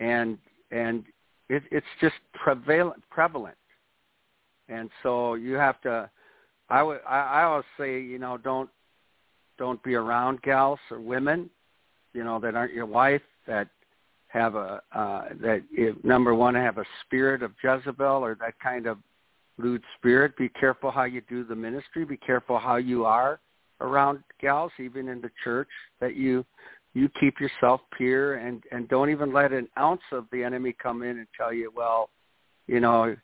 and 0.00 0.36
and 0.72 1.04
it, 1.48 1.62
it's 1.70 1.86
just 2.00 2.16
prevalent 2.34 3.00
prevalent. 3.10 3.56
And 4.68 4.90
so 5.04 5.34
you 5.34 5.54
have 5.54 5.80
to. 5.82 6.10
I 6.68 6.82
would. 6.82 6.98
I, 7.08 7.20
I 7.20 7.42
always 7.44 7.64
say, 7.78 8.00
you 8.00 8.18
know, 8.18 8.36
don't 8.36 8.68
don't 9.56 9.82
be 9.84 9.94
around 9.94 10.42
gals 10.42 10.80
or 10.90 11.00
women, 11.00 11.48
you 12.12 12.24
know, 12.24 12.40
that 12.40 12.56
aren't 12.56 12.74
your 12.74 12.86
wife 12.86 13.22
that 13.46 13.68
have 14.26 14.56
a 14.56 14.82
uh, 14.92 15.28
that 15.40 15.62
if, 15.70 16.02
number 16.04 16.34
one 16.34 16.56
have 16.56 16.78
a 16.78 16.84
spirit 17.06 17.44
of 17.44 17.52
Jezebel 17.62 18.04
or 18.04 18.36
that 18.40 18.58
kind 18.58 18.86
of 18.86 18.98
lewd 19.58 19.82
spirit. 19.96 20.36
Be 20.36 20.48
careful 20.48 20.90
how 20.90 21.04
you 21.04 21.22
do 21.28 21.44
the 21.44 21.54
ministry. 21.54 22.04
Be 22.04 22.16
careful 22.16 22.58
how 22.58 22.76
you 22.76 23.04
are 23.04 23.40
around 23.80 24.20
gals, 24.40 24.72
even 24.78 25.08
in 25.08 25.20
the 25.20 25.30
church. 25.42 25.68
That 26.00 26.16
you 26.16 26.44
you 26.94 27.10
keep 27.20 27.40
yourself 27.40 27.80
pure 27.96 28.36
and 28.36 28.62
and 28.72 28.88
don't 28.88 29.10
even 29.10 29.32
let 29.32 29.52
an 29.52 29.68
ounce 29.78 30.02
of 30.12 30.26
the 30.32 30.42
enemy 30.42 30.74
come 30.82 31.02
in 31.02 31.18
and 31.18 31.26
tell 31.36 31.52
you, 31.52 31.72
well, 31.74 32.10
you 32.66 32.80
know, 32.80 33.16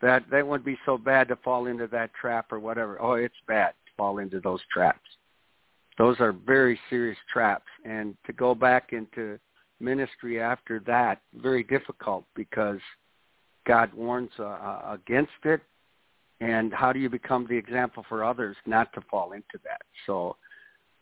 that 0.00 0.24
that 0.30 0.46
wouldn't 0.46 0.66
be 0.66 0.78
so 0.84 0.98
bad 0.98 1.28
to 1.28 1.36
fall 1.36 1.66
into 1.66 1.86
that 1.88 2.10
trap 2.14 2.52
or 2.52 2.60
whatever. 2.60 3.00
Oh, 3.00 3.14
it's 3.14 3.34
bad 3.46 3.70
to 3.86 3.92
fall 3.96 4.18
into 4.18 4.40
those 4.40 4.60
traps. 4.72 5.00
Those 5.96 6.20
are 6.20 6.32
very 6.32 6.78
serious 6.88 7.18
traps, 7.32 7.66
and 7.84 8.16
to 8.26 8.32
go 8.32 8.54
back 8.54 8.92
into 8.92 9.38
ministry 9.80 10.40
after 10.40 10.80
that 10.80 11.20
very 11.34 11.62
difficult 11.62 12.24
because 12.34 12.80
God 13.68 13.92
warns 13.92 14.30
uh, 14.40 14.44
uh, 14.44 14.98
against 14.98 15.30
it. 15.44 15.60
And 16.40 16.72
how 16.72 16.92
do 16.92 16.98
you 16.98 17.10
become 17.10 17.46
the 17.48 17.56
example 17.56 18.04
for 18.08 18.24
others 18.24 18.56
not 18.64 18.92
to 18.94 19.02
fall 19.10 19.32
into 19.32 19.58
that? 19.64 19.82
So 20.06 20.36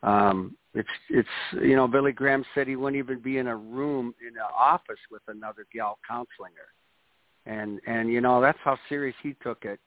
um, 0.02 0.56
it's 0.74 0.88
it's 1.08 1.28
you 1.62 1.76
know 1.76 1.86
Billy 1.86 2.12
Graham 2.12 2.44
said 2.54 2.66
he 2.66 2.74
wouldn't 2.74 2.98
even 2.98 3.20
be 3.20 3.38
in 3.38 3.46
a 3.46 3.56
room 3.56 4.14
in 4.20 4.34
an 4.34 4.50
office 4.58 4.98
with 5.10 5.22
another 5.28 5.66
gal 5.72 5.98
counseling 6.08 6.52
her, 6.56 7.52
and 7.52 7.80
and 7.86 8.10
you 8.10 8.20
know 8.22 8.40
that's 8.40 8.58
how 8.64 8.78
serious 8.88 9.16
he 9.22 9.34
took 9.42 9.64
it. 9.64 9.78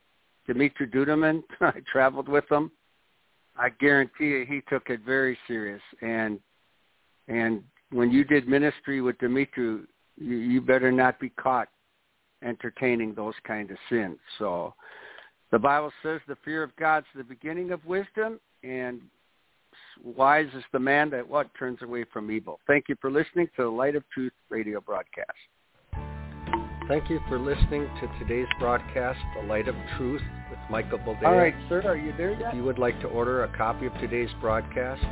Dimitri 0.45 0.87
Duduman, 0.87 1.43
I 1.61 1.81
traveled 1.91 2.29
with 2.29 2.49
him. 2.49 2.71
I 3.57 3.69
guarantee 3.69 4.25
you 4.25 4.45
he 4.47 4.61
took 4.69 4.89
it 4.89 5.01
very 5.03 5.37
serious, 5.47 5.81
and 6.01 6.39
and 7.27 7.63
when 7.91 8.11
you 8.11 8.23
did 8.23 8.47
ministry 8.47 9.01
with 9.01 9.17
Dimitri, 9.17 9.79
you, 10.17 10.35
you 10.37 10.61
better 10.61 10.91
not 10.91 11.19
be 11.19 11.29
caught 11.29 11.69
entertaining 12.43 13.13
those 13.13 13.33
kind 13.45 13.71
of 13.71 13.77
sins. 13.89 14.17
So 14.37 14.73
the 15.51 15.59
Bible 15.59 15.91
says 16.03 16.21
the 16.27 16.37
fear 16.45 16.63
of 16.63 16.75
God's 16.77 17.07
the 17.15 17.23
beginning 17.23 17.71
of 17.71 17.83
wisdom, 17.85 18.39
and 18.63 19.01
wise 20.03 20.49
is 20.55 20.63
the 20.71 20.79
man 20.79 21.09
that 21.11 21.27
what 21.27 21.47
turns 21.57 21.81
away 21.81 22.05
from 22.11 22.31
evil. 22.31 22.59
Thank 22.67 22.85
you 22.89 22.95
for 23.01 23.11
listening 23.11 23.47
to 23.55 23.63
the 23.63 23.69
Light 23.69 23.95
of 23.95 24.03
Truth 24.13 24.33
radio 24.49 24.79
broadcast. 24.81 25.31
Thank 26.87 27.07
you 27.07 27.19
for 27.29 27.37
listening 27.37 27.87
to 28.01 28.09
today's 28.17 28.47
broadcast, 28.59 29.19
The 29.39 29.47
Light 29.47 29.67
of 29.67 29.75
Truth, 29.95 30.23
with 30.49 30.59
Michael 30.71 30.97
Boldea. 30.97 31.27
All 31.27 31.35
right, 31.35 31.53
sir, 31.69 31.83
are 31.85 31.95
you 31.95 32.11
there 32.17 32.31
yet? 32.31 32.49
If 32.49 32.55
you 32.55 32.63
would 32.63 32.79
like 32.79 32.99
to 33.01 33.07
order 33.07 33.43
a 33.43 33.55
copy 33.55 33.85
of 33.85 33.93
today's 33.99 34.31
broadcast, 34.41 35.03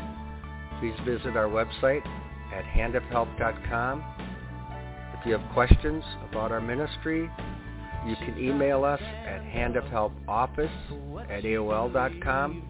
please 0.80 0.96
visit 1.06 1.38
our 1.38 1.46
website 1.46 2.04
at 2.52 2.64
handofhelp.com. 2.66 4.04
You 5.28 5.38
have 5.38 5.54
questions 5.54 6.04
about 6.30 6.52
our 6.54 6.62
ministry, 6.62 7.30
you 8.08 8.16
can 8.16 8.38
email 8.40 8.86
us 8.86 9.02
at 9.02 9.42
handofhelpoffice 9.42 10.72
at 11.30 11.44
AOL.com 11.44 12.64